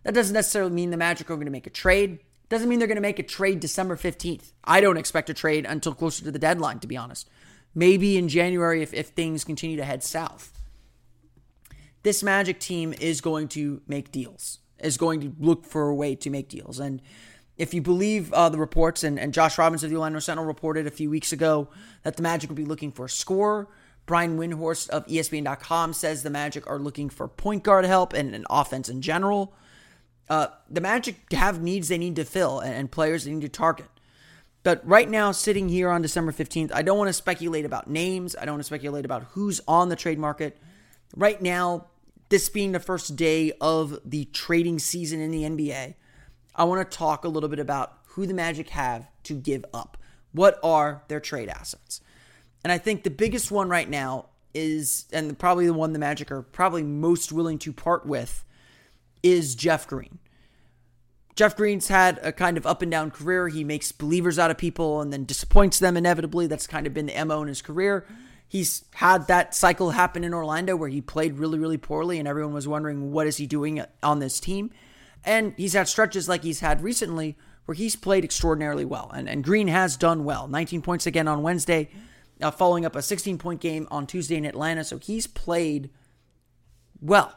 That 0.04 0.14
doesn't 0.14 0.34
necessarily 0.34 0.72
mean 0.72 0.90
the 0.90 0.96
Magic 0.96 1.30
are 1.30 1.36
going 1.36 1.46
to 1.46 1.52
make 1.52 1.66
a 1.66 1.70
trade. 1.70 2.18
Doesn't 2.48 2.68
mean 2.68 2.78
they're 2.78 2.88
going 2.88 2.96
to 2.96 3.02
make 3.02 3.18
a 3.18 3.22
trade 3.22 3.60
December 3.60 3.96
15th. 3.96 4.52
I 4.64 4.80
don't 4.80 4.96
expect 4.96 5.30
a 5.30 5.34
trade 5.34 5.64
until 5.66 5.94
closer 5.94 6.24
to 6.24 6.30
the 6.30 6.38
deadline, 6.38 6.80
to 6.80 6.86
be 6.86 6.96
honest. 6.96 7.30
Maybe 7.74 8.18
in 8.18 8.28
January 8.28 8.82
if, 8.82 8.92
if 8.92 9.08
things 9.08 9.44
continue 9.44 9.76
to 9.78 9.84
head 9.84 10.02
south. 10.02 10.61
This 12.02 12.22
Magic 12.22 12.58
team 12.58 12.94
is 13.00 13.20
going 13.20 13.48
to 13.48 13.80
make 13.86 14.10
deals, 14.10 14.58
is 14.78 14.96
going 14.96 15.20
to 15.20 15.32
look 15.38 15.64
for 15.64 15.88
a 15.88 15.94
way 15.94 16.14
to 16.16 16.30
make 16.30 16.48
deals. 16.48 16.80
And 16.80 17.00
if 17.56 17.72
you 17.74 17.82
believe 17.82 18.32
uh, 18.32 18.48
the 18.48 18.58
reports, 18.58 19.04
and, 19.04 19.18
and 19.18 19.32
Josh 19.32 19.58
Robbins 19.58 19.84
of 19.84 19.90
the 19.90 19.96
Orlando 19.96 20.18
Sentinel 20.18 20.46
reported 20.46 20.86
a 20.86 20.90
few 20.90 21.10
weeks 21.10 21.32
ago 21.32 21.68
that 22.02 22.16
the 22.16 22.22
Magic 22.22 22.50
would 22.50 22.56
be 22.56 22.64
looking 22.64 22.90
for 22.90 23.04
a 23.04 23.10
scorer. 23.10 23.68
Brian 24.04 24.36
Windhorst 24.36 24.88
of 24.88 25.06
ESPN.com 25.06 25.92
says 25.92 26.22
the 26.22 26.30
Magic 26.30 26.68
are 26.68 26.78
looking 26.78 27.08
for 27.08 27.28
point 27.28 27.62
guard 27.62 27.84
help 27.84 28.12
and 28.12 28.34
an 28.34 28.44
offense 28.50 28.88
in 28.88 29.00
general. 29.00 29.54
Uh, 30.28 30.48
the 30.68 30.80
Magic 30.80 31.32
have 31.32 31.62
needs 31.62 31.88
they 31.88 31.98
need 31.98 32.16
to 32.16 32.24
fill 32.24 32.58
and, 32.58 32.74
and 32.74 32.90
players 32.90 33.24
they 33.24 33.32
need 33.32 33.42
to 33.42 33.48
target. 33.48 33.86
But 34.64 34.86
right 34.86 35.08
now, 35.08 35.32
sitting 35.32 35.68
here 35.68 35.90
on 35.90 36.02
December 36.02 36.32
15th, 36.32 36.72
I 36.72 36.82
don't 36.82 36.98
want 36.98 37.08
to 37.08 37.12
speculate 37.12 37.64
about 37.64 37.88
names. 37.88 38.34
I 38.34 38.44
don't 38.44 38.54
want 38.54 38.60
to 38.60 38.66
speculate 38.66 39.04
about 39.04 39.24
who's 39.32 39.60
on 39.66 39.88
the 39.88 39.96
trade 39.96 40.18
market. 40.18 40.58
Right 41.16 41.40
now, 41.40 41.86
this 42.32 42.48
being 42.48 42.72
the 42.72 42.80
first 42.80 43.14
day 43.14 43.52
of 43.60 43.98
the 44.06 44.24
trading 44.24 44.78
season 44.78 45.20
in 45.20 45.30
the 45.30 45.42
NBA, 45.42 45.94
I 46.56 46.64
want 46.64 46.90
to 46.90 46.96
talk 46.96 47.26
a 47.26 47.28
little 47.28 47.50
bit 47.50 47.58
about 47.58 47.98
who 48.06 48.24
the 48.24 48.32
Magic 48.32 48.70
have 48.70 49.06
to 49.24 49.34
give 49.34 49.66
up. 49.74 49.98
What 50.32 50.58
are 50.64 51.02
their 51.08 51.20
trade 51.20 51.50
assets? 51.50 52.00
And 52.64 52.72
I 52.72 52.78
think 52.78 53.02
the 53.02 53.10
biggest 53.10 53.50
one 53.50 53.68
right 53.68 53.88
now 53.88 54.30
is, 54.54 55.04
and 55.12 55.38
probably 55.38 55.66
the 55.66 55.74
one 55.74 55.92
the 55.92 55.98
Magic 55.98 56.32
are 56.32 56.40
probably 56.40 56.82
most 56.82 57.32
willing 57.32 57.58
to 57.58 57.72
part 57.72 58.06
with, 58.06 58.46
is 59.22 59.54
Jeff 59.54 59.86
Green. 59.86 60.18
Jeff 61.36 61.54
Green's 61.54 61.88
had 61.88 62.18
a 62.22 62.32
kind 62.32 62.56
of 62.56 62.66
up 62.66 62.80
and 62.80 62.90
down 62.90 63.10
career. 63.10 63.48
He 63.48 63.62
makes 63.62 63.92
believers 63.92 64.38
out 64.38 64.50
of 64.50 64.56
people 64.56 65.02
and 65.02 65.12
then 65.12 65.26
disappoints 65.26 65.78
them 65.78 65.98
inevitably. 65.98 66.46
That's 66.46 66.66
kind 66.66 66.86
of 66.86 66.94
been 66.94 67.06
the 67.06 67.24
MO 67.26 67.42
in 67.42 67.48
his 67.48 67.60
career. 67.60 68.06
He's 68.52 68.84
had 68.92 69.28
that 69.28 69.54
cycle 69.54 69.92
happen 69.92 70.24
in 70.24 70.34
Orlando 70.34 70.76
where 70.76 70.90
he 70.90 71.00
played 71.00 71.38
really, 71.38 71.58
really 71.58 71.78
poorly 71.78 72.18
and 72.18 72.28
everyone 72.28 72.52
was 72.52 72.68
wondering 72.68 73.10
what 73.10 73.26
is 73.26 73.38
he 73.38 73.46
doing 73.46 73.82
on 74.02 74.18
this 74.18 74.38
team. 74.38 74.70
And 75.24 75.54
he's 75.56 75.72
had 75.72 75.88
stretches 75.88 76.28
like 76.28 76.42
he's 76.42 76.60
had 76.60 76.82
recently 76.82 77.38
where 77.64 77.74
he's 77.74 77.96
played 77.96 78.24
extraordinarily 78.24 78.84
well. 78.84 79.10
And, 79.14 79.26
and 79.26 79.42
Green 79.42 79.68
has 79.68 79.96
done 79.96 80.24
well. 80.24 80.48
19 80.48 80.82
points 80.82 81.06
again 81.06 81.28
on 81.28 81.40
Wednesday, 81.40 81.88
uh, 82.42 82.50
following 82.50 82.84
up 82.84 82.94
a 82.94 83.00
16 83.00 83.38
point 83.38 83.62
game 83.62 83.88
on 83.90 84.06
Tuesday 84.06 84.36
in 84.36 84.44
Atlanta. 84.44 84.84
So 84.84 84.98
he's 84.98 85.26
played 85.26 85.88
well. 87.00 87.32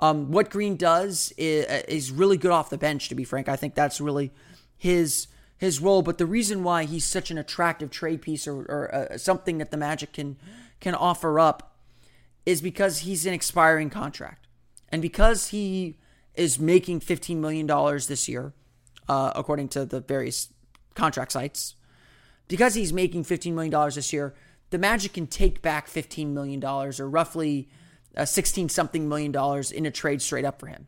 Um, 0.00 0.30
what 0.30 0.48
Green 0.48 0.76
does 0.76 1.34
is, 1.36 1.66
is, 1.86 2.10
really 2.10 2.38
good 2.38 2.50
off 2.50 2.70
the 2.70 2.78
bench. 2.78 3.10
To 3.10 3.14
be 3.14 3.24
frank, 3.24 3.46
I 3.46 3.56
think 3.56 3.74
that's 3.74 4.00
really 4.00 4.32
his 4.78 5.26
his 5.58 5.80
role. 5.80 6.02
But 6.02 6.18
the 6.18 6.26
reason 6.26 6.62
why 6.62 6.84
he's 6.84 7.04
such 7.04 7.30
an 7.30 7.36
attractive 7.38 7.90
trade 7.90 8.22
piece 8.22 8.46
or, 8.46 8.62
or 8.62 8.94
uh, 8.94 9.18
something 9.18 9.58
that 9.58 9.70
the 9.70 9.76
Magic 9.76 10.12
can 10.12 10.36
can 10.80 10.94
offer 10.94 11.40
up 11.40 11.76
is 12.46 12.62
because 12.62 13.00
he's 13.00 13.26
an 13.26 13.34
expiring 13.34 13.90
contract, 13.90 14.46
and 14.88 15.02
because 15.02 15.48
he 15.48 15.98
is 16.34 16.58
making 16.58 17.00
fifteen 17.00 17.40
million 17.40 17.66
dollars 17.66 18.06
this 18.06 18.28
year, 18.28 18.52
uh, 19.08 19.32
according 19.34 19.68
to 19.68 19.84
the 19.84 20.00
various 20.00 20.48
contract 20.94 21.32
sites. 21.32 21.74
Because 22.46 22.74
he's 22.74 22.94
making 22.94 23.24
fifteen 23.24 23.54
million 23.54 23.70
dollars 23.70 23.96
this 23.96 24.12
year, 24.12 24.34
the 24.70 24.78
Magic 24.78 25.12
can 25.12 25.26
take 25.26 25.60
back 25.60 25.88
fifteen 25.88 26.32
million 26.32 26.60
dollars, 26.60 26.98
or 26.98 27.10
roughly 27.10 27.68
16 28.24 28.68
something 28.68 29.08
million 29.08 29.32
dollars 29.32 29.70
in 29.70 29.86
a 29.86 29.90
trade 29.90 30.22
straight 30.22 30.44
up 30.44 30.58
for 30.58 30.66
him. 30.66 30.86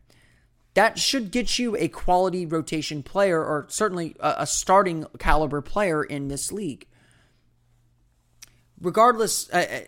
That 0.73 0.97
should 0.97 1.31
get 1.31 1.59
you 1.59 1.75
a 1.75 1.87
quality 1.87 2.45
rotation 2.45 3.03
player, 3.03 3.43
or 3.43 3.65
certainly 3.69 4.15
a, 4.19 4.35
a 4.39 4.47
starting 4.47 5.05
caliber 5.19 5.61
player 5.61 6.03
in 6.03 6.29
this 6.29 6.51
league. 6.51 6.87
Regardless, 8.79 9.49
uh, 9.49 9.81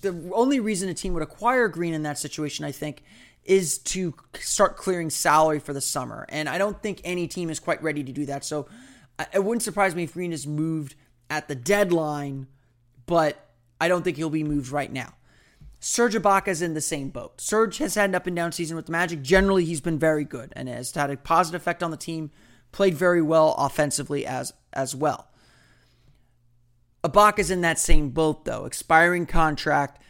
the 0.00 0.30
only 0.34 0.60
reason 0.60 0.88
a 0.88 0.94
team 0.94 1.14
would 1.14 1.22
acquire 1.22 1.68
Green 1.68 1.94
in 1.94 2.02
that 2.02 2.18
situation, 2.18 2.64
I 2.64 2.72
think, 2.72 3.02
is 3.44 3.78
to 3.78 4.14
start 4.38 4.76
clearing 4.76 5.10
salary 5.10 5.58
for 5.58 5.72
the 5.72 5.80
summer. 5.80 6.26
And 6.28 6.48
I 6.48 6.58
don't 6.58 6.80
think 6.80 7.00
any 7.02 7.26
team 7.26 7.50
is 7.50 7.58
quite 7.58 7.82
ready 7.82 8.04
to 8.04 8.12
do 8.12 8.26
that. 8.26 8.44
So 8.44 8.68
it 9.32 9.42
wouldn't 9.42 9.62
surprise 9.62 9.94
me 9.94 10.04
if 10.04 10.12
Green 10.12 10.32
is 10.32 10.46
moved 10.46 10.94
at 11.30 11.48
the 11.48 11.54
deadline, 11.54 12.46
but 13.06 13.48
I 13.80 13.88
don't 13.88 14.02
think 14.02 14.16
he'll 14.16 14.30
be 14.30 14.44
moved 14.44 14.70
right 14.70 14.92
now. 14.92 15.14
Serge 15.84 16.14
Ibaka's 16.14 16.62
in 16.62 16.74
the 16.74 16.80
same 16.80 17.08
boat. 17.08 17.40
Serge 17.40 17.78
has 17.78 17.96
had 17.96 18.08
an 18.08 18.14
up 18.14 18.28
and 18.28 18.36
down 18.36 18.52
season 18.52 18.76
with 18.76 18.86
the 18.86 18.92
Magic. 18.92 19.20
Generally, 19.20 19.64
he's 19.64 19.80
been 19.80 19.98
very 19.98 20.22
good 20.22 20.52
and 20.54 20.68
has 20.68 20.92
had 20.92 21.10
a 21.10 21.16
positive 21.16 21.60
effect 21.60 21.82
on 21.82 21.90
the 21.90 21.96
team. 21.96 22.30
Played 22.70 22.94
very 22.94 23.20
well 23.20 23.56
offensively 23.58 24.24
as 24.24 24.52
as 24.72 24.94
well. 24.94 25.28
Ibaka's 27.02 27.50
in 27.50 27.62
that 27.62 27.80
same 27.80 28.10
boat 28.10 28.44
though, 28.44 28.64
expiring 28.64 29.26
contract. 29.26 30.00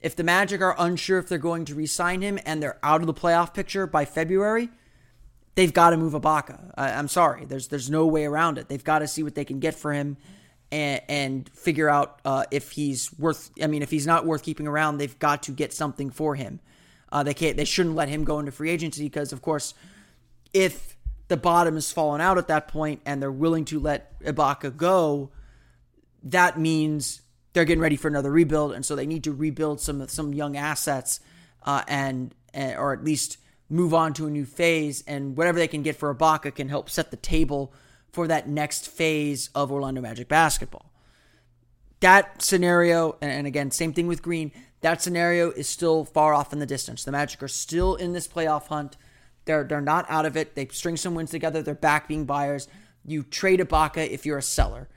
If 0.00 0.16
the 0.16 0.24
Magic 0.24 0.62
are 0.62 0.74
unsure 0.78 1.18
if 1.18 1.28
they're 1.28 1.36
going 1.36 1.66
to 1.66 1.74
re-sign 1.74 2.22
him 2.22 2.38
and 2.46 2.62
they're 2.62 2.78
out 2.82 3.02
of 3.02 3.06
the 3.06 3.12
playoff 3.12 3.52
picture 3.52 3.86
by 3.86 4.06
February, 4.06 4.70
they've 5.56 5.74
got 5.74 5.90
to 5.90 5.98
move 5.98 6.14
Ibaka. 6.14 6.72
I, 6.74 6.92
am 6.92 7.06
sorry, 7.06 7.44
there's 7.44 7.68
there's 7.68 7.90
no 7.90 8.06
way 8.06 8.24
around 8.24 8.56
it. 8.56 8.70
They've 8.70 8.82
got 8.82 9.00
to 9.00 9.06
see 9.06 9.22
what 9.22 9.34
they 9.34 9.44
can 9.44 9.60
get 9.60 9.74
for 9.74 9.92
him 9.92 10.16
and, 10.70 11.00
and 11.08 11.48
figure 11.50 11.88
out 11.88 12.20
uh, 12.24 12.44
if 12.50 12.72
he's 12.72 13.12
worth. 13.18 13.50
I 13.62 13.66
mean, 13.66 13.82
if 13.82 13.90
he's 13.90 14.06
not 14.06 14.26
worth 14.26 14.42
keeping 14.42 14.66
around, 14.66 14.98
they've 14.98 15.18
got 15.18 15.44
to 15.44 15.52
get 15.52 15.72
something 15.72 16.10
for 16.10 16.34
him. 16.34 16.60
Uh, 17.10 17.22
they 17.22 17.34
can't. 17.34 17.56
They 17.56 17.64
shouldn't 17.64 17.94
let 17.94 18.08
him 18.08 18.24
go 18.24 18.38
into 18.38 18.52
free 18.52 18.70
agency 18.70 19.04
because, 19.04 19.32
of 19.32 19.40
course, 19.42 19.74
if 20.52 20.96
the 21.28 21.36
bottom 21.36 21.74
has 21.74 21.92
fallen 21.92 22.20
out 22.20 22.38
at 22.38 22.48
that 22.48 22.68
point 22.68 23.00
and 23.06 23.22
they're 23.22 23.32
willing 23.32 23.64
to 23.66 23.80
let 23.80 24.18
Ibaka 24.22 24.76
go, 24.76 25.30
that 26.24 26.58
means 26.58 27.22
they're 27.52 27.64
getting 27.64 27.82
ready 27.82 27.96
for 27.96 28.08
another 28.08 28.30
rebuild, 28.30 28.72
and 28.72 28.84
so 28.84 28.94
they 28.94 29.06
need 29.06 29.24
to 29.24 29.32
rebuild 29.32 29.80
some 29.80 30.06
some 30.08 30.34
young 30.34 30.56
assets, 30.56 31.20
uh, 31.64 31.82
and, 31.88 32.34
and, 32.52 32.76
or 32.78 32.92
at 32.92 33.04
least 33.04 33.38
move 33.70 33.94
on 33.94 34.12
to 34.14 34.26
a 34.26 34.30
new 34.30 34.44
phase. 34.44 35.02
And 35.06 35.36
whatever 35.36 35.58
they 35.58 35.68
can 35.68 35.82
get 35.82 35.96
for 35.96 36.14
Ibaka 36.14 36.54
can 36.54 36.68
help 36.68 36.90
set 36.90 37.10
the 37.10 37.16
table 37.16 37.72
for 38.12 38.26
that 38.28 38.48
next 38.48 38.88
phase 38.88 39.50
of 39.54 39.70
Orlando 39.70 40.00
Magic 40.00 40.28
basketball. 40.28 40.90
That 42.00 42.42
scenario, 42.42 43.16
and 43.20 43.46
again, 43.46 43.70
same 43.70 43.92
thing 43.92 44.06
with 44.06 44.22
Green. 44.22 44.52
That 44.80 45.02
scenario 45.02 45.50
is 45.50 45.68
still 45.68 46.04
far 46.04 46.32
off 46.32 46.52
in 46.52 46.60
the 46.60 46.66
distance. 46.66 47.04
The 47.04 47.12
Magic 47.12 47.42
are 47.42 47.48
still 47.48 47.96
in 47.96 48.12
this 48.12 48.28
playoff 48.28 48.68
hunt. 48.68 48.96
They're 49.44 49.64
they're 49.64 49.80
not 49.80 50.06
out 50.08 50.26
of 50.26 50.36
it. 50.36 50.54
They 50.54 50.68
string 50.68 50.96
some 50.96 51.14
wins 51.14 51.30
together. 51.30 51.62
They're 51.62 51.74
back 51.74 52.06
being 52.06 52.24
buyers. 52.24 52.68
You 53.04 53.22
trade 53.22 53.60
Ibaka 53.60 54.08
if 54.08 54.24
you're 54.24 54.38
a 54.38 54.42
seller 54.42 54.88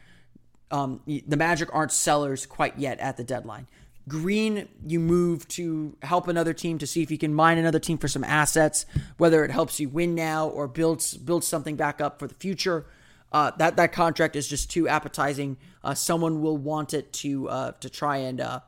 um, 0.71 1.01
the 1.05 1.37
Magic 1.37 1.69
aren't 1.73 1.91
sellers 1.91 2.45
quite 2.45 2.79
yet 2.79 2.99
at 2.99 3.17
the 3.17 3.23
deadline. 3.23 3.67
Green, 4.07 4.67
you 4.85 4.99
move 4.99 5.47
to 5.49 5.95
help 6.01 6.27
another 6.27 6.53
team 6.53 6.79
to 6.79 6.87
see 6.87 7.03
if 7.03 7.11
you 7.11 7.17
can 7.17 7.33
mine 7.33 7.57
another 7.57 7.79
team 7.79 7.97
for 7.97 8.07
some 8.07 8.23
assets, 8.23 8.85
whether 9.17 9.45
it 9.45 9.51
helps 9.51 9.79
you 9.79 9.89
win 9.89 10.15
now 10.15 10.47
or 10.47 10.67
builds 10.67 11.15
build 11.17 11.43
something 11.43 11.75
back 11.75 12.01
up 12.01 12.17
for 12.17 12.27
the 12.27 12.33
future. 12.33 12.85
Uh, 13.31 13.51
that 13.57 13.77
that 13.77 13.93
contract 13.93 14.35
is 14.35 14.47
just 14.47 14.69
too 14.69 14.87
appetizing. 14.87 15.57
Uh, 15.83 15.93
someone 15.93 16.41
will 16.41 16.57
want 16.57 16.93
it 16.93 17.13
to 17.13 17.47
uh, 17.49 17.71
to 17.79 17.89
try 17.89 18.17
and 18.17 18.41
uh, 18.41 18.59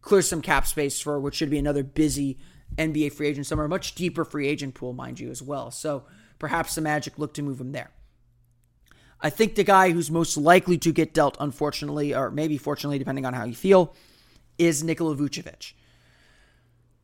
clear 0.00 0.22
some 0.22 0.40
cap 0.40 0.66
space 0.66 1.00
for 1.00 1.20
what 1.20 1.34
should 1.34 1.50
be 1.50 1.58
another 1.58 1.82
busy 1.82 2.38
NBA 2.76 3.12
free 3.12 3.28
agent 3.28 3.46
summer, 3.46 3.64
a 3.64 3.68
much 3.68 3.94
deeper 3.94 4.24
free 4.24 4.46
agent 4.46 4.74
pool, 4.74 4.92
mind 4.92 5.20
you, 5.20 5.30
as 5.30 5.42
well. 5.42 5.70
So 5.70 6.04
perhaps 6.38 6.74
the 6.74 6.80
Magic 6.80 7.18
look 7.18 7.34
to 7.34 7.42
move 7.42 7.60
him 7.60 7.72
there. 7.72 7.90
I 9.20 9.30
think 9.30 9.56
the 9.56 9.64
guy 9.64 9.90
who's 9.90 10.10
most 10.10 10.36
likely 10.36 10.78
to 10.78 10.92
get 10.92 11.12
dealt, 11.12 11.36
unfortunately, 11.40 12.14
or 12.14 12.30
maybe 12.30 12.56
fortunately, 12.56 12.98
depending 12.98 13.26
on 13.26 13.34
how 13.34 13.44
you 13.44 13.54
feel, 13.54 13.94
is 14.58 14.84
Nikola 14.84 15.16
Vucevic. 15.16 15.72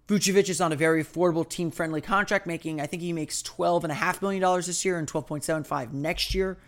Vucevic 0.06 0.48
is 0.48 0.60
on 0.60 0.70
a 0.70 0.76
very 0.76 1.02
affordable, 1.02 1.48
team 1.48 1.70
friendly 1.70 2.00
contract, 2.00 2.46
making, 2.46 2.80
I 2.80 2.86
think 2.86 3.02
he 3.02 3.12
makes 3.12 3.42
$12.5 3.42 4.22
million 4.22 4.60
this 4.60 4.84
year 4.84 4.98
and 4.98 5.10
12.75 5.10 5.92
next 5.92 6.34
year. 6.34 6.58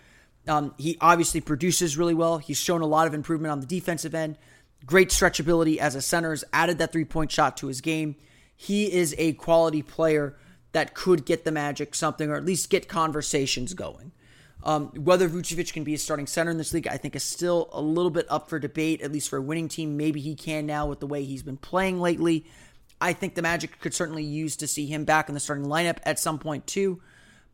Um, 0.49 0.75
he 0.79 0.97
obviously 1.01 1.41
produces 1.41 1.97
really 1.97 2.15
well. 2.15 2.39
He's 2.39 2.59
shown 2.59 2.81
a 2.81 2.87
lot 2.87 3.07
of 3.07 3.15
improvement 3.15 3.53
on 3.53 3.61
the 3.61 3.67
defensive 3.67 4.15
end. 4.15 4.39
Great 4.85 5.09
stretchability 5.09 5.79
as 5.79 5.95
a 5.95 6.03
center, 6.03 6.31
has 6.31 6.45
added 6.53 6.79
that 6.79 6.93
three 6.93 7.05
point 7.05 7.33
shot 7.33 7.57
to 7.59 7.67
his 7.67 7.81
game. 7.81 8.17
He 8.55 8.93
is 8.93 9.15
a 9.19 9.33
quality 9.35 9.83
player 9.83 10.37
that 10.73 10.95
could 10.95 11.25
get 11.25 11.45
the 11.45 11.53
Magic 11.53 11.95
something 11.95 12.31
or 12.31 12.37
at 12.37 12.45
least 12.45 12.71
get 12.71 12.89
conversations 12.89 13.75
going. 13.75 14.13
Um, 14.63 14.89
whether 14.97 15.29
Vucevic 15.29 15.73
can 15.73 15.85
be 15.85 15.95
a 15.95 15.99
starting 15.99 16.27
center 16.27 16.51
in 16.51 16.59
this 16.59 16.75
league, 16.75 16.89
I 16.89 16.97
think, 16.97 17.15
is 17.15 17.23
still 17.23 17.69
a 17.73 17.81
little 17.81 18.11
bit 18.11 18.27
up 18.29 18.49
for 18.49 18.59
debate, 18.59 19.01
at 19.01 19.13
least 19.13 19.29
for 19.29 19.37
a 19.37 19.43
winning 19.43 19.69
team. 19.69 19.97
Maybe 19.97 20.21
he 20.21 20.35
can 20.35 20.67
now 20.67 20.87
with 20.87 21.01
the 21.01 21.07
way 21.07 21.25
he's 21.25 21.43
been 21.43 21.57
playing 21.57 22.01
lately. 22.01 22.47
I 23.01 23.13
think 23.13 23.35
the 23.35 23.43
Magic 23.43 23.79
could 23.81 23.95
certainly 23.95 24.25
use 24.25 24.57
to 24.57 24.67
see 24.67 24.87
him 24.87 25.05
back 25.05 25.29
in 25.29 25.35
the 25.35 25.41
starting 25.41 25.67
lineup 25.67 25.99
at 26.05 26.19
some 26.19 26.39
point 26.39 26.67
too, 26.67 27.01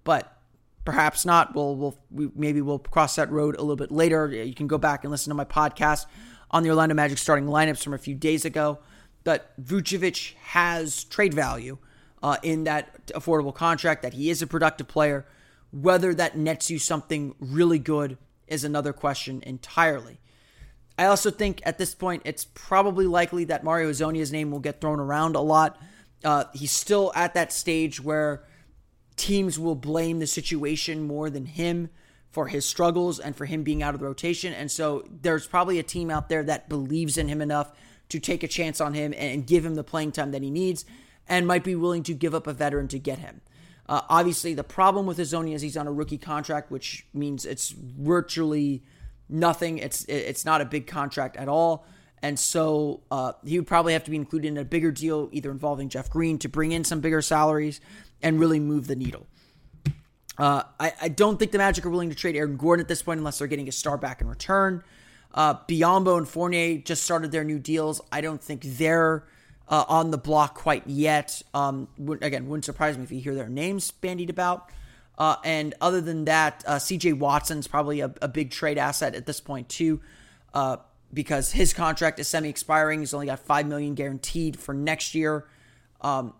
but 0.05 0.37
perhaps 0.85 1.25
not. 1.25 1.55
We'll, 1.55 1.77
we'll 1.77 1.99
we, 2.11 2.31
maybe 2.35 2.61
we'll 2.61 2.79
cross 2.79 3.16
that 3.16 3.31
road 3.31 3.57
a 3.57 3.61
little 3.61 3.77
bit 3.77 3.90
later. 3.90 4.29
You 4.29 4.55
can 4.55 4.66
go 4.66 4.79
back 4.79 5.05
and 5.05 5.11
listen 5.11 5.31
to 5.31 5.35
my 5.35 5.45
podcast 5.45 6.07
on 6.51 6.62
the 6.62 6.71
Orlando 6.71 6.95
Magic 6.95 7.18
starting 7.18 7.47
lineups 7.47 7.83
from 7.83 7.95
a 7.95 7.99
few 7.99 8.14
days 8.14 8.45
ago. 8.45 8.79
But 9.25 9.53
Vucevic 9.62 10.35
has 10.37 11.05
trade 11.05 11.35
value 11.35 11.79
uh, 12.23 12.37
in 12.42 12.64
that 12.64 13.07
affordable 13.09 13.55
contract. 13.55 14.03
That 14.03 14.14
he 14.14 14.31
is 14.31 14.42
a 14.42 14.47
productive 14.47 14.88
player. 14.88 15.27
Whether 15.71 16.12
that 16.14 16.37
nets 16.37 16.71
you 16.71 16.79
something 16.79 17.35
really 17.40 17.79
good 17.79 18.18
is 18.47 18.64
another 18.64 18.92
question 18.92 19.42
entirely. 19.47 20.21
I 20.99 21.07
also 21.07 21.31
think 21.31 21.62
at 21.64 21.79
this 21.79 21.95
point 21.95 22.23
it's 22.25 22.45
probably 22.45 23.07
likely 23.07 23.45
that 23.45 23.64
Mario 23.64 23.90
Hezonja's 23.90 24.31
name 24.31 24.51
will 24.51 24.61
get 24.61 24.81
thrown 24.81 25.01
around 25.01 25.37
a 25.37 25.40
lot. 25.40 25.81
Uh, 26.23 26.45
he's 26.53 26.71
still 26.71 27.12
at 27.14 27.35
that 27.35 27.53
stage 27.53 28.01
where 28.01 28.45
teams 29.16 29.59
will 29.59 29.75
blame 29.75 30.18
the 30.18 30.27
situation 30.27 31.07
more 31.07 31.31
than 31.31 31.46
him 31.46 31.90
for 32.31 32.48
his 32.48 32.64
struggles 32.64 33.20
and 33.20 33.37
for 33.37 33.44
him 33.44 33.62
being 33.62 33.83
out 33.83 33.94
of 33.94 34.01
the 34.01 34.07
rotation. 34.07 34.53
And 34.55 34.70
so 34.70 35.05
there's 35.20 35.46
probably 35.46 35.79
a 35.79 35.83
team 35.83 36.11
out 36.11 36.29
there 36.29 36.42
that 36.44 36.68
believes 36.68 37.18
in 37.18 37.29
him 37.29 37.42
enough 37.42 37.72
to 38.09 38.18
take 38.18 38.42
a 38.42 38.48
chance 38.48 38.81
on 38.81 38.94
him 38.94 39.14
and 39.16 39.46
give 39.46 39.64
him 39.64 39.75
the 39.75 39.85
playing 39.85 40.12
time 40.12 40.33
that 40.33 40.42
he 40.42 40.51
needs 40.51 40.85
and 41.29 41.46
might 41.46 41.64
be 41.64 41.75
willing 41.75 42.03
to 42.05 42.14
give 42.14 42.35
up 42.35 42.46
a 42.46 42.53
veteran 42.53 42.88
to 42.88 42.98
get 42.98 43.18
him. 43.18 43.42
Uh, 43.88 44.01
obviously, 44.09 44.55
the 44.55 44.64
problem 44.64 45.07
with 45.07 45.18
Hezonja 45.18 45.55
is 45.55 45.62
he's 45.62 45.77
on 45.77 45.87
a 45.87 45.92
rookie 45.92 46.18
contract, 46.18 46.70
which 46.70 47.07
means 47.12 47.44
it's 47.44 47.70
virtually 47.70 48.83
nothing. 49.29 49.79
It's 49.79 50.05
it's 50.05 50.44
not 50.44 50.61
a 50.61 50.64
big 50.64 50.87
contract 50.87 51.37
at 51.37 51.48
all, 51.48 51.85
and 52.22 52.38
so 52.38 53.03
uh, 53.11 53.33
he 53.44 53.59
would 53.59 53.66
probably 53.66 53.92
have 53.92 54.05
to 54.05 54.11
be 54.11 54.16
included 54.16 54.48
in 54.48 54.57
a 54.57 54.64
bigger 54.64 54.92
deal, 54.92 55.29
either 55.33 55.51
involving 55.51 55.88
Jeff 55.88 56.09
Green 56.09 56.38
to 56.38 56.48
bring 56.48 56.72
in 56.72 56.85
some 56.85 57.01
bigger 57.01 57.20
salaries 57.20 57.81
and 58.23 58.39
really 58.39 58.61
move 58.61 58.87
the 58.87 58.97
needle. 58.97 59.27
Uh, 60.39 60.63
I, 60.81 60.93
I, 61.03 61.09
don't 61.09 61.39
think 61.39 61.53
the 61.53 61.59
Magic 61.59 61.85
are 61.85 61.91
willing 61.91 62.09
to 62.09 62.17
trade 62.17 62.37
Aaron 62.37 62.57
Gordon 62.57 62.83
at 62.83 62.89
this 62.89 63.03
point 63.03 63.19
unless 63.19 63.39
they're 63.39 63.49
getting 63.49 63.69
a 63.69 63.73
star 63.73 63.99
back 63.99 64.23
in 64.23 64.29
return. 64.29 64.83
Uh, 65.35 65.55
Biyombo 65.55 66.17
and 66.17 66.27
Fournier 66.27 66.79
just 66.79 67.03
started 67.03 67.33
their 67.33 67.45
new 67.45 67.59
deals. 67.59 68.01
I 68.11 68.23
don't 68.23 68.43
think 68.43 68.63
they're 68.63 69.25
uh, 69.69 69.85
on 69.89 70.11
the 70.11 70.19
block 70.19 70.55
quite 70.55 70.87
yet. 70.87 71.43
Um, 71.55 71.89
again, 72.21 72.49
wouldn't 72.49 72.65
surprise 72.65 72.97
me 72.97 73.05
if 73.05 73.13
you 73.13 73.21
hear 73.21 73.35
their 73.35 73.49
names 73.49 73.91
bandied 73.91 74.31
about. 74.31 74.71
Uh, 75.19 75.37
and 75.45 75.75
other 75.81 76.01
than 76.01 76.25
that, 76.25 76.65
uh, 76.67 76.77
CJ 76.77 77.19
Watson's 77.19 77.69
probably 77.69 78.01
a, 78.01 78.13
a, 78.23 78.29
big 78.29 78.51
trade 78.51 78.79
asset 78.79 79.15
at 79.15 79.27
this 79.27 79.41
point 79.41 79.69
too, 79.69 80.01
uh, 80.55 80.79
because 81.13 81.53
his 81.53 81.75
contract 81.75 82.19
is 82.19 82.27
semi-expiring. 82.29 83.01
He's 83.01 83.13
only 83.13 83.27
got 83.27 83.39
five 83.39 83.67
million 83.67 83.95
guaranteed 83.95 84.59
for 84.59 84.73
next 84.73 85.15
year. 85.15 85.47
Um, 86.01 86.33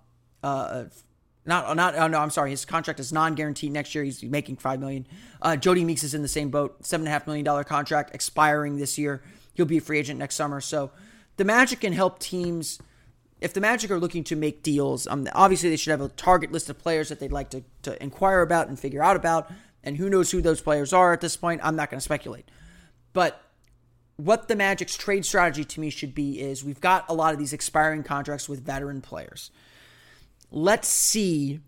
uh, 0.43 0.85
not 1.45 1.77
not 1.77 1.95
oh 1.97 2.07
no, 2.07 2.19
I'm 2.19 2.31
sorry. 2.31 2.51
His 2.51 2.65
contract 2.65 3.01
is 3.01 3.13
non-guaranteed 3.13 3.73
next 3.73 3.95
year. 3.95 4.05
He's 4.05 4.23
making 4.23 4.57
five 4.57 4.81
million. 4.81 5.07
Uh, 5.41 5.53
Jodie 5.53 5.85
Meeks 5.85 6.05
is 6.05 6.15
in 6.15 6.23
the 6.23 6.29
same 6.29 6.51
boat. 6.51 6.85
Seven 6.85 7.07
and 7.07 7.09
a 7.09 7.13
half 7.13 7.27
million 7.27 7.45
dollar 7.45 7.65
contract 7.65 8.15
expiring 8.15 8.77
this 8.77 8.99
year. 8.99 9.23
He'll 9.55 9.67
be 9.67 9.79
a 9.79 9.81
free 9.81 9.99
agent 9.99 10.19
next 10.19 10.37
summer. 10.37 10.61
So 10.61 10.91
the 11.37 11.45
Magic 11.45 11.81
can 11.81 11.93
help 11.93 12.19
teams 12.19 12.79
if 13.43 13.53
the 13.53 13.61
Magic 13.61 13.91
are 13.91 13.99
looking 13.99 14.23
to 14.25 14.37
make 14.37 14.63
deals, 14.63 15.09
um, 15.09 15.27
obviously 15.35 15.69
they 15.69 15.77
should 15.77 15.91
have 15.91 16.01
a 16.01 16.09
target 16.11 16.53
list 16.53 16.71
of 16.71 16.79
players 16.79 17.09
that 17.09 17.19
they'd 17.19 17.33
like 17.33 17.51
to, 17.51 17.65
to 17.83 18.01
inquire 18.01 18.41
about 18.41 18.69
and 18.69 18.79
figure 18.79 19.03
out 19.03 19.17
about. 19.17 19.51
And 19.83 19.97
who 19.97 20.09
knows 20.09 20.31
who 20.31 20.41
those 20.41 20.61
players 20.61 20.93
are 20.93 21.13
at 21.13 21.21
this 21.21 21.37
point? 21.37 21.61
I'm 21.65 21.75
not 21.75 21.91
going 21.91 21.99
to 21.99 22.05
speculate. 22.05 22.49
But 23.13 23.43
what 24.17 24.47
the 24.47 24.55
Magic's 24.55 24.97
trade 24.97 25.27
strategy 25.27 25.65
to 25.65 25.81
me 25.81 25.91
should 25.91 26.15
be 26.15 26.41
is 26.41 26.63
we've 26.63 26.81
got 26.81 27.05
a 27.09 27.15
lot 27.15 27.33
of 27.33 27.41
these 27.41 27.53
expiring 27.53 28.05
contracts 28.05 28.49
with 28.49 28.65
veteran 28.65 29.01
players. 29.01 29.51
Let's 30.55 30.87
see 30.87 31.61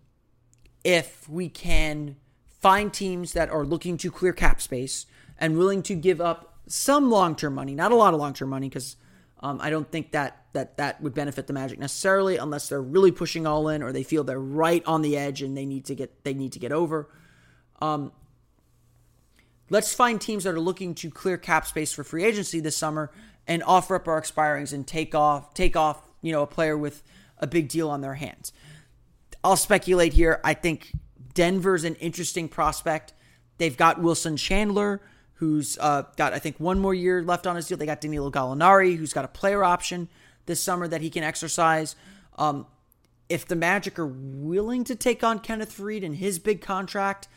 if 0.83 1.27
we 1.27 1.49
can 1.49 2.17
find 2.61 2.93
teams 2.93 3.33
that 3.33 3.49
are 3.49 3.65
looking 3.65 3.97
to 3.97 4.11
clear 4.11 4.31
cap 4.31 4.61
space 4.61 5.07
and 5.39 5.57
willing 5.57 5.81
to 5.83 5.95
give 5.95 6.21
up 6.21 6.59
some 6.67 7.09
long 7.09 7.35
term 7.35 7.55
money, 7.55 7.73
not 7.73 7.91
a 7.91 7.95
lot 7.95 8.13
of 8.13 8.19
long 8.19 8.33
term 8.33 8.49
money, 8.49 8.69
because 8.69 8.95
um, 9.39 9.59
I 9.59 9.71
don't 9.71 9.91
think 9.91 10.11
that 10.11 10.45
that 10.53 10.77
that 10.77 11.01
would 11.01 11.15
benefit 11.15 11.47
the 11.47 11.53
Magic 11.53 11.79
necessarily, 11.79 12.37
unless 12.37 12.69
they're 12.69 12.81
really 12.81 13.11
pushing 13.11 13.47
all 13.47 13.67
in 13.69 13.81
or 13.81 13.91
they 13.91 14.03
feel 14.03 14.23
they're 14.23 14.39
right 14.39 14.83
on 14.85 15.01
the 15.01 15.17
edge 15.17 15.41
and 15.41 15.57
they 15.57 15.65
need 15.65 15.85
to 15.85 15.95
get 15.95 16.23
they 16.23 16.35
need 16.35 16.53
to 16.53 16.59
get 16.59 16.71
over. 16.71 17.09
Um, 17.81 18.11
let's 19.71 19.93
find 19.93 20.21
teams 20.21 20.43
that 20.43 20.53
are 20.53 20.59
looking 20.59 20.93
to 20.95 21.09
clear 21.09 21.37
cap 21.37 21.65
space 21.65 21.91
for 21.91 22.03
free 22.03 22.23
agency 22.23 22.59
this 22.59 22.77
summer 22.77 23.11
and 23.47 23.63
offer 23.63 23.95
up 23.95 24.07
our 24.07 24.21
expirings 24.21 24.73
and 24.73 24.85
take 24.85 25.15
off 25.15 25.53
take 25.55 25.75
off, 25.75 26.07
you 26.21 26.31
know, 26.31 26.43
a 26.43 26.47
player 26.47 26.77
with 26.77 27.01
a 27.37 27.47
big 27.47 27.67
deal 27.67 27.89
on 27.89 28.01
their 28.01 28.13
hands. 28.13 28.53
I'll 29.45 29.55
speculate 29.55 30.13
here. 30.13 30.41
I 30.43 30.55
think 30.55 30.91
Denver's 31.35 31.83
an 31.83 31.93
interesting 31.95 32.49
prospect. 32.49 33.13
They've 33.59 33.77
got 33.77 34.01
Wilson 34.01 34.37
Chandler, 34.37 35.01
who's 35.35 35.77
uh, 35.79 36.03
got 36.17 36.33
I 36.33 36.39
think 36.39 36.59
one 36.59 36.79
more 36.79 36.95
year 36.95 37.21
left 37.21 37.45
on 37.45 37.55
his 37.55 37.67
deal. 37.67 37.77
They 37.77 37.85
got 37.85 38.01
Danilo 38.01 38.31
Gallinari, 38.31 38.97
who's 38.97 39.13
got 39.13 39.23
a 39.23 39.27
player 39.27 39.63
option 39.63 40.09
this 40.47 40.63
summer 40.63 40.87
that 40.87 41.01
he 41.01 41.11
can 41.11 41.23
exercise. 41.23 41.95
Um, 42.39 42.65
if 43.29 43.47
the 43.47 43.55
Magic 43.55 43.99
are 43.99 44.07
willing 44.07 44.83
to 44.85 44.95
take 44.95 45.23
on 45.23 45.37
Kenneth 45.37 45.77
Faried 45.77 46.03
and 46.03 46.15
his 46.15 46.39
big 46.39 46.59
contract, 46.59 47.27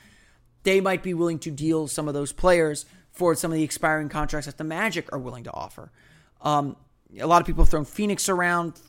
they 0.62 0.80
might 0.80 1.02
be 1.02 1.12
willing 1.12 1.38
to 1.40 1.50
deal 1.50 1.88
some 1.88 2.08
of 2.08 2.14
those 2.14 2.32
players 2.32 2.86
for 3.12 3.34
some 3.34 3.52
of 3.52 3.58
the 3.58 3.64
expiring 3.64 4.08
contracts 4.08 4.46
that 4.46 4.56
the 4.56 4.64
Magic 4.64 5.12
are 5.12 5.18
willing 5.18 5.44
to 5.44 5.52
offer. 5.52 5.92
Um, 6.40 6.76
a 7.20 7.26
lot 7.26 7.42
of 7.42 7.46
people 7.46 7.64
have 7.64 7.70
thrown 7.70 7.84
Phoenix 7.84 8.30
around. 8.30 8.80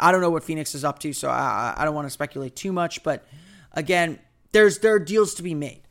I 0.00 0.12
don't 0.12 0.20
know 0.20 0.30
what 0.30 0.44
Phoenix 0.44 0.74
is 0.74 0.84
up 0.84 0.98
to, 1.00 1.12
so 1.12 1.28
I, 1.28 1.74
I 1.76 1.84
don't 1.84 1.94
want 1.94 2.06
to 2.06 2.10
speculate 2.10 2.56
too 2.56 2.72
much. 2.72 3.02
But 3.02 3.26
again, 3.72 4.18
there's 4.52 4.78
there 4.78 4.94
are 4.94 4.98
deals 4.98 5.34
to 5.34 5.42
be 5.42 5.54
made. 5.54 5.82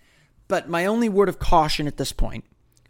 But 0.47 0.69
my 0.69 0.85
only 0.85 1.09
word 1.09 1.29
of 1.29 1.39
caution 1.39 1.87
at 1.87 1.97
this 1.97 2.11
point 2.11 2.45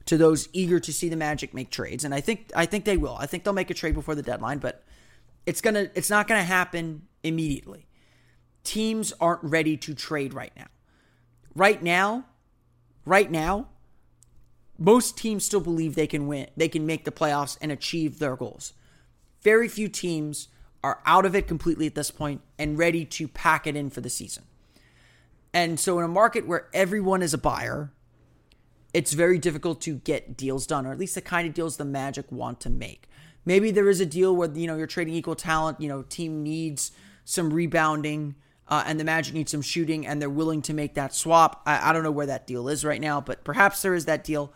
to 0.05 0.17
those 0.17 0.49
eager 0.53 0.79
to 0.79 0.91
see 0.91 1.07
the 1.07 1.15
Magic 1.15 1.53
make 1.53 1.69
trades, 1.69 2.03
and 2.03 2.13
I 2.13 2.21
think 2.21 2.51
I 2.55 2.65
think 2.65 2.85
they 2.85 2.97
will. 2.97 3.15
I 3.19 3.25
think 3.25 3.43
they'll 3.43 3.53
make 3.53 3.69
a 3.69 3.73
trade 3.73 3.93
before 3.93 4.15
the 4.15 4.21
deadline, 4.21 4.59
but 4.59 4.83
it's 5.45 5.61
gonna 5.61 5.89
it's 5.95 6.09
not 6.09 6.27
gonna 6.27 6.43
happen 6.43 7.03
immediately. 7.23 7.87
Teams 8.63 9.13
aren't 9.19 9.43
ready 9.43 9.77
to 9.77 9.93
trade 9.93 10.33
right 10.33 10.51
now. 10.55 10.67
Right 11.55 11.81
now, 11.83 12.25
right 13.05 13.29
now, 13.29 13.67
most 14.77 15.17
teams 15.17 15.45
still 15.45 15.61
believe 15.61 15.95
they 15.95 16.07
can 16.07 16.27
win, 16.27 16.47
they 16.57 16.67
can 16.69 16.85
make 16.85 17.05
the 17.05 17.11
playoffs 17.11 17.57
and 17.61 17.71
achieve 17.71 18.19
their 18.19 18.35
goals. 18.35 18.73
Very 19.41 19.67
few 19.67 19.87
teams 19.87 20.47
are 20.83 20.99
out 21.05 21.25
of 21.25 21.35
it 21.35 21.47
completely 21.47 21.87
at 21.87 21.95
this 21.95 22.11
point 22.11 22.41
and 22.59 22.77
ready 22.77 23.05
to 23.05 23.27
pack 23.27 23.65
it 23.65 23.75
in 23.75 23.89
for 23.89 24.01
the 24.01 24.09
season. 24.09 24.43
And 25.53 25.79
so, 25.79 25.99
in 25.99 26.05
a 26.05 26.09
market 26.09 26.47
where 26.47 26.67
everyone 26.73 27.21
is 27.21 27.33
a 27.33 27.37
buyer, 27.37 27.91
it's 28.93 29.13
very 29.13 29.37
difficult 29.37 29.81
to 29.81 29.95
get 29.95 30.35
deals 30.35 30.67
done, 30.67 30.85
or 30.85 30.91
at 30.91 30.99
least 30.99 31.15
the 31.15 31.21
kind 31.21 31.47
of 31.47 31.53
deals 31.53 31.77
the 31.77 31.85
Magic 31.85 32.31
want 32.31 32.59
to 32.61 32.69
make. 32.69 33.07
Maybe 33.45 33.71
there 33.71 33.89
is 33.89 33.99
a 33.99 34.05
deal 34.05 34.35
where 34.35 34.51
you 34.51 34.67
know 34.67 34.75
you're 34.75 34.87
trading 34.87 35.13
equal 35.13 35.35
talent. 35.35 35.79
You 35.79 35.89
know, 35.89 36.03
team 36.03 36.43
needs 36.43 36.91
some 37.25 37.53
rebounding, 37.53 38.35
uh, 38.67 38.83
and 38.85 38.99
the 38.99 39.03
Magic 39.03 39.33
needs 39.33 39.51
some 39.51 39.61
shooting, 39.61 40.07
and 40.07 40.21
they're 40.21 40.29
willing 40.29 40.61
to 40.63 40.73
make 40.73 40.95
that 40.95 41.13
swap. 41.13 41.61
I, 41.65 41.89
I 41.89 41.93
don't 41.93 42.03
know 42.03 42.11
where 42.11 42.25
that 42.25 42.47
deal 42.47 42.67
is 42.67 42.83
right 42.83 43.01
now, 43.01 43.21
but 43.21 43.43
perhaps 43.43 43.81
there 43.81 43.93
is 43.93 44.05
that 44.05 44.23
deal. 44.23 44.53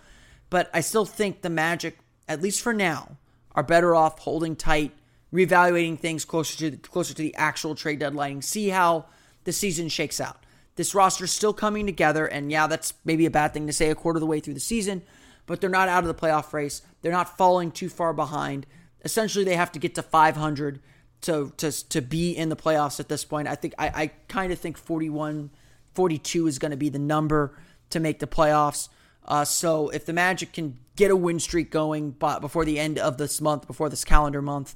But 0.50 0.70
I 0.74 0.82
still 0.82 1.06
think 1.06 1.42
the 1.42 1.50
Magic, 1.50 2.00
at 2.28 2.42
least 2.42 2.62
for 2.62 2.74
now, 2.74 3.18
are 3.52 3.64
better 3.64 3.96
off 3.96 4.20
holding 4.20 4.56
tight, 4.56 4.94
reevaluating 5.34 6.00
things 6.00 6.26
closer 6.26 6.72
to 6.72 6.78
closer 6.78 7.14
to 7.14 7.22
the 7.22 7.36
actual 7.36 7.76
trade 7.76 8.00
deadline, 8.00 8.34
and 8.34 8.46
see 8.46 8.70
how 8.70 9.06
the 9.44 9.54
season 9.54 9.90
shakes 9.90 10.20
out. 10.20 10.44
This 10.76 10.94
roster's 10.94 11.32
still 11.32 11.54
coming 11.54 11.86
together, 11.86 12.26
and 12.26 12.52
yeah, 12.52 12.68
that's 12.68 12.94
maybe 13.04 13.26
a 13.26 13.32
bad 13.32 13.54
thing 13.54 13.68
to 13.68 13.74
say 13.74 13.90
a 13.90 13.96
quarter 13.96 14.18
of 14.18 14.22
the 14.22 14.28
way 14.28 14.40
through 14.40 14.54
the 14.54 14.60
season, 14.60 15.02
but 15.46 15.60
they're 15.60 15.70
not 15.70 15.90
out 15.90 16.04
of 16.04 16.08
the 16.08 16.14
playoff 16.14 16.54
race. 16.54 16.82
They're 17.02 17.12
not 17.12 17.38
falling 17.38 17.72
too 17.72 17.90
far 17.90 18.14
behind. 18.14 18.66
Essentially, 19.04 19.44
they 19.44 19.56
have 19.56 19.72
to 19.72 19.80
get 19.80 19.96
to 19.96 20.04
500 20.04 20.80
to 21.22 21.52
to 21.58 21.90
to 21.90 22.02
be 22.02 22.32
in 22.32 22.50
the 22.50 22.56
playoffs 22.56 23.00
at 23.00 23.10
this 23.10 23.26
point. 23.26 23.48
I 23.48 23.56
think 23.56 23.74
I, 23.78 23.88
I 23.88 24.08
kind 24.28 24.54
of 24.54 24.60
think 24.60 24.78
41, 24.78 25.50
42 25.94 26.48
is 26.48 26.60
going 26.60 26.72
to 26.72 26.78
be 26.78 26.90
the 26.90 27.00
number 27.00 27.58
to 27.90 28.00
make 28.00 28.20
the 28.20 28.28
playoffs. 28.28 28.90
Uh, 29.26 29.44
so 29.44 29.90
if 29.90 30.06
the 30.06 30.14
Magic 30.14 30.54
can 30.54 30.78
get 30.96 31.12
a 31.12 31.16
win 31.16 31.40
streak 31.40 31.70
going 31.70 32.12
but 32.12 32.40
before 32.40 32.66
the 32.66 32.80
end 32.80 32.98
of 32.98 33.18
this 33.18 33.42
month, 33.42 33.68
before 33.68 33.90
this 33.90 34.06
calendar 34.06 34.42
month, 34.42 34.76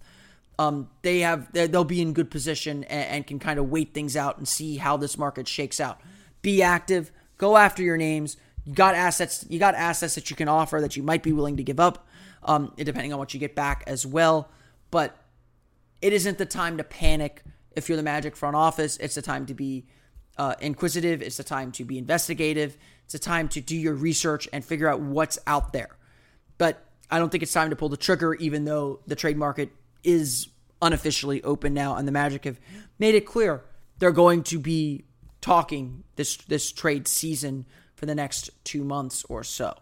um, 0.59 0.89
they 1.01 1.19
have 1.19 1.51
they'll 1.53 1.83
be 1.83 2.01
in 2.01 2.13
good 2.13 2.29
position 2.29 2.83
and, 2.85 3.05
and 3.09 3.27
can 3.27 3.39
kind 3.39 3.59
of 3.59 3.69
wait 3.69 3.93
things 3.93 4.15
out 4.15 4.37
and 4.37 4.47
see 4.47 4.77
how 4.77 4.97
this 4.97 5.17
market 5.17 5.47
shakes 5.47 5.79
out. 5.79 5.99
Be 6.41 6.61
active, 6.61 7.11
go 7.37 7.57
after 7.57 7.83
your 7.83 7.97
names. 7.97 8.37
You 8.65 8.73
got 8.73 8.95
assets. 8.95 9.45
You 9.49 9.59
got 9.59 9.75
assets 9.75 10.15
that 10.15 10.29
you 10.29 10.35
can 10.35 10.47
offer 10.47 10.81
that 10.81 10.95
you 10.95 11.03
might 11.03 11.23
be 11.23 11.31
willing 11.31 11.57
to 11.57 11.63
give 11.63 11.79
up, 11.79 12.07
um, 12.43 12.73
depending 12.77 13.11
on 13.11 13.19
what 13.19 13.33
you 13.33 13.39
get 13.39 13.55
back 13.55 13.83
as 13.87 14.05
well. 14.05 14.51
But 14.91 15.17
it 16.01 16.13
isn't 16.13 16.37
the 16.37 16.45
time 16.45 16.77
to 16.77 16.83
panic 16.83 17.43
if 17.75 17.89
you're 17.89 17.95
the 17.95 18.03
Magic 18.03 18.35
front 18.35 18.55
office. 18.55 18.97
It's 18.97 19.15
the 19.15 19.21
time 19.21 19.45
to 19.47 19.53
be 19.53 19.87
uh, 20.37 20.55
inquisitive. 20.59 21.21
It's 21.21 21.37
the 21.37 21.43
time 21.43 21.71
to 21.73 21.85
be 21.85 21.97
investigative. 21.97 22.77
It's 23.05 23.15
a 23.15 23.19
time 23.19 23.47
to 23.49 23.61
do 23.61 23.75
your 23.75 23.93
research 23.93 24.47
and 24.53 24.63
figure 24.63 24.87
out 24.87 24.99
what's 24.99 25.39
out 25.47 25.73
there. 25.73 25.97
But 26.57 26.85
I 27.09 27.19
don't 27.19 27.29
think 27.29 27.43
it's 27.43 27.53
time 27.53 27.69
to 27.71 27.75
pull 27.75 27.89
the 27.89 27.97
trigger, 27.97 28.33
even 28.35 28.65
though 28.65 29.01
the 29.07 29.15
trade 29.15 29.37
market 29.37 29.71
is 30.03 30.49
unofficially 30.81 31.43
open 31.43 31.73
now, 31.73 31.95
and 31.95 32.07
the 32.07 32.11
Magic 32.11 32.45
have 32.45 32.59
made 32.99 33.15
it 33.15 33.25
clear 33.25 33.63
they're 33.99 34.11
going 34.11 34.43
to 34.43 34.59
be 34.59 35.05
talking 35.41 36.03
this 36.15 36.37
this 36.37 36.71
trade 36.71 37.07
season 37.07 37.65
for 37.95 38.05
the 38.05 38.15
next 38.15 38.49
two 38.63 38.83
months 38.83 39.23
or 39.29 39.43
so. 39.43 39.75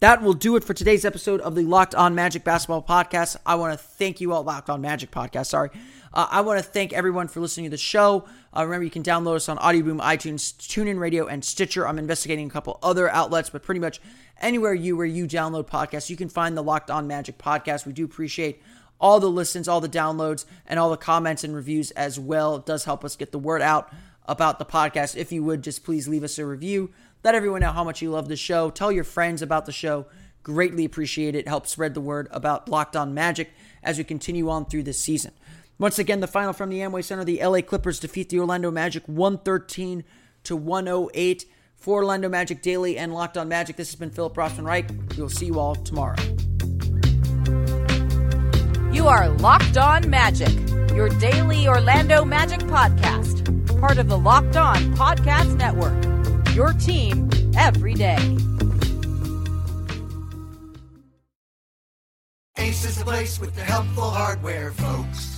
That 0.00 0.22
will 0.22 0.32
do 0.32 0.54
it 0.54 0.62
for 0.62 0.74
today's 0.74 1.04
episode 1.04 1.40
of 1.40 1.56
the 1.56 1.62
Locked 1.62 1.94
On 1.94 2.14
Magic 2.14 2.44
Basketball 2.44 2.82
Podcast. 2.82 3.36
I 3.44 3.56
want 3.56 3.76
to 3.76 3.84
thank 3.84 4.20
you 4.20 4.32
all, 4.32 4.44
Locked 4.44 4.70
On 4.70 4.80
Magic 4.80 5.10
Podcast, 5.10 5.46
sorry. 5.46 5.70
Uh, 6.12 6.26
I 6.30 6.40
want 6.42 6.58
to 6.58 6.64
thank 6.64 6.92
everyone 6.92 7.26
for 7.26 7.40
listening 7.40 7.66
to 7.66 7.70
the 7.70 7.76
show. 7.76 8.24
Uh, 8.56 8.64
remember, 8.64 8.84
you 8.84 8.90
can 8.90 9.02
download 9.02 9.36
us 9.36 9.48
on 9.48 9.58
Audioboom, 9.58 10.00
iTunes, 10.00 10.54
TuneIn 10.56 11.00
Radio, 11.00 11.26
and 11.26 11.44
Stitcher. 11.44 11.86
I'm 11.86 11.98
investigating 11.98 12.46
a 12.46 12.50
couple 12.50 12.78
other 12.80 13.10
outlets, 13.10 13.50
but 13.50 13.62
pretty 13.62 13.80
much 13.80 14.00
anywhere 14.40 14.74
you 14.74 14.96
where 14.96 15.06
you 15.06 15.26
download 15.26 15.66
podcasts, 15.66 16.10
you 16.10 16.16
can 16.16 16.28
find 16.28 16.56
the 16.56 16.62
Locked 16.62 16.90
On 16.90 17.06
Magic 17.06 17.38
Podcast. 17.38 17.86
We 17.86 17.92
do 17.92 18.04
appreciate 18.04 18.62
all 19.00 19.20
the 19.20 19.30
listens, 19.30 19.68
all 19.68 19.80
the 19.80 19.88
downloads, 19.88 20.44
and 20.66 20.78
all 20.78 20.90
the 20.90 20.96
comments 20.96 21.44
and 21.44 21.54
reviews 21.54 21.90
as 21.92 22.18
well. 22.18 22.56
It 22.56 22.66
does 22.66 22.84
help 22.84 23.04
us 23.04 23.16
get 23.16 23.32
the 23.32 23.38
word 23.38 23.62
out 23.62 23.92
about 24.26 24.58
the 24.58 24.64
podcast. 24.64 25.16
If 25.16 25.32
you 25.32 25.42
would 25.44 25.62
just 25.62 25.84
please 25.84 26.08
leave 26.08 26.24
us 26.24 26.38
a 26.38 26.46
review. 26.46 26.90
Let 27.24 27.34
everyone 27.34 27.60
know 27.60 27.72
how 27.72 27.84
much 27.84 28.02
you 28.02 28.10
love 28.10 28.28
the 28.28 28.36
show. 28.36 28.70
Tell 28.70 28.92
your 28.92 29.04
friends 29.04 29.42
about 29.42 29.66
the 29.66 29.72
show. 29.72 30.06
Greatly 30.42 30.84
appreciate 30.84 31.34
it. 31.34 31.48
Help 31.48 31.66
spread 31.66 31.94
the 31.94 32.00
word 32.00 32.28
about 32.30 32.68
Locked 32.68 32.96
On 32.96 33.12
Magic 33.12 33.50
as 33.82 33.98
we 33.98 34.04
continue 34.04 34.48
on 34.48 34.66
through 34.66 34.84
this 34.84 35.00
season. 35.00 35.32
Once 35.78 35.98
again, 35.98 36.20
the 36.20 36.26
final 36.26 36.52
from 36.52 36.70
the 36.70 36.78
Amway 36.78 37.04
Center: 37.04 37.24
the 37.24 37.42
LA 37.44 37.60
Clippers 37.60 38.00
defeat 38.00 38.28
the 38.28 38.38
Orlando 38.38 38.70
Magic 38.70 39.02
113 39.06 40.04
to 40.44 40.56
108. 40.56 41.44
For 41.78 42.02
Orlando 42.02 42.28
Magic 42.28 42.60
Daily 42.60 42.98
and 42.98 43.14
Locked 43.14 43.38
On 43.38 43.48
Magic, 43.48 43.76
this 43.76 43.90
has 43.90 43.94
been 43.94 44.10
Philip 44.10 44.34
Rossman 44.34 44.64
Reich. 44.64 44.90
We 45.16 45.22
will 45.22 45.28
see 45.28 45.46
you 45.46 45.60
all 45.60 45.76
tomorrow. 45.76 46.16
You 48.92 49.06
are 49.06 49.28
Locked 49.28 49.76
On 49.76 50.10
Magic, 50.10 50.50
your 50.92 51.08
daily 51.08 51.68
Orlando 51.68 52.24
Magic 52.24 52.58
podcast, 52.60 53.80
part 53.80 53.98
of 53.98 54.08
the 54.08 54.18
Locked 54.18 54.56
On 54.56 54.76
Podcast 54.96 55.56
Network. 55.56 56.04
Your 56.54 56.72
team 56.72 57.30
every 57.56 57.94
day. 57.94 58.18
Ace 62.56 62.84
is 62.84 62.98
the 62.98 63.04
place 63.04 63.38
with 63.38 63.54
the 63.54 63.62
helpful 63.62 64.10
hardware, 64.10 64.72
folks. 64.72 65.37